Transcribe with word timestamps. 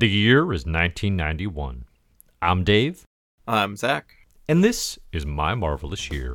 The 0.00 0.08
year 0.08 0.44
is 0.44 0.64
1991. 0.64 1.84
I'm 2.40 2.64
Dave, 2.64 3.04
I'm 3.46 3.76
Zach. 3.76 4.14
and 4.48 4.64
this 4.64 4.98
is 5.12 5.26
My 5.26 5.54
Marvelous 5.54 6.10
Year. 6.10 6.32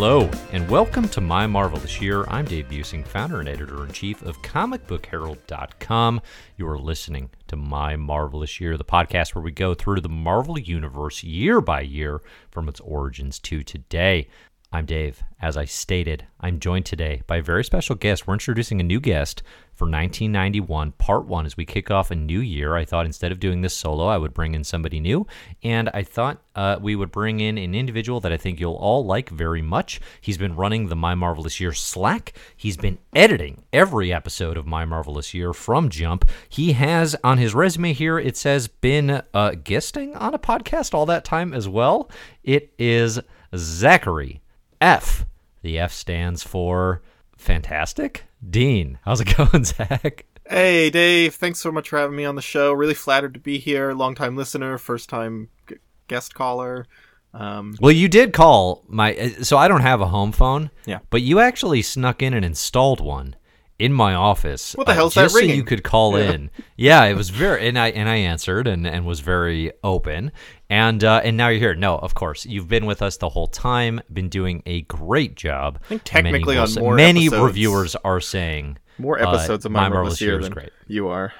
Hello, 0.00 0.30
and 0.52 0.70
welcome 0.70 1.08
to 1.08 1.20
My 1.20 1.48
Marvelous 1.48 2.00
Year. 2.00 2.24
I'm 2.28 2.44
Dave 2.44 2.68
Buesing, 2.68 3.04
founder 3.04 3.40
and 3.40 3.48
editor 3.48 3.84
in 3.84 3.90
chief 3.90 4.22
of 4.22 4.40
comicbookherald.com. 4.42 6.20
You 6.56 6.68
are 6.68 6.78
listening 6.78 7.30
to 7.48 7.56
My 7.56 7.96
Marvelous 7.96 8.60
Year, 8.60 8.76
the 8.76 8.84
podcast 8.84 9.34
where 9.34 9.42
we 9.42 9.50
go 9.50 9.74
through 9.74 10.00
the 10.00 10.08
Marvel 10.08 10.56
Universe 10.56 11.24
year 11.24 11.60
by 11.60 11.80
year 11.80 12.20
from 12.48 12.68
its 12.68 12.78
origins 12.78 13.40
to 13.40 13.64
today. 13.64 14.28
I'm 14.70 14.84
Dave. 14.84 15.24
As 15.40 15.56
I 15.56 15.64
stated, 15.64 16.26
I'm 16.40 16.60
joined 16.60 16.84
today 16.84 17.22
by 17.26 17.38
a 17.38 17.42
very 17.42 17.64
special 17.64 17.94
guest. 17.94 18.26
We're 18.26 18.34
introducing 18.34 18.80
a 18.80 18.84
new 18.84 19.00
guest 19.00 19.42
for 19.72 19.86
1991, 19.86 20.92
part 20.92 21.24
one. 21.24 21.46
As 21.46 21.56
we 21.56 21.64
kick 21.64 21.90
off 21.90 22.10
a 22.10 22.14
new 22.14 22.40
year, 22.40 22.76
I 22.76 22.84
thought 22.84 23.06
instead 23.06 23.32
of 23.32 23.40
doing 23.40 23.62
this 23.62 23.72
solo, 23.72 24.08
I 24.08 24.18
would 24.18 24.34
bring 24.34 24.54
in 24.54 24.64
somebody 24.64 25.00
new. 25.00 25.26
And 25.62 25.88
I 25.94 26.02
thought 26.02 26.42
uh, 26.54 26.76
we 26.82 26.96
would 26.96 27.10
bring 27.10 27.40
in 27.40 27.56
an 27.56 27.74
individual 27.74 28.20
that 28.20 28.32
I 28.32 28.36
think 28.36 28.60
you'll 28.60 28.74
all 28.74 29.06
like 29.06 29.30
very 29.30 29.62
much. 29.62 30.02
He's 30.20 30.36
been 30.36 30.54
running 30.54 30.88
the 30.88 30.96
My 30.96 31.14
Marvelous 31.14 31.60
Year 31.60 31.72
Slack, 31.72 32.34
he's 32.54 32.76
been 32.76 32.98
editing 33.16 33.64
every 33.72 34.12
episode 34.12 34.58
of 34.58 34.66
My 34.66 34.84
Marvelous 34.84 35.32
Year 35.32 35.54
from 35.54 35.88
Jump. 35.88 36.28
He 36.46 36.72
has 36.72 37.16
on 37.24 37.38
his 37.38 37.54
resume 37.54 37.94
here, 37.94 38.18
it 38.18 38.36
says, 38.36 38.68
been 38.68 39.22
uh, 39.32 39.52
guesting 39.64 40.14
on 40.14 40.34
a 40.34 40.38
podcast 40.38 40.92
all 40.92 41.06
that 41.06 41.24
time 41.24 41.54
as 41.54 41.66
well. 41.66 42.10
It 42.44 42.74
is 42.78 43.18
Zachary 43.56 44.42
F. 44.80 45.24
The 45.62 45.78
F 45.78 45.92
stands 45.92 46.42
for 46.42 47.02
fantastic. 47.36 48.24
Dean, 48.48 48.98
how's 49.04 49.20
it 49.20 49.36
going, 49.36 49.64
Zach? 49.64 50.24
Hey, 50.48 50.90
Dave. 50.90 51.34
Thanks 51.34 51.60
so 51.60 51.70
much 51.72 51.88
for 51.90 51.98
having 51.98 52.16
me 52.16 52.24
on 52.24 52.34
the 52.36 52.42
show. 52.42 52.72
Really 52.72 52.94
flattered 52.94 53.34
to 53.34 53.40
be 53.40 53.58
here. 53.58 53.92
Long 53.92 54.14
time 54.14 54.36
listener, 54.36 54.78
first 54.78 55.08
time 55.08 55.48
g- 55.68 55.76
guest 56.06 56.34
caller. 56.34 56.86
Um, 57.34 57.76
Well, 57.80 57.92
you 57.92 58.08
did 58.08 58.32
call 58.32 58.84
my, 58.88 59.14
uh, 59.14 59.28
so 59.44 59.58
I 59.58 59.68
don't 59.68 59.82
have 59.82 60.00
a 60.00 60.06
home 60.06 60.32
phone. 60.32 60.70
Yeah. 60.86 61.00
But 61.10 61.20
you 61.22 61.40
actually 61.40 61.82
snuck 61.82 62.22
in 62.22 62.32
and 62.32 62.44
installed 62.44 63.00
one 63.00 63.36
in 63.78 63.92
my 63.92 64.14
office. 64.14 64.74
What 64.74 64.86
the 64.86 64.92
uh, 64.92 64.96
hell's 64.96 65.14
that 65.14 65.22
just 65.24 65.34
so 65.36 65.40
you 65.40 65.62
could 65.64 65.82
call 65.84 66.18
Yeah. 66.18 66.32
in. 66.32 66.50
Yeah, 66.76 67.04
it 67.04 67.14
was 67.14 67.30
very, 67.30 67.68
and 67.68 67.78
I 67.78 67.88
and 67.90 68.08
I 68.08 68.16
answered 68.16 68.66
and 68.66 68.86
and 68.86 69.06
was 69.06 69.20
very 69.20 69.72
open. 69.84 70.32
And 70.70 71.02
uh, 71.04 71.20
and 71.24 71.36
now 71.36 71.48
you're 71.48 71.60
here. 71.60 71.74
No, 71.74 71.96
of 71.98 72.14
course 72.14 72.44
you've 72.44 72.68
been 72.68 72.86
with 72.86 73.02
us 73.02 73.16
the 73.16 73.28
whole 73.28 73.46
time. 73.46 74.00
Been 74.12 74.28
doing 74.28 74.62
a 74.66 74.82
great 74.82 75.36
job. 75.36 75.78
I 75.84 75.88
think 75.88 76.02
technically 76.04 76.58
on 76.58 76.68
more 76.74 76.94
many 76.94 77.26
episodes- 77.26 77.42
reviewers 77.46 77.96
are 77.96 78.20
saying 78.20 78.78
more 78.98 79.18
uh, 79.20 79.30
episodes 79.30 79.64
of 79.64 79.72
My, 79.72 79.88
Marvelous 79.88 80.20
Year 80.20 80.38
is 80.38 80.44
than 80.46 80.52
great. 80.52 80.70
you 80.86 81.08
are. 81.08 81.32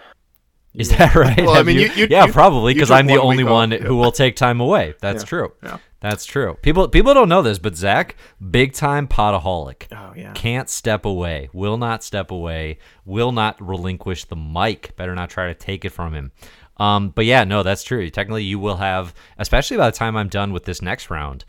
Is 0.74 0.90
that 0.96 1.14
right? 1.14 1.36
Well, 1.38 1.56
I 1.56 1.62
mean, 1.62 1.78
you- 1.78 1.90
you- 1.94 2.06
yeah, 2.10 2.26
you- 2.26 2.32
probably 2.32 2.74
because 2.74 2.90
I'm 2.90 3.06
the 3.06 3.20
only 3.20 3.38
week 3.44 3.46
off, 3.46 3.52
one 3.52 3.70
who 3.72 3.96
will 3.96 4.12
take 4.12 4.36
time 4.36 4.60
away. 4.60 4.94
That's 5.00 5.22
Yeah, 5.22 5.26
true. 5.28 5.52
yeah. 5.62 5.78
That's 6.00 6.24
true. 6.24 6.54
People 6.62 6.86
people 6.88 7.12
don't 7.14 7.28
know 7.28 7.42
this, 7.42 7.58
but 7.58 7.74
Zach, 7.76 8.14
big 8.50 8.72
time 8.72 9.08
potaholic. 9.08 9.88
Oh, 9.90 10.12
yeah. 10.14 10.32
Can't 10.34 10.70
step 10.70 11.04
away. 11.04 11.48
Will 11.52 11.76
not 11.76 12.04
step 12.04 12.30
away. 12.30 12.78
Will 13.04 13.32
not 13.32 13.60
relinquish 13.60 14.24
the 14.26 14.36
mic. 14.36 14.94
Better 14.96 15.14
not 15.16 15.30
try 15.30 15.48
to 15.48 15.54
take 15.54 15.84
it 15.84 15.90
from 15.90 16.14
him. 16.14 16.30
Um, 16.76 17.08
but 17.08 17.24
yeah, 17.24 17.42
no, 17.42 17.64
that's 17.64 17.82
true. 17.82 18.08
Technically, 18.10 18.44
you 18.44 18.60
will 18.60 18.76
have, 18.76 19.12
especially 19.38 19.76
by 19.76 19.90
the 19.90 19.96
time 19.96 20.16
I'm 20.16 20.28
done 20.28 20.52
with 20.52 20.64
this 20.66 20.80
next 20.80 21.10
round 21.10 21.44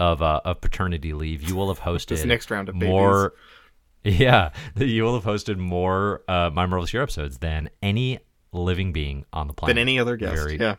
of 0.00 0.20
uh, 0.22 0.40
of 0.44 0.60
paternity 0.60 1.12
leave, 1.12 1.48
you 1.48 1.54
will 1.54 1.68
have 1.72 1.78
hosted 1.88 2.08
This 2.08 2.24
next 2.24 2.50
round 2.50 2.68
of 2.68 2.74
babies. 2.78 2.88
more. 2.88 3.34
Yeah, 4.04 4.50
you 4.74 5.04
will 5.04 5.14
have 5.14 5.22
hosted 5.22 5.58
more 5.58 6.22
uh, 6.26 6.50
My 6.52 6.66
Marvelous 6.66 6.92
Year 6.92 7.04
episodes 7.04 7.38
than 7.38 7.70
any 7.84 8.18
living 8.52 8.92
being 8.92 9.24
on 9.32 9.46
the 9.48 9.54
planet 9.54 9.74
Than 9.74 9.80
any 9.80 9.98
other 9.98 10.16
guest. 10.16 10.34
Very- 10.34 10.58
yeah. 10.58 10.76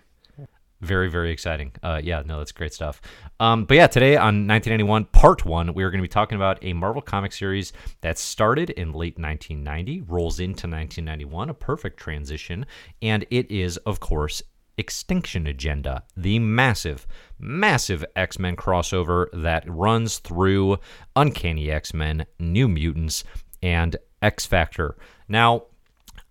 very 0.81 1.09
very 1.09 1.31
exciting 1.31 1.71
uh 1.81 2.01
yeah 2.03 2.21
no 2.25 2.39
that's 2.39 2.51
great 2.51 2.73
stuff 2.73 3.01
um 3.39 3.63
but 3.63 3.75
yeah 3.75 3.87
today 3.87 4.17
on 4.17 4.47
1991 4.47 5.05
part 5.05 5.45
one 5.45 5.73
we 5.73 5.81
are 5.81 5.89
going 5.89 5.99
to 5.99 6.03
be 6.03 6.09
talking 6.09 6.35
about 6.35 6.59
a 6.61 6.73
marvel 6.73 7.01
comic 7.01 7.31
series 7.31 7.71
that 8.01 8.17
started 8.17 8.69
in 8.71 8.91
late 8.91 9.17
1990 9.17 10.01
rolls 10.01 10.41
into 10.41 10.67
1991 10.67 11.49
a 11.49 11.53
perfect 11.53 11.97
transition 11.97 12.65
and 13.01 13.25
it 13.31 13.49
is 13.49 13.77
of 13.77 14.01
course 14.01 14.43
extinction 14.77 15.47
agenda 15.47 16.03
the 16.17 16.37
massive 16.39 17.07
massive 17.39 18.03
x-men 18.17 18.55
crossover 18.57 19.27
that 19.31 19.63
runs 19.67 20.17
through 20.17 20.77
uncanny 21.15 21.71
x-men 21.71 22.25
new 22.39 22.67
mutants 22.67 23.23
and 23.61 23.95
x 24.21 24.45
factor 24.45 24.97
now 25.29 25.63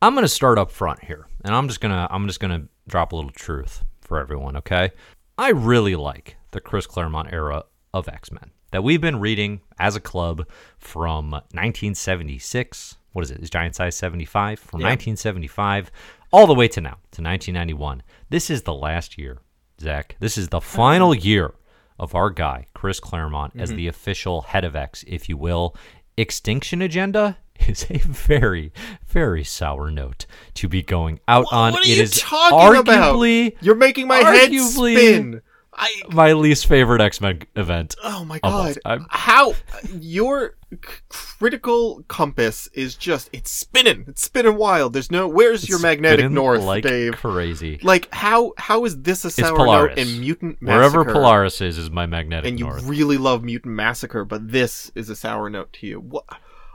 I'm 0.03 0.15
going 0.15 0.25
to 0.25 0.29
start 0.29 0.59
up 0.59 0.73
front 0.73 1.05
here, 1.05 1.29
and 1.45 1.55
I'm 1.55 1.69
just 1.69 1.81
gonna 1.81 2.09
I'm 2.11 2.27
just 2.27 2.41
gonna 2.41 2.65
drop 2.89 3.13
a 3.13 3.17
little 3.17 3.31
truth 3.31 3.85
for 4.01 4.19
everyone. 4.19 4.57
Okay, 4.57 4.91
I 5.39 5.51
really 5.51 5.95
like 5.95 6.37
the 6.51 6.61
Chris 6.61 6.89
Claremont 6.89 7.33
era 7.33 7.67
of 7.95 8.09
X 8.09 8.33
Men 8.33 8.51
that 8.73 8.83
we've 8.83 9.01
been 9.01 9.21
reading 9.21 9.61
as 9.79 9.95
a 9.95 10.01
club 10.01 10.49
from 10.77 11.31
1976. 11.31 12.97
What 13.13 13.23
is 13.23 13.31
it? 13.31 13.39
Is 13.39 13.49
Giant 13.49 13.77
Size 13.77 13.95
75 13.95 14.59
from 14.59 14.81
Yeah. 14.81 14.89
1975 14.89 15.93
all 16.33 16.49
the 16.49 16.55
way 16.55 16.67
to 16.67 16.81
now 16.81 16.99
to 17.13 17.23
1991. 17.23 18.03
This 18.29 18.51
is 18.51 18.63
the 18.63 18.75
last 18.75 19.17
year, 19.17 19.39
Zach. 19.81 20.17
This 20.19 20.37
is 20.37 20.49
the 20.49 20.61
final 20.81 21.15
year 21.15 21.55
of 22.01 22.17
our 22.17 22.31
guy 22.31 22.67
Chris 22.75 22.99
Claremont 22.99 23.53
as 23.55 23.69
mm-hmm. 23.69 23.77
the 23.77 23.87
official 23.87 24.43
head 24.43 24.65
of 24.65 24.75
X, 24.75 25.05
if 25.07 25.29
you 25.29 25.37
will. 25.37 25.77
Extinction 26.17 26.83
Agenda 26.83 27.39
is 27.69 27.87
a 27.91 27.99
very, 27.99 28.73
very 29.07 29.45
sour 29.45 29.91
note 29.91 30.27
to 30.55 30.69
be 30.69 30.83
going 30.83 31.21
out 31.29 31.47
on. 31.53 31.73
What 31.73 31.87
are 31.87 31.91
It 31.91 31.97
you 31.97 32.03
is 32.03 32.19
talking 32.21 32.79
about? 32.81 33.15
arguably 33.17 33.57
You're 33.61 33.75
making 33.75 34.07
my 34.09 34.19
head 34.19 34.53
spin. 34.55 35.43
I. 35.75 36.03
my 36.11 36.35
least 36.35 36.67
favorite 36.67 37.01
X 37.01 37.19
Men 37.23 37.41
event. 37.57 37.95
Oh 38.05 38.27
my 38.27 38.39
god! 38.41 38.77
How 39.09 39.55
your 39.99 40.55
c- 40.71 40.79
critical 41.09 42.05
compass 42.09 42.69
is 42.75 42.95
just—it's 42.95 43.51
spinning. 43.51 44.05
It's 44.07 44.23
spinning 44.23 44.57
wild. 44.57 44.93
There's 44.93 45.11
no. 45.11 45.29
Where's 45.29 45.67
your 45.67 45.79
magnetic 45.79 46.31
north, 46.31 46.61
like 46.61 46.83
Dave? 46.85 47.15
crazy. 47.15 47.81
Like 47.83 48.13
how 48.13 48.53
how 48.59 48.85
is 48.85 49.01
this 49.01 49.25
a 49.25 49.31
sour 49.31 49.57
note 49.65 49.97
in 49.97 50.21
Mutant 50.21 50.61
Massacre? 50.61 50.99
Wherever 50.99 51.11
Polaris 51.11 51.63
is, 51.63 51.79
is 51.79 51.91
my 51.91 52.05
magnetic 52.05 52.51
and 52.51 52.61
you 52.61 52.67
north. 52.67 52.85
really 52.85 53.17
love 53.17 53.43
Mutant 53.43 53.75
Massacre, 53.75 54.27
but 54.27 54.53
this 54.53 54.93
is 54.95 55.09
a 55.09 55.17
sour 55.17 55.49
note 55.49 55.73
to 55.81 55.87
you. 55.87 56.01
What? 56.01 56.27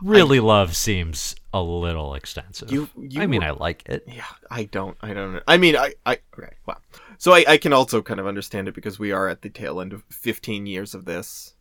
Really 0.02 0.40
love 0.40 0.75
seems 0.75 1.35
a 1.53 1.62
little 1.62 2.13
extensive. 2.13 2.72
You- 2.72 2.90
you 2.97 3.22
I 3.22 3.28
mean, 3.28 3.41
were- 3.41 3.47
I 3.47 3.52
like 3.52 3.88
it. 3.88 4.03
Yeah, 4.08 4.24
I 4.52 4.66
don't. 4.66 4.97
I 5.02 5.13
don't. 5.13 5.41
I 5.47 5.58
mean, 5.58 5.75
I. 5.75 5.94
I 6.06 6.19
okay. 6.38 6.53
Wow. 6.66 6.78
So 7.18 7.34
I, 7.34 7.46
I 7.47 7.58
can 7.58 7.74
also 7.74 8.02
kind 8.02 8.19
of 8.19 8.28
understand 8.28 8.68
it 8.68 8.75
because 8.75 9.00
we 9.00 9.12
are 9.12 9.28
at 9.28 9.41
the 9.41 9.50
tail 9.50 9.81
end 9.81 9.91
of 9.94 10.03
15 10.09 10.66
years 10.68 10.94
of 10.94 11.06
this, 11.06 11.53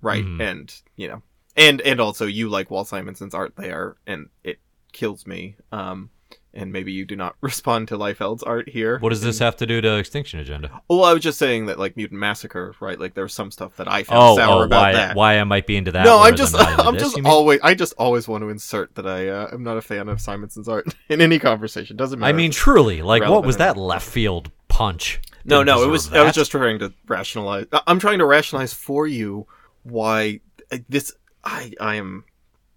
right? 0.00 0.24
Mhm. 0.24 0.40
And 0.40 0.82
you 0.96 1.08
know, 1.08 1.22
and 1.56 1.80
and 1.82 2.00
also 2.00 2.24
you 2.26 2.48
like 2.48 2.70
Walt 2.70 2.88
Simonson's 2.88 3.34
art 3.34 3.54
there, 3.56 3.96
and 4.06 4.28
it 4.42 4.58
kills 4.92 5.26
me. 5.26 5.56
Um, 5.70 6.08
and 6.54 6.72
maybe 6.72 6.92
you 6.92 7.04
do 7.04 7.16
not 7.16 7.36
respond 7.40 7.88
to 7.88 7.96
Liefeld's 7.96 8.42
art 8.42 8.68
here. 8.68 8.98
What 8.98 9.10
does 9.10 9.22
this 9.22 9.38
have 9.38 9.56
to 9.56 9.66
do 9.66 9.80
to 9.80 9.96
Extinction 9.96 10.40
Agenda? 10.40 10.82
Well, 10.88 11.04
I 11.04 11.12
was 11.12 11.22
just 11.22 11.38
saying 11.38 11.66
that 11.66 11.78
like 11.78 11.96
Mutant 11.96 12.20
Massacre, 12.20 12.74
right? 12.80 12.98
Like 12.98 13.14
there's 13.14 13.34
some 13.34 13.50
stuff 13.50 13.76
that 13.76 13.88
I 13.88 14.02
found 14.02 14.20
Oh, 14.22 14.36
sour 14.36 14.62
oh, 14.62 14.64
about 14.64 14.80
why, 14.80 14.92
that. 14.92 15.16
why 15.16 15.38
I 15.38 15.44
might 15.44 15.66
be 15.66 15.76
into 15.76 15.92
that? 15.92 16.04
no, 16.04 16.20
I'm 16.22 16.36
just, 16.36 16.54
I'm 16.58 16.94
this, 16.94 17.14
just 17.14 17.26
always, 17.26 17.60
I 17.62 17.74
just 17.74 17.94
always 17.98 18.28
want 18.28 18.42
to 18.42 18.48
insert 18.48 18.94
that 18.96 19.06
I 19.06 19.28
uh, 19.28 19.48
am 19.52 19.62
not 19.62 19.76
a 19.76 19.82
fan 19.82 20.08
of 20.08 20.18
Simonson's 20.20 20.68
art 20.68 20.86
in 21.08 21.20
any 21.20 21.38
conversation. 21.38 21.96
Doesn't 21.96 22.18
matter. 22.18 22.28
I 22.28 22.32
mean, 22.32 22.50
truly, 22.50 23.02
like, 23.02 23.22
what 23.22 23.44
was 23.44 23.56
that 23.58 23.76
left 23.76 24.08
field 24.08 24.50
punch? 24.68 25.20
no, 25.44 25.62
no, 25.62 25.82
it 25.82 25.88
was. 25.88 26.12
I 26.12 26.22
was 26.22 26.34
just 26.34 26.50
trying 26.50 26.78
to 26.80 26.92
rationalize. 27.06 27.66
I'm 27.86 27.98
trying 27.98 28.18
to 28.18 28.26
rationalize 28.26 28.72
for 28.72 29.06
you 29.06 29.46
why 29.82 30.40
uh, 30.70 30.78
this. 30.88 31.12
I, 31.44 31.72
I 31.80 31.96
am. 31.96 32.24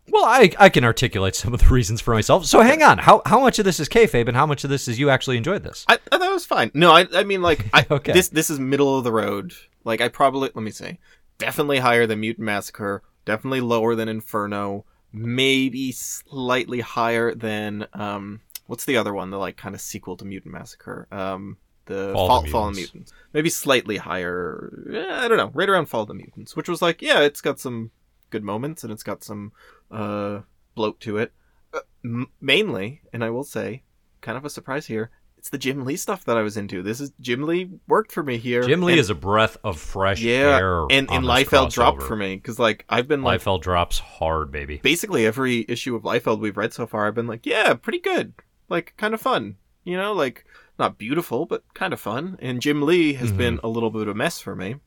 Well, 0.10 0.26
I 0.26 0.52
I 0.60 0.70
can 0.70 0.84
articulate 0.84 1.36
some 1.36 1.54
of 1.54 1.62
the 1.62 1.68
reasons 1.74 2.02
for 2.02 2.14
myself. 2.14 2.46
So 2.46 2.62
hang 2.62 2.84
on, 2.84 3.00
how 3.00 3.22
how 3.26 3.40
much 3.40 3.60
of 3.60 3.66
this 3.66 3.80
is 3.80 3.90
kayfabe, 3.90 4.28
and 4.28 4.38
how 4.38 4.46
much 4.46 4.64
of 4.64 4.70
this 4.70 4.88
is 4.88 5.00
you 5.00 5.10
actually 5.10 5.38
enjoyed 5.38 5.64
this? 5.64 5.86
I, 5.88 5.98
I 6.12 6.18
thought 6.18 6.30
it 6.30 6.34
was 6.34 6.46
fine. 6.46 6.72
No, 6.74 6.92
I, 6.92 7.08
I 7.14 7.24
mean, 7.24 7.42
like, 7.42 7.66
I, 7.74 7.86
Okay. 7.92 8.12
this, 8.14 8.30
this 8.30 8.50
is 8.50 8.60
middle 8.60 8.98
of 8.98 9.04
the 9.04 9.12
road. 9.12 9.54
Like, 9.84 10.02
I 10.02 10.08
probably, 10.10 10.50
let 10.54 10.64
me 10.64 10.72
see, 10.72 11.00
definitely 11.38 11.80
higher 11.80 12.06
than 12.08 12.20
Mutant 12.20 12.46
Massacre, 12.46 13.04
definitely 13.26 13.62
lower 13.62 13.96
than 13.96 14.08
Inferno, 14.10 14.86
maybe 15.12 15.92
slightly 15.92 16.82
higher 16.82 17.34
than 17.34 17.88
um, 17.94 18.42
what's 18.68 18.86
the 18.86 18.98
other 18.98 19.14
one? 19.14 19.30
The 19.32 19.38
like 19.38 19.58
kind 19.58 19.76
of 19.76 19.82
sequel 19.82 20.18
to 20.18 20.26
Mutant 20.26 20.54
Massacre. 20.54 21.08
Um, 21.12 21.58
the 21.86 22.12
Fall 22.14 22.28
Fall, 22.28 22.42
the 22.42 22.72
Mutants. 22.72 22.94
Mutants. 22.94 23.14
Maybe 23.34 23.50
slightly 23.50 23.98
higher. 23.98 24.86
eh, 24.92 25.08
I 25.26 25.28
don't 25.28 25.38
know. 25.38 25.52
Right 25.54 25.70
around 25.70 25.86
Fall 25.88 26.02
of 26.02 26.08
the 26.08 26.14
Mutants, 26.16 26.56
which 26.56 26.68
was 26.70 26.82
like, 26.82 27.02
yeah, 27.02 27.22
it's 27.22 27.42
got 27.42 27.60
some 27.60 27.92
good 28.32 28.44
moments 28.44 28.84
and 28.84 28.92
it's 28.92 29.04
got 29.04 29.24
some 29.24 29.52
uh, 29.92 30.42
bloat 30.76 31.00
to 31.02 31.18
it. 31.18 31.32
Uh, 31.74 31.80
m- 32.04 32.28
mainly, 32.42 33.02
and 33.14 33.24
I 33.24 33.30
will 33.30 33.44
say, 33.44 33.84
kind 34.22 34.38
of 34.38 34.46
a 34.46 34.50
surprise 34.50 34.86
here. 34.88 35.12
It's 35.38 35.50
the 35.52 35.58
Jim 35.60 35.86
Lee 35.86 35.96
stuff 35.96 36.26
that 36.26 36.38
I 36.38 36.42
was 36.42 36.58
into. 36.58 36.82
This 36.82 37.00
is 37.00 37.12
Jim 37.22 37.44
Lee 37.44 37.70
worked 37.88 38.12
for 38.12 38.24
me 38.24 38.38
here. 38.38 38.64
Jim 38.64 38.82
Lee 38.82 38.94
and- 38.94 39.00
is 39.00 39.12
a 39.12 39.16
breath 39.16 39.58
of 39.64 39.80
fresh 39.80 40.20
yeah, 40.22 40.58
air. 40.58 40.82
and 40.90 41.10
and 41.12 41.24
Liefeld 41.24 41.72
dropped 41.72 42.02
for 42.02 42.16
me 42.16 42.36
because 42.36 42.58
like 42.58 42.84
I've 42.90 43.08
been 43.08 43.22
like 43.22 43.42
Liefeld 43.42 43.62
drops 43.62 44.00
hard, 44.00 44.52
baby. 44.52 44.78
basically 44.82 45.26
every 45.28 45.64
issue 45.70 45.96
of 45.96 46.02
Liefeld 46.02 46.40
we've 46.40 46.58
read 46.58 46.74
so 46.74 46.88
far, 46.88 47.06
I've 47.06 47.14
been 47.14 47.28
like, 47.28 47.46
yeah, 47.46 47.76
pretty 47.76 48.00
good, 48.00 48.34
like 48.70 48.96
kind 48.98 49.14
of 49.14 49.22
fun, 49.22 49.58
you 49.84 49.96
know, 49.98 50.14
like 50.14 50.46
not 50.80 50.98
beautiful, 50.98 51.46
but 51.46 51.64
kind 51.76 51.94
of 51.94 52.00
fun. 52.00 52.38
And 52.42 52.60
Jim 52.60 52.82
Lee 52.82 53.14
has 53.14 53.32
Mhm. 53.32 53.38
been 53.38 53.60
a 53.64 53.68
little 53.68 53.92
bit 53.92 54.02
of 54.04 54.08
a 54.08 54.14
mess 54.16 54.40
for 54.40 54.56
me, 54.56 54.78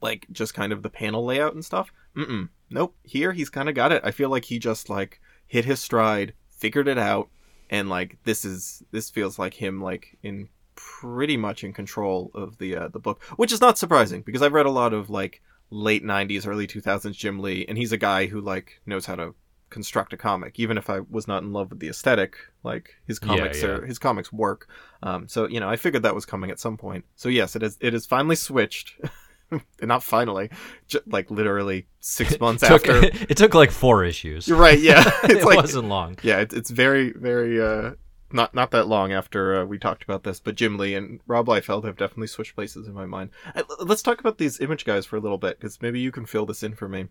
like 0.00 0.26
just 0.32 0.54
kind 0.54 0.72
of 0.72 0.82
the 0.82 0.90
panel 0.90 1.24
layout 1.24 1.54
and 1.54 1.64
stuff. 1.64 1.92
Mm-mm, 2.16 2.48
nope. 2.70 2.94
Here 3.04 3.32
he's 3.32 3.50
kind 3.50 3.68
of 3.68 3.74
got 3.74 3.92
it. 3.92 4.02
I 4.04 4.10
feel 4.10 4.28
like 4.30 4.44
he 4.46 4.58
just 4.58 4.88
like 4.90 5.20
hit 5.46 5.64
his 5.64 5.80
stride, 5.80 6.34
figured 6.50 6.88
it 6.88 6.98
out, 6.98 7.28
and 7.70 7.88
like 7.88 8.18
this 8.24 8.44
is 8.44 8.82
this 8.90 9.10
feels 9.10 9.38
like 9.38 9.54
him 9.54 9.80
like 9.82 10.16
in 10.22 10.48
pretty 10.74 11.36
much 11.36 11.64
in 11.64 11.72
control 11.72 12.30
of 12.34 12.58
the 12.58 12.76
uh, 12.76 12.88
the 12.88 12.98
book, 12.98 13.22
which 13.36 13.52
is 13.52 13.60
not 13.60 13.78
surprising 13.78 14.22
because 14.22 14.42
I've 14.42 14.52
read 14.52 14.66
a 14.66 14.70
lot 14.70 14.92
of 14.92 15.10
like 15.10 15.42
late 15.70 16.04
90s 16.04 16.46
early 16.46 16.66
2000s 16.66 17.16
Jim 17.16 17.38
Lee 17.40 17.64
and 17.66 17.78
he's 17.78 17.92
a 17.92 17.96
guy 17.96 18.26
who 18.26 18.42
like 18.42 18.80
knows 18.84 19.06
how 19.06 19.14
to 19.14 19.34
construct 19.70 20.12
a 20.12 20.18
comic 20.18 20.60
even 20.60 20.76
if 20.76 20.90
I 20.90 21.00
was 21.08 21.26
not 21.26 21.42
in 21.42 21.50
love 21.54 21.70
with 21.70 21.80
the 21.80 21.88
aesthetic 21.88 22.36
like 22.62 22.90
his 23.06 23.18
Yeah, 23.22 23.26
comics 23.28 23.62
yeah. 23.62 23.68
are 23.70 23.86
his 23.86 23.98
comics 23.98 24.30
work 24.30 24.68
um 25.02 25.28
so 25.28 25.48
you 25.48 25.60
know 25.60 25.70
I 25.70 25.76
figured 25.76 26.02
that 26.02 26.14
was 26.14 26.26
coming 26.26 26.50
at 26.50 26.60
some 26.60 26.76
point 26.76 27.06
so 27.16 27.30
yes 27.30 27.56
it 27.56 27.62
is 27.62 27.78
it 27.80 27.94
is 27.94 28.04
finally 28.04 28.36
switched 28.36 29.00
not 29.82 30.02
finally 30.02 30.50
j- 30.88 31.00
like 31.06 31.30
literally 31.30 31.86
6 32.00 32.40
months 32.40 32.62
Took- 32.62 32.88
after 32.88 33.04
it 33.28 33.36
took 33.36 33.54
like 33.54 33.70
four 33.70 34.04
issues. 34.04 34.46
you're 34.48 34.58
right 34.58 34.78
yeah 34.78 35.02
it's 35.24 35.42
it 35.42 35.44
like 35.44 35.56
wasn't 35.56 35.88
long. 35.88 36.16
yeah, 36.22 36.38
it's, 36.40 36.54
it's 36.54 36.70
very, 36.70 37.12
very, 37.12 37.60
uh, 37.60 37.92
not 38.34 38.54
not 38.54 38.70
that 38.70 38.88
long 38.88 39.12
after 39.12 39.60
uh, 39.60 39.64
we 39.66 39.78
talked 39.78 40.02
about 40.04 40.22
this, 40.24 40.40
but 40.40 40.54
Jim 40.54 40.78
Lee 40.78 40.94
and 40.94 41.20
Rob 41.26 41.46
Liefeld 41.48 41.84
have 41.84 41.96
definitely 41.98 42.28
switched 42.28 42.54
places 42.54 42.88
in 42.88 42.94
my 42.94 43.04
mind. 43.04 43.28
L- 43.54 43.64
let's 43.80 44.00
talk 44.02 44.20
about 44.20 44.38
these 44.38 44.58
image 44.60 44.84
guys 44.86 45.04
for 45.04 45.16
a 45.16 45.20
little 45.20 45.36
bit, 45.36 45.58
because 45.60 45.82
maybe 45.82 46.00
you 46.00 46.10
can 46.10 46.24
fill 46.24 46.46
this 46.46 46.62
in 46.62 46.74
for 46.74 46.88
me. 46.88 47.08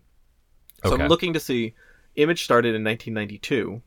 So 0.84 0.94
Okay. 0.94 1.02
I'm 1.04 1.08
looking 1.08 1.32
to 1.34 1.40
see. 1.40 1.74
Image 2.16 2.42
started 2.44 2.74
in 2.74 2.82
1992, 2.84 3.80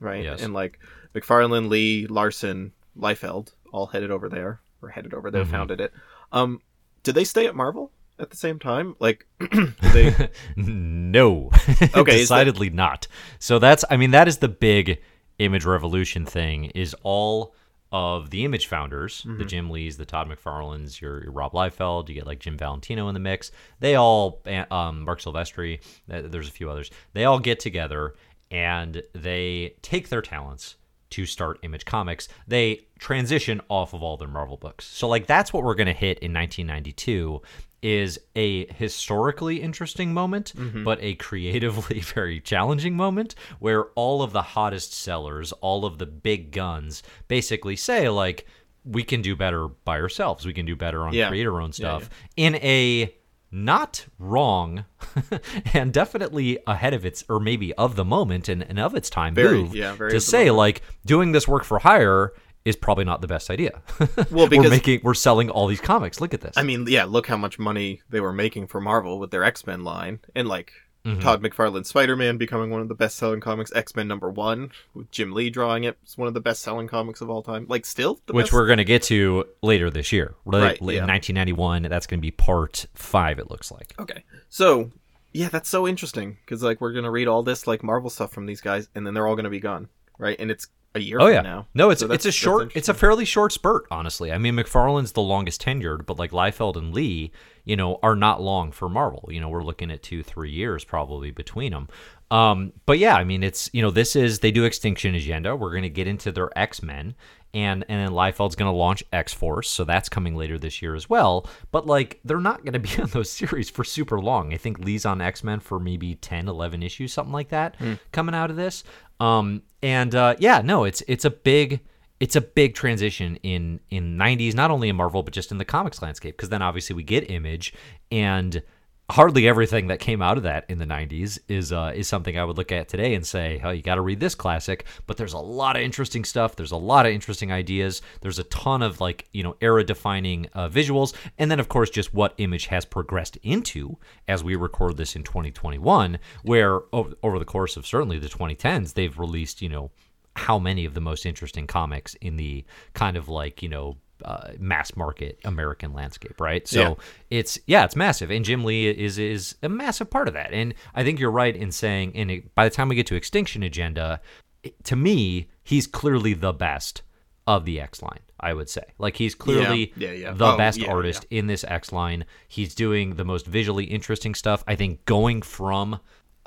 right? 0.00 0.22
Yes. 0.24 0.40
And 0.40 0.54
like 0.54 0.78
McFarlane, 1.14 1.68
Lee, 1.68 2.06
Larsen, 2.06 2.72
Liefeld 2.96 3.54
all 3.72 3.86
headed 3.86 4.10
over 4.12 4.28
there, 4.28 4.60
or 4.80 4.88
headed 4.90 5.12
over 5.14 5.30
there, 5.32 5.44
Mhm. 5.44 5.50
founded 5.50 5.80
it. 5.80 5.92
Um, 6.32 6.60
did 7.08 7.14
they 7.14 7.24
stay 7.24 7.46
at 7.46 7.56
Marvel 7.56 7.90
at 8.18 8.28
the 8.28 8.36
same 8.36 8.58
time? 8.58 8.94
Like, 8.98 9.26
they? 9.94 10.28
no. 10.56 11.50
Okay, 11.94 12.20
is 12.20 12.28
that- 12.28 12.44
decidedly 12.44 12.68
not. 12.68 13.06
So 13.38 13.58
that's 13.58 13.82
I 13.88 13.96
mean 13.96 14.10
that 14.10 14.28
is 14.28 14.38
the 14.38 14.48
big 14.48 15.00
image 15.38 15.64
revolution 15.64 16.26
thing 16.26 16.66
is 16.74 16.94
all 17.02 17.54
of 17.90 18.28
the 18.28 18.44
image 18.44 18.66
founders, 18.66 19.22
the 19.22 19.28
Mm-hmm. 19.30 19.46
Jim 19.46 19.70
Lees, 19.70 19.96
the 19.96 20.04
Todd 20.04 20.28
McFarlanes, 20.28 21.00
your, 21.00 21.22
your 21.22 21.32
Rob 21.32 21.52
Liefeld, 21.52 22.10
you 22.10 22.14
get 22.16 22.26
like 22.26 22.40
Jim 22.40 22.58
Valentino 22.58 23.08
in 23.08 23.14
the 23.14 23.20
mix. 23.20 23.50
They 23.80 23.94
all, 23.94 24.42
um, 24.70 25.04
Marc 25.04 25.20
Silvestri, 25.22 25.80
uh, 26.12 26.22
there's 26.26 26.48
a 26.48 26.52
few 26.52 26.68
others. 26.68 26.90
They 27.14 27.24
all 27.24 27.38
get 27.38 27.58
together 27.60 28.14
and 28.50 29.02
they 29.14 29.76
take 29.80 30.10
their 30.10 30.20
talents 30.20 30.76
to 31.10 31.26
start 31.26 31.58
Image 31.62 31.84
Comics. 31.84 32.28
They 32.46 32.86
transition 32.98 33.60
off 33.68 33.94
of 33.94 34.02
all 34.02 34.16
their 34.16 34.28
Marvel 34.28 34.56
books. 34.56 34.84
So 34.86 35.08
like 35.08 35.26
that's 35.26 35.52
what 35.52 35.62
we're 35.62 35.74
going 35.74 35.86
to 35.86 35.92
hit 35.92 36.18
in 36.18 36.32
1992 36.32 37.42
is 37.80 38.18
a 38.34 38.66
historically 38.74 39.62
interesting 39.62 40.12
moment, 40.12 40.52
mm-hmm. 40.56 40.82
but 40.82 40.98
a 41.00 41.14
creatively 41.14 42.00
very 42.14 42.40
challenging 42.40 42.96
moment 42.96 43.34
where 43.60 43.84
all 43.94 44.22
of 44.22 44.32
the 44.32 44.42
hottest 44.42 44.92
sellers, 44.92 45.52
all 45.52 45.84
of 45.84 45.98
the 45.98 46.06
big 46.06 46.50
guns 46.50 47.02
basically 47.28 47.76
say 47.76 48.08
like 48.08 48.46
we 48.84 49.02
can 49.04 49.22
do 49.22 49.36
better 49.36 49.68
by 49.68 50.00
ourselves. 50.00 50.46
We 50.46 50.52
can 50.52 50.66
do 50.66 50.74
better 50.74 51.06
on 51.06 51.12
Yeah. 51.12 51.28
create 51.28 51.46
our 51.46 51.60
own 51.60 51.70
Yeah, 51.70 51.98
stuff 51.98 52.10
in 52.36 52.56
a 52.56 53.14
not 53.50 54.06
wrong 54.18 54.84
and 55.72 55.92
definitely 55.92 56.58
ahead 56.66 56.94
of 56.94 57.06
its 57.06 57.24
or 57.28 57.40
maybe 57.40 57.72
of 57.74 57.96
the 57.96 58.04
moment 58.04 58.48
and, 58.48 58.62
and 58.62 58.78
of 58.78 58.94
its 58.94 59.08
time 59.08 59.34
Very, 59.34 59.62
move 59.62 59.74
yeah, 59.74 59.94
very 59.94 60.10
to 60.10 60.20
say 60.20 60.44
moment. 60.46 60.56
like 60.56 60.82
doing 61.06 61.32
this 61.32 61.48
work 61.48 61.64
for 61.64 61.78
hire 61.78 62.32
is 62.64 62.76
probably 62.76 63.04
not 63.04 63.22
the 63.22 63.26
best 63.26 63.50
idea. 63.50 63.80
Well, 64.30 64.46
because 64.46 64.64
we're 64.66 64.70
making 64.70 65.00
we're 65.02 65.14
selling 65.14 65.48
all 65.48 65.66
these 65.66 65.80
comics. 65.80 66.20
Look 66.20 66.34
at 66.34 66.42
this. 66.42 66.54
I 66.56 66.62
mean, 66.62 66.86
yeah, 66.86 67.04
look 67.04 67.26
how 67.26 67.36
much 67.36 67.58
money 67.58 68.02
they 68.10 68.20
were 68.20 68.32
making 68.32 68.66
for 68.66 68.80
Marvel 68.80 69.18
with 69.18 69.30
their 69.30 69.42
X 69.42 69.66
Men 69.66 69.84
line, 69.84 70.20
and 70.34 70.46
like 70.46 70.72
Mhm. 71.16 71.20
Todd 71.22 71.42
McFarlane's 71.42 71.88
Spider 71.88 72.16
Man 72.16 72.36
becoming 72.36 72.70
one 72.70 72.80
of 72.80 72.88
the 72.88 72.94
best 72.94 73.16
selling 73.16 73.40
comics, 73.40 73.72
X 73.74 73.96
Men 73.96 74.08
number 74.08 74.30
one, 74.30 74.70
with 74.94 75.10
Jim 75.10 75.32
Lee 75.32 75.50
drawing 75.50 75.84
it. 75.84 75.96
It's 76.02 76.18
one 76.18 76.28
of 76.28 76.34
the 76.34 76.40
best 76.40 76.62
selling 76.62 76.86
comics 76.88 77.20
of 77.20 77.30
all 77.30 77.42
time. 77.42 77.66
Like, 77.68 77.84
still, 77.86 78.20
the 78.26 78.32
which 78.32 78.44
best? 78.46 78.52
we're 78.52 78.66
going 78.66 78.78
to 78.78 78.84
get 78.84 79.02
to 79.04 79.44
later 79.62 79.90
this 79.90 80.12
year. 80.12 80.34
Right, 80.44 80.62
Right, 80.62 80.80
in 80.80 80.88
yeah. 80.88 81.06
1991. 81.06 81.82
That's 81.82 82.06
going 82.06 82.20
to 82.20 82.22
be 82.22 82.30
part 82.30 82.86
five. 82.94 83.38
It 83.38 83.50
looks 83.50 83.70
like. 83.70 83.94
okay. 83.98 84.24
So, 84.48 84.90
yeah, 85.32 85.48
that's 85.48 85.68
so 85.68 85.86
interesting 85.86 86.38
because 86.44 86.62
like 86.62 86.80
we're 86.80 86.92
gonna 86.94 87.10
read 87.10 87.28
all 87.28 87.42
this 87.42 87.66
like 87.66 87.82
Marvel 87.82 88.08
stuff 88.10 88.32
from 88.32 88.46
these 88.46 88.60
guys, 88.62 88.88
and 88.94 89.06
then 89.06 89.12
they're 89.14 89.26
all 89.26 89.36
gonna 89.36 89.50
be 89.50 89.60
gone, 89.60 89.88
right? 90.18 90.36
And 90.40 90.50
it's 90.50 90.68
a 90.94 91.00
year 91.00 91.18
Oh 91.20 91.26
from 91.26 91.34
yeah, 91.34 91.40
now. 91.42 91.66
no, 91.74 91.90
it's 91.90 92.00
So 92.00 92.10
it's 92.10 92.24
a 92.24 92.32
short, 92.32 92.72
it's 92.74 92.88
a 92.88 92.94
fairly 92.94 93.24
short 93.24 93.52
spurt, 93.52 93.86
honestly. 93.90 94.32
I 94.32 94.38
mean, 94.38 94.54
McFarlane's 94.54 95.12
the 95.12 95.22
longest 95.22 95.62
tenured, 95.62 96.06
but 96.06 96.18
like 96.18 96.30
Liefeld 96.30 96.76
and 96.76 96.94
Lee, 96.94 97.32
you 97.64 97.76
know, 97.76 97.98
are 98.02 98.16
not 98.16 98.40
long 98.40 98.72
for 98.72 98.88
Marvel. 98.88 99.28
You 99.30 99.40
know, 99.40 99.48
we're 99.48 99.62
looking 99.62 99.90
at 99.90 100.02
two, 100.02 100.22
three 100.22 100.50
years 100.50 100.84
probably 100.84 101.30
between 101.30 101.72
them. 101.72 101.88
Um, 102.30 102.72
but 102.84 102.98
yeah, 102.98 103.16
I 103.16 103.24
mean, 103.24 103.42
it's 103.42 103.70
you 103.72 103.80
know, 103.82 103.90
this 103.90 104.14
is 104.16 104.40
they 104.40 104.50
do 104.50 104.64
Extinction 104.64 105.14
Agenda. 105.14 105.56
We're 105.56 105.74
gonna 105.74 105.88
get 105.88 106.06
into 106.06 106.30
their 106.32 106.50
X 106.58 106.82
Men, 106.82 107.14
and 107.54 107.84
and 107.88 108.00
then 108.00 108.10
Liefeld's 108.10 108.56
gonna 108.56 108.72
launch 108.72 109.02
X 109.12 109.32
Force, 109.32 109.68
so 109.68 109.84
that's 109.84 110.08
coming 110.08 110.36
later 110.36 110.58
this 110.58 110.82
year 110.82 110.94
as 110.94 111.08
well. 111.08 111.46
But 111.70 111.86
like, 111.86 112.20
they're 112.24 112.38
not 112.40 112.64
gonna 112.64 112.78
be 112.78 112.90
on 113.02 113.08
those 113.08 113.30
series 113.30 113.70
for 113.70 113.84
super 113.84 114.20
long. 114.20 114.52
I 114.52 114.56
think 114.56 114.78
Lee's 114.78 115.06
on 115.06 115.20
X 115.20 115.42
Men 115.42 115.60
for 115.60 115.78
maybe 115.78 116.14
10, 116.14 116.48
11 116.48 116.82
issues, 116.82 117.12
something 117.12 117.32
like 117.32 117.48
that, 117.50 117.76
coming 118.12 118.34
out 118.34 118.50
of 118.50 118.56
this. 118.56 118.84
Um, 119.20 119.62
and 119.82 120.14
uh, 120.14 120.36
yeah, 120.38 120.60
no, 120.62 120.84
it's 120.84 121.02
it's 121.08 121.24
a 121.24 121.30
big 121.30 121.80
it's 122.20 122.36
a 122.36 122.40
big 122.40 122.74
transition 122.74 123.36
in 123.42 123.80
in 123.90 124.16
90s 124.16 124.54
not 124.54 124.70
only 124.70 124.88
in 124.88 124.96
marvel 124.96 125.22
but 125.22 125.32
just 125.32 125.52
in 125.52 125.58
the 125.58 125.64
comics 125.64 126.02
landscape 126.02 126.36
because 126.36 126.48
then 126.48 126.62
obviously 126.62 126.94
we 126.94 127.02
get 127.02 127.30
image 127.30 127.72
and 128.10 128.62
hardly 129.10 129.48
everything 129.48 129.86
that 129.86 130.00
came 130.00 130.20
out 130.20 130.36
of 130.36 130.42
that 130.42 130.64
in 130.68 130.78
the 130.78 130.84
90s 130.84 131.38
is 131.48 131.72
uh, 131.72 131.92
is 131.94 132.06
something 132.06 132.38
i 132.38 132.44
would 132.44 132.58
look 132.58 132.72
at 132.72 132.88
today 132.88 133.14
and 133.14 133.26
say 133.26 133.60
oh 133.64 133.70
you 133.70 133.82
got 133.82 133.94
to 133.94 134.00
read 134.02 134.20
this 134.20 134.34
classic. 134.34 134.84
But 135.06 135.16
there's 135.16 135.32
a 135.32 135.38
lot 135.38 135.76
of 135.76 135.82
interesting 135.82 136.24
stuff. 136.24 136.56
There's 136.56 136.72
a 136.72 136.76
lot 136.76 137.06
of 137.06 137.12
interesting 137.12 137.52
ideas. 137.52 138.02
There's 138.20 138.38
a 138.38 138.44
ton 138.44 138.82
of 138.82 139.00
like 139.00 139.28
you 139.32 139.42
know 139.42 139.56
era 139.60 139.84
defining 139.84 140.48
uh, 140.54 140.68
visuals. 140.68 141.14
And 141.38 141.50
then 141.50 141.60
of 141.60 141.68
course 141.68 141.90
just 141.90 142.12
what 142.12 142.34
image 142.38 142.66
has 142.66 142.84
progressed 142.84 143.36
into 143.42 143.96
as 144.26 144.44
we 144.44 144.56
record 144.56 144.96
this 144.96 145.16
in 145.16 145.22
2021 145.22 146.18
where 146.42 146.80
over, 146.92 147.14
over 147.22 147.38
the 147.38 147.44
course 147.44 147.76
of 147.76 147.86
certainly 147.86 148.18
the 148.18 148.28
2010s 148.28 148.94
they've 148.94 149.18
released 149.18 149.62
you 149.62 149.68
know 149.68 149.90
how 150.36 150.58
many 150.58 150.84
of 150.84 150.94
the 150.94 151.00
most 151.00 151.26
interesting 151.26 151.66
comics 151.66 152.14
in 152.16 152.36
the 152.36 152.64
kind 152.94 153.16
of 153.16 153.28
like 153.28 153.62
you 153.62 153.68
know 153.68 153.96
uh, 154.24 154.52
mass 154.58 154.94
market 154.96 155.38
American 155.44 155.92
landscape, 155.92 156.40
right? 156.40 156.66
So 156.66 156.80
Yeah. 156.80 156.94
it's 157.30 157.58
yeah, 157.66 157.84
it's 157.84 157.96
massive, 157.96 158.30
and 158.30 158.44
Jim 158.44 158.64
Lee 158.64 158.88
is 158.88 159.18
is 159.18 159.54
a 159.62 159.68
massive 159.68 160.10
part 160.10 160.28
of 160.28 160.34
that. 160.34 160.52
And 160.52 160.74
I 160.94 161.04
think 161.04 161.18
you're 161.20 161.30
right 161.30 161.54
in 161.54 161.70
saying, 161.72 162.12
and 162.14 162.30
it, 162.30 162.54
by 162.54 162.68
the 162.68 162.74
time 162.74 162.88
we 162.88 162.94
get 162.96 163.06
to 163.08 163.14
Extinction 163.16 163.62
Agenda, 163.62 164.20
it- 164.62 164.82
to 164.84 164.96
me, 164.96 165.48
he's 165.64 165.86
clearly 165.86 166.34
the 166.34 166.52
best 166.52 167.02
of 167.46 167.64
the 167.64 167.80
X 167.80 168.02
line. 168.02 168.20
I 168.40 168.52
would 168.54 168.68
say, 168.68 168.82
like 168.98 169.16
he's 169.16 169.34
clearly 169.34 169.92
Yeah, 169.96 170.12
yeah. 170.12 170.32
the 170.32 170.52
Oh, 170.52 170.56
best 170.56 170.80
artist 170.84 171.26
in 171.28 171.48
this 171.48 171.64
X 171.64 171.90
line. 171.92 172.24
He's 172.46 172.72
doing 172.72 173.16
the 173.16 173.24
most 173.24 173.46
visually 173.46 173.84
interesting 173.86 174.32
stuff. 174.34 174.62
I 174.68 174.76
think 174.76 175.04
going 175.06 175.42
from 175.42 175.98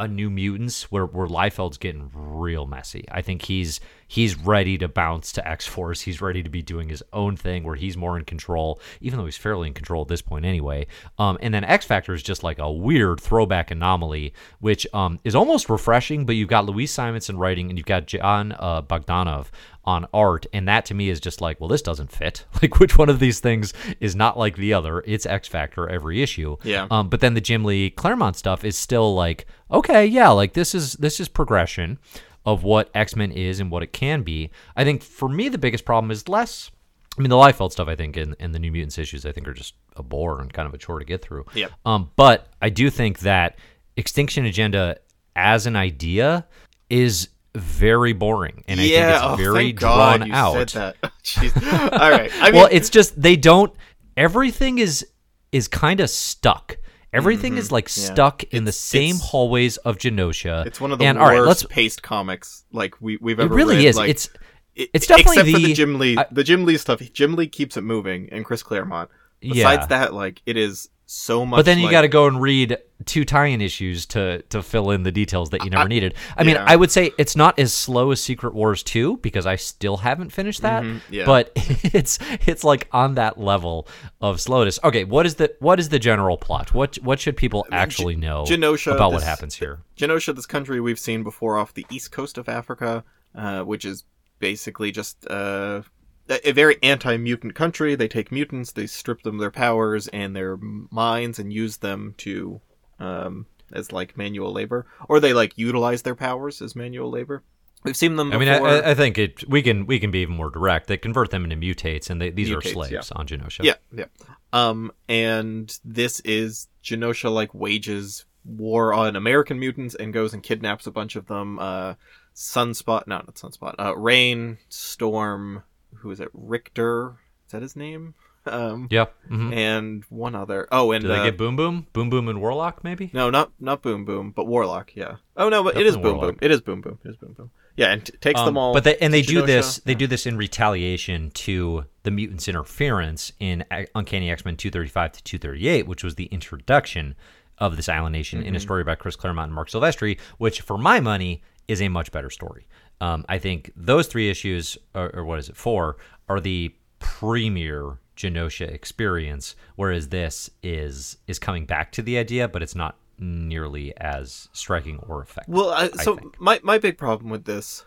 a 0.02 0.08
New 0.08 0.32
Mutants 0.32 0.92
where 0.92 1.06
where 1.06 1.28
Liefeld's 1.28 1.78
getting 1.78 2.10
real 2.14 2.66
messy. 2.66 3.06
I 3.12 3.22
think 3.22 3.44
he's 3.44 3.80
he's 4.08 4.36
ready 4.36 4.76
to 4.80 4.88
bounce 4.88 5.32
to 5.34 5.48
X 5.48 5.68
Force. 5.68 6.02
He's 6.02 6.22
ready 6.22 6.42
to 6.42 6.50
be 6.50 6.64
doing 6.64 6.90
his 6.90 7.04
own 7.14 7.38
thing 7.38 7.64
where 7.64 7.76
he's 7.76 7.96
more 7.96 8.18
in 8.18 8.26
control, 8.26 8.82
even 9.00 9.20
though 9.20 9.26
he's 9.26 9.38
fairly 9.38 9.68
in 9.68 9.76
control 9.76 10.02
at 10.02 10.08
this 10.08 10.24
point 10.24 10.44
anyway. 10.44 10.88
Um, 11.20 11.38
and 11.40 11.54
then 11.54 11.64
X 11.64 11.86
Factor 11.86 12.16
is 12.16 12.24
just 12.24 12.44
like 12.44 12.58
a 12.58 12.72
weird 12.72 13.22
throwback 13.22 13.70
anomaly, 13.70 14.34
which 14.60 14.88
um, 14.92 15.20
is 15.24 15.36
almost 15.36 15.70
refreshing. 15.70 16.26
But 16.26 16.36
you've 16.36 16.50
got 16.50 16.66
Louise 16.66 16.92
Simonson 16.92 17.38
writing, 17.38 17.70
and 17.70 17.78
you've 17.78 17.86
got 17.86 18.08
Jon 18.08 18.54
uh, 18.54 18.82
Bogdanove 18.82 19.48
on 19.84 20.06
art, 20.14 20.46
and 20.54 20.68
that 20.68 20.86
to 20.86 20.94
me 20.94 21.10
is 21.10 21.20
just 21.20 21.42
like, 21.42 21.60
well, 21.60 21.68
this 21.68 21.82
doesn't 21.82 22.12
fit. 22.12 22.46
Like, 22.62 22.80
which 22.80 22.96
one 22.96 23.10
of 23.10 23.20
these 23.20 23.40
things 23.40 23.74
is 24.00 24.16
not 24.16 24.38
like 24.38 24.56
the 24.56 24.72
other? 24.72 25.04
It's 25.08 25.26
X 25.26 25.48
Factor 25.48 25.90
every 25.90 26.22
issue. 26.22 26.58
Yeah. 26.64 26.86
Um, 26.92 27.10
but 27.10 27.20
then 27.20 27.34
the 27.34 27.42
Jim 27.42 27.66
Lee 27.66 27.90
Claremont 27.90 28.36
stuff 28.36 28.64
is 28.64 28.78
still 28.78 29.16
like, 29.16 29.48
okay, 29.72 30.06
yeah, 30.06 30.30
like 30.30 30.54
this 30.54 30.76
is 30.76 30.94
this 30.94 31.20
is 31.20 31.28
progression 31.28 31.98
of 32.46 32.64
what 32.64 32.92
X 32.94 33.16
Men 33.16 33.32
is 33.32 33.60
and 33.60 33.72
what 33.72 33.82
it 33.82 33.94
can 33.94 34.22
be. 34.22 34.52
I 34.76 34.84
think 34.84 35.02
for 35.02 35.28
me 35.28 35.50
the 35.50 35.58
biggest 35.58 35.86
problem 35.86 36.12
is 36.12 36.30
less. 36.30 36.70
I 37.18 37.22
mean, 37.22 37.30
the 37.30 37.36
Liefeld 37.36 37.72
stuff, 37.72 37.88
I 37.88 37.96
think, 37.96 38.16
and, 38.16 38.36
and 38.40 38.56
the 38.56 38.60
New 38.60 38.72
Mutants 38.72 38.98
issues, 38.98 39.26
I 39.26 39.32
think, 39.32 39.48
are 39.48 39.54
just 39.54 39.74
a 39.98 40.04
bore 40.04 40.40
and 40.40 40.52
kind 40.54 40.68
of 40.68 40.74
a 40.74 40.78
chore 40.78 41.00
to 41.00 41.06
get 41.06 41.22
through. 41.22 41.46
Yep. 41.56 41.72
Um, 41.86 42.12
but 42.16 42.48
I 42.62 42.70
do 42.70 42.90
think 42.90 43.20
that 43.20 43.58
Extinction 43.98 44.46
Agenda 44.46 44.98
as 45.36 45.66
an 45.66 45.76
idea 45.76 46.46
is 46.90 47.30
very 47.56 48.14
boring, 48.14 48.64
and 48.68 48.80
I 48.80 48.84
yeah, 48.84 49.12
think 49.20 49.24
oh, 49.24 49.34
it's 49.34 49.42
very 49.42 49.64
thank 49.66 49.80
God 49.80 50.18
drawn 50.18 50.28
you 50.30 50.34
out. 50.34 50.70
Said 50.70 50.96
that. 51.02 51.94
All 52.02 52.10
right. 52.12 52.32
I 52.42 52.46
mean, 52.52 52.56
well, 52.62 52.70
it's 52.72 52.90
just 52.90 53.22
they 53.22 53.36
don't. 53.36 53.74
Everything 54.18 54.78
is 54.80 55.06
is 55.52 55.68
kind 55.68 56.00
of 56.00 56.10
stuck. 56.10 56.78
Everything 57.14 57.58
is 57.58 57.72
like 57.74 57.88
Mm-hmm. 57.88 58.08
Yeah. 58.08 58.14
stuck 58.14 58.44
in 58.54 58.64
the 58.64 58.72
same 58.72 59.18
hallways 59.18 59.76
of 59.78 59.98
Genosha. 59.98 60.66
it's 60.66 60.80
one 60.80 60.94
of 60.94 61.00
the 61.00 61.06
and, 61.06 61.18
worst 61.20 61.30
all 61.30 61.40
right, 61.42 61.46
let's. 61.48 61.66
paced 61.66 62.02
comics 62.02 62.64
like 62.72 63.02
we 63.02 63.18
we've 63.20 63.38
It 63.40 63.44
ever. 63.44 63.54
really 63.54 63.78
read. 63.78 63.86
is. 63.86 63.98
Like, 63.98 64.10
it's 64.12 64.30
it's 64.76 65.08
definitely 65.08 65.34
except 65.34 65.50
for 65.52 65.58
the- 65.60 65.66
the 65.68 65.74
Jim 65.74 66.00
Lee, 66.00 66.18
I- 66.18 66.28
the 66.32 66.44
Jim 66.46 66.64
Lee 66.64 66.78
stuff. 66.78 67.02
Jim 67.12 67.36
Lee 67.36 67.48
keeps 67.48 67.76
it 67.76 67.82
moving, 67.82 68.30
and 68.32 68.46
Chris 68.46 68.64
Claremont. 68.64 69.10
Besides 69.42 69.58
yeah. 69.82 69.86
that, 69.88 70.14
like 70.14 70.42
it 70.46 70.56
is 70.56 70.88
so 71.06 71.46
much. 71.46 71.58
But 71.58 71.66
then 71.66 71.80
you 71.80 71.86
like, 71.86 71.92
got 71.92 72.02
to 72.02 72.08
go 72.08 72.28
and 72.28 72.42
read 72.42 72.78
two 73.06 73.26
tie-in 73.26 73.62
issues 73.62 74.06
to 74.08 74.42
to 74.44 74.62
fill 74.62 74.92
in 74.92 75.04
the 75.04 75.12
details 75.12 75.50
that 75.52 75.64
you 75.64 75.70
never 75.70 75.88
needed. 75.88 76.14
I 76.38 76.44
mean, 76.44 76.56
yeah. 76.56 76.66
I 76.68 76.76
would 76.76 76.92
say 76.92 77.12
it's 77.18 77.36
not 77.36 77.58
as 77.60 77.74
slow 77.74 78.12
as 78.12 78.22
Secret 78.22 78.54
Wars 78.54 78.84
2 78.84 79.18
because 79.18 79.46
I 79.46 79.56
still 79.56 79.98
haven't 79.98 80.32
finished 80.32 80.62
that. 80.62 80.84
Mhm, 80.84 81.02
yeah. 81.10 81.26
But 81.26 81.52
it's 81.56 82.20
it's 82.46 82.64
like 82.64 82.88
on 82.92 83.16
that 83.16 83.40
level 83.40 83.88
of 84.22 84.40
slowness. 84.42 84.80
Okay, 84.84 85.04
what 85.04 85.26
is 85.26 85.36
the 85.36 85.54
what 85.60 85.80
is 85.80 85.90
the 85.90 86.00
general 86.00 86.38
plot? 86.38 86.74
What 86.74 86.96
what 86.98 87.20
should 87.20 87.38
people 87.38 87.66
actually 87.72 88.16
know 88.16 88.44
Genosha, 88.44 88.96
about 88.96 89.14
what 89.14 89.24
happens 89.24 89.56
here? 89.56 89.80
Genosha, 89.98 90.36
this 90.36 90.46
country 90.46 90.80
we've 90.80 91.00
seen 91.00 91.24
before 91.24 91.58
off 91.58 91.74
the 91.74 91.86
east 91.90 92.12
coast 92.12 92.38
of 92.38 92.50
Africa, 92.50 93.04
uh, 93.36 93.62
which 93.64 93.86
is 93.86 94.04
basically 94.40 94.92
just 94.92 95.26
uh, 95.30 95.82
a 96.30 96.50
a 96.50 96.52
very 96.54 96.78
anti-mutant 96.82 97.56
country. 97.56 97.96
They 97.96 98.08
take 98.08 98.32
mutants, 98.32 98.72
they 98.72 98.88
strip 98.88 99.24
them 99.24 99.38
their 99.38 99.52
powers 99.52 100.08
and 100.10 100.36
their 100.36 100.58
minds, 100.58 101.40
and 101.40 101.52
use 101.52 101.78
them 101.78 102.16
to 102.20 102.62
um, 103.02 103.46
as 103.74 103.92
like 103.92 104.18
manual 104.18 104.52
labor, 104.52 104.86
or 105.10 105.20
they 105.20 105.34
like 105.34 105.58
utilize 105.58 106.02
their 106.04 106.16
powers 106.16 106.62
as 106.62 106.76
manual 106.76 107.10
labor. 107.10 107.44
We've 107.84 107.98
seen 107.98 108.16
them 108.16 108.32
I 108.32 108.38
mean, 108.38 108.48
I, 108.48 108.92
I- 108.92 108.94
think 108.94 109.18
it. 109.18 109.50
We 109.50 109.64
can 109.64 109.88
we 109.88 110.00
can 110.00 110.12
be 110.12 110.20
even 110.20 110.36
more 110.36 110.52
direct. 110.52 110.88
They 110.88 110.98
convert 110.98 111.32
them 111.32 111.44
into 111.44 111.56
mutates, 111.56 112.10
and 112.10 112.22
they, 112.22 112.30
these 112.30 112.52
are 112.52 112.58
Mutates, 112.58 112.74
slaves 112.74 113.12
on 113.12 113.26
Genosha. 113.28 113.64
Yeah, 113.64 113.76
yeah. 113.92 114.06
Um, 114.54 114.92
and 115.10 115.76
this 115.84 116.20
is 116.20 116.68
Genosha 116.84 117.34
like 117.34 117.54
wages 117.54 118.26
war 118.46 118.94
on 118.94 119.16
American 119.16 119.60
mutants 119.60 119.96
and 119.96 120.14
goes 120.14 120.34
and 120.34 120.44
kidnaps 120.44 120.86
a 120.86 120.92
bunch 120.92 121.16
of 121.16 121.28
them. 121.28 121.58
Uh, 121.58 121.96
Sunspot, 122.36 123.08
no, 123.08 123.18
not 123.18 123.36
Sunspot. 123.36 123.76
Uh, 123.80 123.96
Rain, 123.98 124.58
Storm, 124.70 125.64
who 125.96 126.12
is 126.12 126.20
it? 126.20 126.30
Richter, 126.34 127.16
is 127.48 127.52
that 127.52 127.62
his 127.62 127.76
name? 127.76 128.14
Um, 128.46 128.88
Yeah. 128.90 129.06
mhm. 129.30 129.54
and 129.56 130.04
one 130.10 130.34
other. 130.36 130.68
Oh, 130.72 130.92
and 130.92 131.06
they 131.06 131.14
uh, 131.20 131.24
get 131.26 131.38
Boom 131.38 131.56
Boom, 131.56 131.86
Boom 131.94 132.10
Boom, 132.10 132.28
and 132.28 132.42
Warlock? 132.42 132.84
Maybe. 132.84 133.12
no, 133.14 133.30
not 133.30 133.52
not 133.60 133.82
Boom 133.84 134.04
Boom, 134.06 134.32
but 134.32 134.48
Warlock. 134.48 134.96
Yeah. 134.96 135.18
Oh 135.38 135.50
no, 135.50 135.64
but 135.64 135.78
it 135.78 135.86
is 135.86 135.96
Boom 135.96 136.20
Boom. 136.20 136.38
It 136.42 136.50
is 136.52 136.60
Boom 136.62 136.82
Boom. 136.82 136.98
It 137.06 137.10
is 137.10 137.18
Boom 137.18 137.34
Boom. 137.34 137.52
Yeah, 137.78 137.92
and 137.94 138.04
t- 138.06 138.14
takes 138.20 138.40
them 138.40 138.50
Um, 138.50 138.58
all. 138.58 138.74
But 138.74 138.84
they 138.84 138.98
and 138.98 139.14
they 139.14 139.22
to 139.22 139.28
do 139.28 139.42
Genosha. 139.44 139.46
this 139.48 139.78
they 139.86 139.94
do 139.96 140.08
this 140.08 140.26
in 140.26 140.38
retaliation 140.38 141.30
to 141.32 141.86
the 142.04 142.12
mutants' 142.12 142.48
interference 142.48 143.32
in 143.40 143.64
Uncanny 143.96 144.30
X 144.32 144.44
Men 144.44 144.58
two 144.58 144.72
thirty 144.72 144.90
five 144.90 145.12
to 145.14 145.24
two 145.24 145.38
thirty 145.38 145.68
eight, 145.68 145.88
which 145.88 146.04
was 146.04 146.16
the 146.16 146.26
introduction 146.26 147.16
of 147.60 147.78
this 147.78 147.88
Island 147.90 148.14
Nation 148.14 148.40
Mm-hmm. 148.40 148.48
in 148.50 148.56
a 148.56 148.60
story 148.60 148.84
by 148.84 148.96
Chris 148.96 149.16
Claremont 149.16 149.46
and 149.50 149.56
Marc 149.56 149.70
Silvestri, 149.70 150.20
which 150.40 150.62
for 150.62 150.78
my 150.80 151.00
money 151.00 151.44
is 151.68 151.80
a 151.82 151.90
much 151.90 152.12
better 152.12 152.32
story. 152.32 152.68
Um, 153.00 153.24
I 153.30 153.38
think 153.38 153.72
those 153.76 154.08
three 154.08 154.30
issues, 154.32 154.78
or, 154.96 155.16
or 155.16 155.24
what 155.26 155.38
is 155.40 155.48
it, 155.48 155.56
four, 155.56 155.98
are 156.28 156.40
the 156.42 156.74
premier 157.00 158.00
Genosha 158.16 158.68
experience, 158.68 159.56
whereas 159.76 160.10
this 160.10 160.50
is 160.62 161.18
is 161.28 161.40
coming 161.40 161.66
back 161.66 161.92
to 161.94 162.02
the 162.02 162.18
idea, 162.18 162.48
but 162.48 162.62
it's 162.62 162.76
not 162.76 162.98
nearly 163.22 163.96
as 163.98 164.50
striking 164.52 164.98
or 165.08 165.22
effective. 165.22 165.54
Well, 165.54 165.70
I, 165.70 165.90
so 165.90 166.18
think. 166.18 166.40
my 166.40 166.60
my 166.64 166.78
big 166.78 166.98
problem 166.98 167.30
with 167.30 167.46
this 167.46 167.86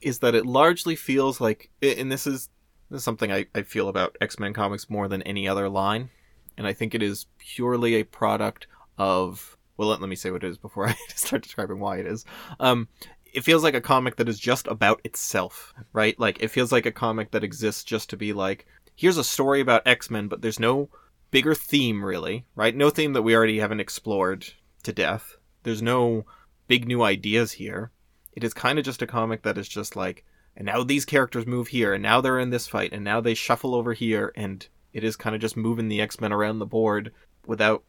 is 0.00 0.20
that 0.20 0.34
it 0.34 0.46
largely 0.46 0.96
feels 0.96 1.40
like, 1.40 1.70
and 1.82 2.10
this 2.10 2.26
is 2.26 2.48
this 2.90 2.98
is 2.98 3.04
something 3.04 3.30
I, 3.30 3.46
I 3.54 3.62
feel 3.62 3.88
about 3.88 4.16
X 4.20 4.38
Men 4.38 4.52
comics 4.52 4.90
more 4.90 5.06
than 5.06 5.22
any 5.22 5.46
other 5.46 5.68
line, 5.68 6.10
and 6.56 6.66
I 6.66 6.72
think 6.72 6.94
it 6.94 7.02
is 7.02 7.26
purely 7.38 7.94
a 7.94 8.04
product 8.04 8.66
of. 8.98 9.56
Well, 9.76 9.88
let, 9.88 10.00
let 10.02 10.10
me 10.10 10.16
say 10.16 10.30
what 10.30 10.44
it 10.44 10.48
is 10.48 10.58
before 10.58 10.88
I 10.88 10.96
start 11.14 11.42
describing 11.42 11.80
why 11.80 11.98
it 11.98 12.06
is. 12.06 12.26
Um, 12.58 12.88
it 13.32 13.44
feels 13.44 13.62
like 13.62 13.74
a 13.74 13.80
comic 13.80 14.16
that 14.16 14.28
is 14.28 14.38
just 14.38 14.66
about 14.66 15.00
itself, 15.04 15.72
right? 15.92 16.18
Like 16.18 16.42
it 16.42 16.48
feels 16.48 16.72
like 16.72 16.86
a 16.86 16.92
comic 16.92 17.30
that 17.30 17.44
exists 17.44 17.84
just 17.84 18.10
to 18.10 18.16
be 18.16 18.32
like, 18.32 18.66
here's 19.00 19.16
a 19.16 19.24
story 19.24 19.62
about 19.62 19.86
X 19.86 20.10
Men, 20.10 20.28
but 20.28 20.42
there's 20.42 20.60
no 20.60 20.90
bigger 21.30 21.54
theme 21.54 22.04
really, 22.04 22.44
right? 22.54 22.76
No 22.76 22.90
theme 22.90 23.14
that 23.14 23.22
we 23.22 23.34
already 23.34 23.58
haven't 23.58 23.80
explored 23.80 24.52
to 24.82 24.92
death. 24.92 25.38
There's 25.62 25.80
no 25.80 26.26
big 26.68 26.86
new 26.86 27.02
ideas 27.02 27.52
here. 27.52 27.92
It 28.34 28.44
is 28.44 28.52
kind 28.52 28.78
of 28.78 28.84
just 28.84 29.00
a 29.00 29.06
comic 29.06 29.42
that 29.42 29.56
is 29.56 29.68
just 29.68 29.96
like, 29.96 30.26
and 30.54 30.66
now 30.66 30.82
these 30.82 31.06
characters 31.06 31.46
move 31.46 31.68
here, 31.68 31.94
and 31.94 32.02
now 32.02 32.20
they're 32.20 32.38
in 32.38 32.50
this 32.50 32.68
fight, 32.68 32.92
and 32.92 33.02
now 33.02 33.22
they 33.22 33.32
shuffle 33.32 33.74
over 33.74 33.94
here, 33.94 34.34
and 34.36 34.68
it 34.92 35.02
is 35.02 35.16
kind 35.16 35.34
of 35.34 35.40
just 35.40 35.56
moving 35.56 35.88
the 35.88 36.02
X 36.02 36.20
Men 36.20 36.30
around 36.30 36.58
the 36.58 36.66
board 36.66 37.10
without 37.46 37.82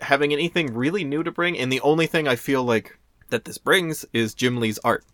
having 0.00 0.32
anything 0.32 0.74
really 0.74 1.04
new 1.04 1.22
to 1.22 1.30
bring. 1.30 1.56
And 1.56 1.70
the 1.70 1.80
only 1.82 2.08
thing 2.08 2.26
I 2.26 2.34
feel 2.34 2.64
like 2.64 2.98
that 3.30 3.44
this 3.44 3.58
brings 3.58 4.04
is 4.12 4.34
Jim 4.34 4.56
Lee's 4.56 4.80
art. 4.80 5.04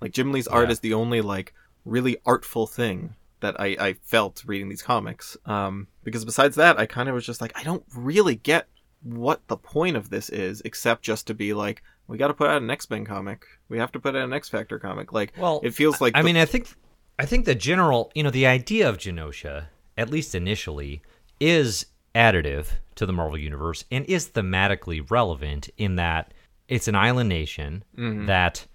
Like 0.00 0.12
Jim 0.12 0.32
Lee's 0.32 0.48
art 0.48 0.70
is 0.70 0.80
the 0.80 0.94
only 0.94 1.20
like 1.20 1.52
really 1.84 2.16
artful 2.24 2.66
thing 2.66 3.16
that 3.40 3.60
I, 3.60 3.76
I 3.80 3.92
felt 4.02 4.42
reading 4.46 4.68
these 4.68 4.82
comics. 4.82 5.36
Um, 5.46 5.86
because 6.04 6.24
besides 6.24 6.56
that, 6.56 6.78
I 6.78 6.86
kind 6.86 7.08
of 7.08 7.14
was 7.14 7.24
just 7.26 7.40
like, 7.40 7.52
I 7.58 7.62
don't 7.62 7.84
really 7.94 8.34
get 8.36 8.66
what 9.02 9.46
the 9.48 9.56
point 9.56 9.96
of 9.96 10.10
this 10.10 10.28
is, 10.28 10.60
except 10.64 11.02
just 11.02 11.26
to 11.28 11.34
be 11.34 11.54
like, 11.54 11.82
we 12.08 12.18
got 12.18 12.28
to 12.28 12.34
put 12.34 12.48
out 12.50 12.62
an 12.62 12.70
X 12.70 12.88
Men 12.90 13.04
comic. 13.04 13.44
We 13.68 13.78
have 13.78 13.92
to 13.92 14.00
put 14.00 14.16
out 14.16 14.24
an 14.24 14.32
X 14.32 14.48
Factor 14.48 14.78
comic. 14.78 15.12
Like, 15.12 15.32
Well, 15.38 15.60
it 15.62 15.74
feels 15.74 16.00
like 16.00 16.16
I 16.16 16.22
the- 16.22 16.26
mean, 16.26 16.36
I 16.36 16.44
think 16.46 16.68
I 17.18 17.26
think 17.26 17.44
the 17.44 17.54
general, 17.54 18.10
you 18.14 18.22
know, 18.22 18.30
the 18.30 18.46
idea 18.46 18.88
of 18.88 18.96
Genosha, 18.98 19.66
at 19.96 20.08
least 20.10 20.34
initially, 20.34 21.02
is 21.40 21.86
additive 22.14 22.68
to 22.94 23.06
the 23.06 23.12
Marvel 23.12 23.38
universe 23.38 23.84
and 23.90 24.04
is 24.06 24.28
thematically 24.28 25.08
relevant 25.10 25.68
in 25.76 25.96
that 25.96 26.32
it's 26.66 26.88
an 26.88 26.94
island 26.94 27.28
nation 27.28 27.84
Mm-hmm. 27.96 28.26
that 28.26 28.66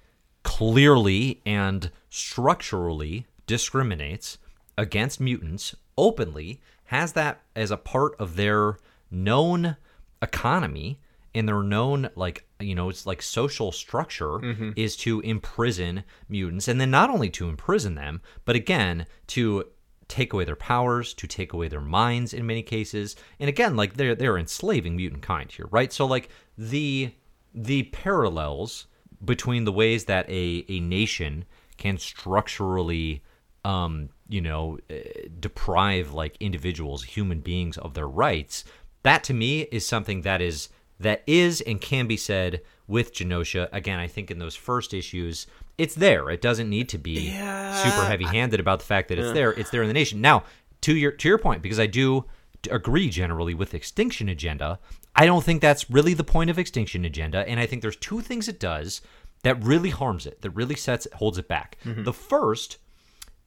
clearly 0.43 1.41
and 1.45 1.89
structurally 2.09 3.25
discriminates 3.47 4.37
against 4.77 5.19
mutants 5.19 5.75
openly, 5.97 6.59
has 6.85 7.13
that 7.13 7.41
as 7.55 7.71
a 7.71 7.77
part 7.77 8.15
of 8.19 8.35
their 8.35 8.77
known 9.11 9.77
economy 10.21 10.99
and 11.35 11.47
their 11.47 11.63
known 11.63 12.09
like 12.15 12.45
you 12.59 12.75
know 12.75 12.89
it's 12.89 13.05
like 13.05 13.21
social 13.21 13.71
structure 13.71 14.39
is 14.75 14.95
to 14.95 15.19
imprison 15.21 16.03
mutants 16.29 16.67
and 16.67 16.79
then 16.79 16.89
not 16.91 17.09
only 17.09 17.29
to 17.29 17.49
imprison 17.49 17.95
them 17.95 18.21
but 18.45 18.55
again 18.55 19.05
to 19.27 19.65
take 20.07 20.33
away 20.33 20.43
their 20.45 20.55
powers 20.55 21.13
to 21.13 21.27
take 21.27 21.53
away 21.53 21.67
their 21.67 21.81
minds 21.81 22.33
in 22.33 22.45
many 22.45 22.61
cases. 22.61 23.15
And 23.39 23.49
again 23.49 23.75
like 23.75 23.95
they're 23.95 24.15
they're 24.15 24.37
enslaving 24.37 24.95
mutant 24.95 25.23
kind 25.23 25.51
here 25.51 25.67
right? 25.71 25.91
So 25.91 26.05
like 26.05 26.29
the 26.57 27.13
the 27.53 27.83
parallels 27.83 28.87
between 29.23 29.63
the 29.63 29.71
ways 29.71 30.05
that 30.05 30.29
a 30.29 30.65
a 30.69 30.79
nation 30.79 31.45
can 31.77 31.97
structurally 31.97 33.23
um 33.65 34.09
you 34.29 34.41
know 34.41 34.77
uh, 34.89 34.95
deprive 35.39 36.13
like 36.13 36.37
individuals 36.39 37.03
human 37.03 37.39
beings 37.39 37.77
of 37.77 37.93
their 37.93 38.07
rights 38.07 38.63
that 39.03 39.23
to 39.23 39.33
me 39.33 39.61
is 39.63 39.85
something 39.85 40.21
that 40.21 40.41
is 40.41 40.69
that 40.99 41.23
is 41.27 41.61
and 41.61 41.81
can 41.81 42.07
be 42.07 42.17
said 42.17 42.61
with 42.87 43.13
Genosha. 43.13 43.69
Again, 43.71 43.99
I 43.99 44.07
think 44.07 44.29
in 44.29 44.39
those 44.39 44.55
first 44.55 44.93
issues, 44.93 45.47
it's 45.77 45.95
there. 45.95 46.29
It 46.29 46.41
doesn't 46.41 46.69
need 46.69 46.89
to 46.89 46.97
be 46.97 47.31
Yeah, 47.31 47.75
super 47.83 48.05
heavy-handed 48.05 48.59
about 48.59 48.79
the 48.79 48.85
fact 48.85 49.09
that 49.09 49.19
it's 49.19 49.33
there. 49.33 49.51
It's 49.51 49.69
there 49.69 49.81
in 49.81 49.87
the 49.87 49.93
nation. 49.93 50.21
Now, 50.21 50.43
to 50.81 50.95
your 50.95 51.11
to 51.11 51.27
your 51.27 51.37
point, 51.37 51.61
because 51.61 51.79
I 51.79 51.87
do 51.87 52.25
agree 52.71 53.09
generally 53.09 53.53
with 53.53 53.73
Extinction 53.73 54.29
Agenda. 54.29 54.79
I 55.15 55.25
don't 55.25 55.43
think 55.43 55.61
that's 55.61 55.89
really 55.89 56.13
the 56.13 56.23
point 56.23 56.49
of 56.49 56.57
Extinction 56.57 57.05
Agenda, 57.05 57.47
and 57.47 57.59
I 57.59 57.65
think 57.65 57.81
there's 57.81 57.97
two 57.97 58.21
things 58.21 58.47
it 58.47 58.59
does 58.59 59.01
that 59.43 59.61
really 59.63 59.89
harms 59.89 60.25
it, 60.25 60.41
that 60.41 60.51
really 60.51 60.75
sets 60.75 61.07
holds 61.15 61.37
it 61.37 61.47
back. 61.47 61.77
The 61.83 62.13
first 62.13 62.77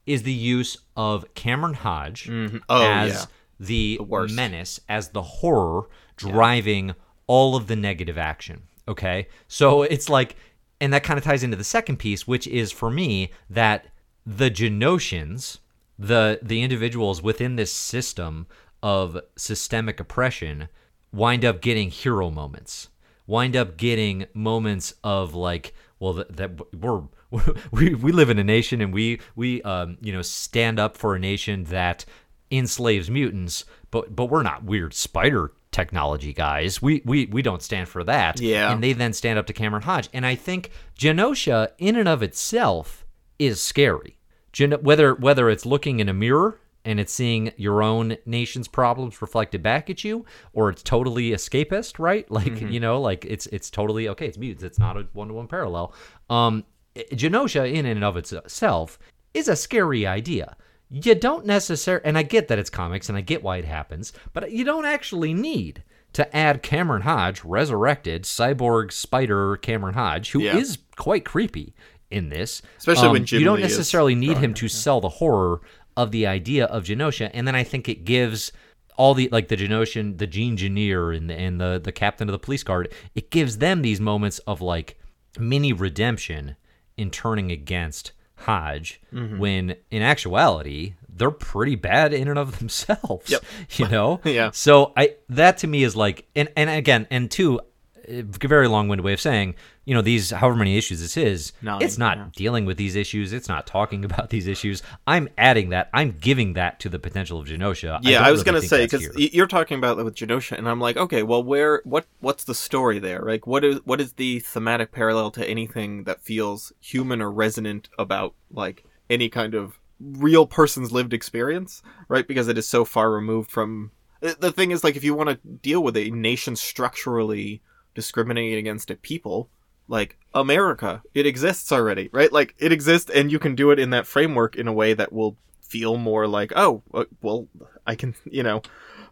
is 0.07 0.23
the 0.23 0.33
use 0.33 0.77
of 0.95 1.31
Cameron 1.35 1.75
Hodge 1.75 2.27
mm-hmm. 2.27 2.57
Oh, 2.69 2.83
as 2.83 3.11
yeah. 3.11 3.25
the, 3.59 3.99
worst. 3.99 4.33
menace, 4.33 4.79
as 4.89 5.09
the 5.09 5.21
horror 5.21 5.89
driving 6.15 6.95
all 7.27 7.55
of 7.55 7.67
the 7.67 7.75
negative 7.75 8.17
action. 8.17 8.63
Okay. 8.87 9.27
So 9.47 9.83
it's 9.83 10.09
like, 10.09 10.35
and 10.79 10.93
that 10.93 11.03
kind 11.03 11.17
of 11.17 11.23
ties 11.23 11.43
into 11.43 11.57
the 11.57 11.63
second 11.63 11.97
piece, 11.97 12.25
which 12.25 12.47
is 12.47 12.71
for 12.71 12.89
me 12.89 13.31
that 13.49 13.87
the 14.25 14.49
Genoshans, 14.49 15.59
the 15.99 16.39
the 16.41 16.61
individuals 16.61 17.21
within 17.21 17.55
this 17.55 17.73
system 17.73 18.47
of 18.83 19.19
systemic 19.35 19.99
oppression, 19.99 20.69
wind 21.11 21.43
up 21.43 21.61
getting 21.61 21.89
hero 21.89 22.29
moments. 22.29 22.89
Wind 23.25 23.55
up 23.55 23.75
getting 23.75 24.27
moments 24.33 24.93
of 25.03 25.33
like, 25.33 25.73
well, 25.99 26.13
that, 26.13 26.37
that 26.37 26.75
we're 26.75 27.03
we 27.71 27.93
we 27.95 28.11
live 28.11 28.29
in 28.29 28.39
a 28.39 28.43
nation 28.43 28.81
and 28.81 28.93
we 28.93 29.19
we 29.35 29.61
um 29.63 29.97
you 30.01 30.13
know 30.13 30.21
stand 30.21 30.79
up 30.79 30.95
for 30.97 31.15
a 31.15 31.19
nation 31.19 31.65
that 31.65 32.05
enslaves 32.51 33.09
mutants, 33.09 33.65
but 33.91 34.15
but 34.15 34.25
we're 34.25 34.43
not 34.43 34.63
weird 34.63 34.93
spider 34.93 35.51
technology 35.71 36.33
guys. 36.33 36.81
We 36.81 37.01
we 37.05 37.25
we 37.27 37.41
don't 37.41 37.61
stand 37.61 37.87
for 37.87 38.03
that. 38.03 38.39
Yeah. 38.39 38.71
And 38.71 38.83
they 38.83 38.93
then 38.93 39.13
stand 39.13 39.37
up 39.37 39.45
to 39.47 39.53
Cameron 39.53 39.83
Hodge. 39.83 40.09
And 40.13 40.25
I 40.25 40.35
think 40.35 40.71
Genosha 40.97 41.69
in 41.77 41.95
and 41.95 42.07
of 42.07 42.23
itself 42.23 43.05
is 43.37 43.61
scary. 43.61 44.17
Gen- 44.51 44.81
whether 44.81 45.13
whether 45.13 45.49
it's 45.49 45.65
looking 45.65 45.99
in 45.99 46.09
a 46.09 46.13
mirror 46.13 46.59
and 46.83 47.01
it's 47.01 47.11
seeing 47.11 47.51
your 47.57 47.83
own 47.83 48.15
nation's 48.25 48.67
problems 48.67 49.21
reflected 49.21 49.61
back 49.61 49.89
at 49.89 50.05
you, 50.05 50.25
or 50.53 50.69
it's 50.69 50.81
totally 50.81 51.31
escapist, 51.31 51.99
right? 51.99 52.29
Like 52.37 52.61
you 52.61 52.79
know, 52.79 53.01
like 53.01 53.25
it's 53.25 53.45
it's 53.47 53.69
totally 53.69 54.07
okay. 54.09 54.27
It's 54.27 54.37
mutants. 54.37 54.63
It's 54.63 54.79
not 54.79 54.97
a 54.97 55.07
one 55.13 55.27
to 55.27 55.33
one 55.33 55.47
parallel. 55.47 55.93
Um, 56.29 56.63
Genosha 57.11 57.71
in 57.71 57.85
and 57.85 58.03
of 58.03 58.17
itself 58.17 58.99
is 59.33 59.47
a 59.47 59.55
scary 59.55 60.05
idea. 60.05 60.55
You 60.89 61.15
don't 61.15 61.45
necessarily, 61.45 62.05
and 62.05 62.17
I 62.17 62.23
get 62.23 62.47
that 62.47 62.59
it's 62.59 62.69
comics 62.69 63.09
and 63.09 63.17
I 63.17 63.21
get 63.21 63.43
why 63.43 63.57
it 63.57 63.65
happens, 63.65 64.13
but 64.33 64.51
you 64.51 64.63
don't 64.63 64.85
actually 64.85 65.33
need 65.33 65.83
to 66.13 66.35
add 66.35 66.63
Cameron 66.63 67.01
Hodge, 67.01 67.43
resurrected 67.43 68.23
cyborg 68.23 68.91
spider 68.93 69.57
Cameron 69.57 69.95
Hodge, 69.95 70.31
who 70.31 70.39
is 70.41 70.77
Yeah. 70.77 70.83
quite 70.95 71.25
creepy 71.25 71.75
in 72.09 72.29
this. 72.29 72.61
Especially 72.77 73.09
when 73.09 73.21
Um, 73.23 73.25
Jim 73.25 73.39
you 73.39 73.45
don't 73.45 73.57
Lee 73.57 73.63
is 73.65 73.71
necessarily 73.77 74.15
need 74.15 74.37
him 74.37 74.53
to 74.55 74.69
sell 74.69 75.01
the 75.01 75.09
horror 75.09 75.59
of 75.97 76.11
the 76.11 76.25
idea 76.25 76.65
of 76.65 76.85
Genosha, 76.85 77.29
and 77.33 77.45
then 77.45 77.55
I 77.55 77.63
think 77.63 77.89
it 77.89 78.05
gives 78.05 78.51
all 78.95 79.13
the 79.13 79.27
like 79.31 79.49
the 79.49 79.57
Genoshan, 79.57 80.17
the 80.17 80.25
Gene 80.25 80.53
Engineer, 80.53 81.11
and 81.11 81.29
the, 81.29 81.35
and 81.35 81.59
the 81.59 81.81
the 81.83 81.91
captain 81.91 82.29
of 82.29 82.31
the 82.31 82.39
police 82.39 82.63
guard. 82.63 82.91
It 83.13 83.29
gives 83.29 83.57
them 83.57 83.81
these 83.81 83.99
moments 83.99 84.39
of 84.39 84.61
like 84.61 84.97
mini 85.37 85.73
redemption 85.73 86.55
in 86.97 87.11
turning 87.11 87.51
against 87.51 88.11
Hodge, 88.41 88.99
Mm-hmm. 89.13 89.37
when 89.39 89.75
in 89.89 90.01
actuality 90.03 90.93
they're 91.09 91.31
pretty 91.31 91.75
bad 91.75 92.13
in 92.13 92.27
and 92.27 92.37
of 92.37 92.59
themselves. 92.59 93.29
Yep. 93.31 93.43
You 93.77 93.87
know. 93.87 94.21
Yeah. 94.25 94.51
So 94.51 94.93
I 94.95 95.15
that 95.29 95.57
to 95.59 95.67
me 95.67 95.83
is 95.83 95.95
like, 95.95 96.27
and 96.35 96.49
and 96.55 96.69
again, 96.69 97.07
and 97.09 97.29
two, 97.31 97.59
a 98.07 98.21
very 98.23 98.67
long-winded 98.67 99.03
way 99.03 99.13
of 99.13 99.21
saying, 99.21 99.55
you 99.85 99.93
know, 99.93 100.01
these 100.01 100.31
however 100.31 100.55
many 100.55 100.77
issues 100.77 101.01
this 101.01 101.17
is, 101.17 101.53
Nine, 101.61 101.81
it's 101.81 101.97
not 101.97 102.17
yeah. 102.17 102.25
dealing 102.35 102.65
with 102.65 102.77
these 102.77 102.95
issues. 102.95 103.33
It's 103.33 103.47
not 103.47 103.67
talking 103.67 104.05
about 104.05 104.29
these 104.29 104.47
issues. 104.47 104.83
I'm 105.05 105.29
adding 105.37 105.69
that. 105.69 105.89
I'm 105.93 106.11
giving 106.11 106.53
that 106.53 106.79
to 106.81 106.89
the 106.89 106.99
potential 106.99 107.39
of 107.39 107.47
Genosha. 107.47 107.99
Yeah, 108.01 108.19
don't 108.19 108.27
I, 108.27 108.31
was 108.31 108.45
really 108.45 108.59
gonna 108.59 108.67
say 108.67 108.85
because 108.85 109.17
you're 109.17 109.47
talking 109.47 109.77
about 109.77 109.99
it 109.99 110.03
with 110.03 110.15
Genosha, 110.15 110.57
and 110.57 110.67
I'm 110.67 110.79
like, 110.79 110.97
okay, 110.97 111.23
well, 111.23 111.43
where, 111.43 111.81
what, 111.83 112.05
what's 112.19 112.43
the 112.43 112.55
story 112.55 112.99
there? 112.99 113.21
Like, 113.21 113.45
what 113.45 113.63
is, 113.63 113.79
what 113.85 114.01
is 114.01 114.13
the 114.13 114.39
thematic 114.39 114.91
parallel 114.91 115.31
to 115.31 115.47
anything 115.47 116.03
that 116.05 116.21
feels 116.21 116.73
human 116.79 117.21
or 117.21 117.31
resonant 117.31 117.89
about 117.97 118.33
like 118.51 118.85
any 119.09 119.29
kind 119.29 119.53
of 119.53 119.79
real 119.99 120.45
person's 120.45 120.91
lived 120.91 121.13
experience, 121.13 121.81
right? 122.07 122.27
Because 122.27 122.47
it 122.47 122.57
is 122.57 122.67
so 122.67 122.85
far 122.85 123.11
removed 123.11 123.51
from. 123.51 123.91
The 124.19 124.51
thing 124.51 124.71
is, 124.71 124.83
like, 124.83 124.95
if 124.95 125.03
you 125.03 125.13
want 125.13 125.29
to 125.29 125.35
deal 125.35 125.83
with 125.83 125.95
a 125.95 126.09
nation 126.09 126.55
structurally 126.55 127.61
discriminating 127.97 128.59
against 128.59 128.91
a 128.91 128.95
people, 128.95 129.49
like 129.87 130.19
America, 130.35 131.01
it 131.15 131.25
exists 131.25 131.71
already, 131.71 132.09
right? 132.11 132.31
Like, 132.31 132.53
it 132.59 132.71
exists, 132.71 133.09
and 133.09 133.31
you 133.31 133.39
can 133.39 133.55
do 133.55 133.71
it 133.71 133.79
in 133.79 133.89
that 133.89 134.05
framework 134.05 134.55
in 134.55 134.67
a 134.67 134.71
way 134.71 134.93
that 134.93 135.11
will 135.11 135.35
feel 135.61 135.97
more 135.97 136.27
like, 136.27 136.53
oh, 136.55 136.83
uh, 136.93 137.05
well, 137.23 137.47
I 137.87 137.95
can, 137.95 138.13
you 138.23 138.43
know, 138.43 138.61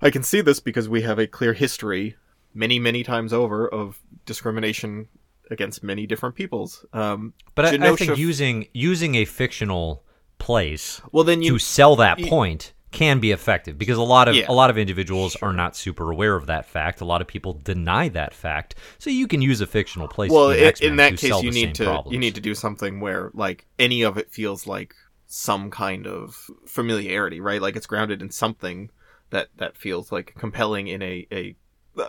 I 0.04 0.12
can 0.12 0.22
see 0.22 0.42
this 0.42 0.60
because 0.60 0.88
we 0.88 1.02
have 1.02 1.18
a 1.18 1.26
clear 1.26 1.54
history, 1.54 2.16
many, 2.54 2.78
many 2.78 3.02
times 3.04 3.34
over, 3.34 3.68
of 3.68 4.00
discrimination 4.28 5.08
against 5.50 5.82
many 5.82 6.06
different 6.06 6.36
peoples. 6.36 6.86
Um, 6.94 7.34
But 7.56 7.66
I, 7.66 7.88
I 7.92 7.96
think 7.96 8.18
using 8.18 8.68
using 8.72 9.16
a 9.16 9.26
fictional 9.26 10.04
place 10.38 11.02
well, 11.12 11.24
then 11.24 11.42
you 11.42 11.54
to 11.54 11.60
sell 11.60 11.96
that 11.96 12.20
you- 12.20 12.28
point 12.28 12.74
can 12.96 13.20
be 13.20 13.32
effective 13.32 13.78
because 13.78 13.98
a 13.98 14.02
lot 14.04 14.28
of 14.28 14.36
Yeah. 14.36 14.46
a 14.50 14.54
lot 14.54 14.70
of 14.70 14.78
individuals 14.78 15.36
are 15.38 15.54
not 15.54 15.76
super 15.76 16.12
aware 16.12 16.36
of 16.36 16.48
that 16.48 16.66
fact. 16.66 17.02
A 17.02 17.06
lot 17.06 17.22
of 17.22 17.28
people 17.28 17.54
deny 17.54 18.10
that 18.10 18.34
fact. 18.34 18.76
So 18.98 19.10
you 19.10 19.28
can 19.28 19.42
use 19.42 19.62
a 19.62 19.68
fictional 19.68 20.08
place. 20.08 20.32
well 20.32 20.50
in, 20.52 20.60
i- 20.64 20.68
X-Men 20.68 20.90
in 20.92 20.96
that 20.98 21.18
case 21.18 21.44
you 21.44 21.52
need 21.52 21.76
to 21.76 21.84
problems. 21.86 22.14
you 22.14 22.20
need 22.20 22.36
to 22.36 22.42
do 22.42 22.56
something 22.56 23.00
where 23.00 23.30
like 23.34 23.66
any 23.78 24.02
of 24.02 24.18
it 24.18 24.32
feels 24.32 24.66
like 24.66 24.96
some 25.28 25.70
kind 25.72 26.08
of 26.08 26.50
familiarity 26.68 27.40
right 27.42 27.62
like 27.62 27.76
it's 27.76 27.88
grounded 27.88 28.22
in 28.22 28.30
something 28.30 28.90
that 29.32 29.50
that 29.58 29.76
feels 29.76 30.12
like 30.12 30.34
compelling 30.38 30.88
in 30.88 31.02
a 31.02 31.28
a, 31.32 31.56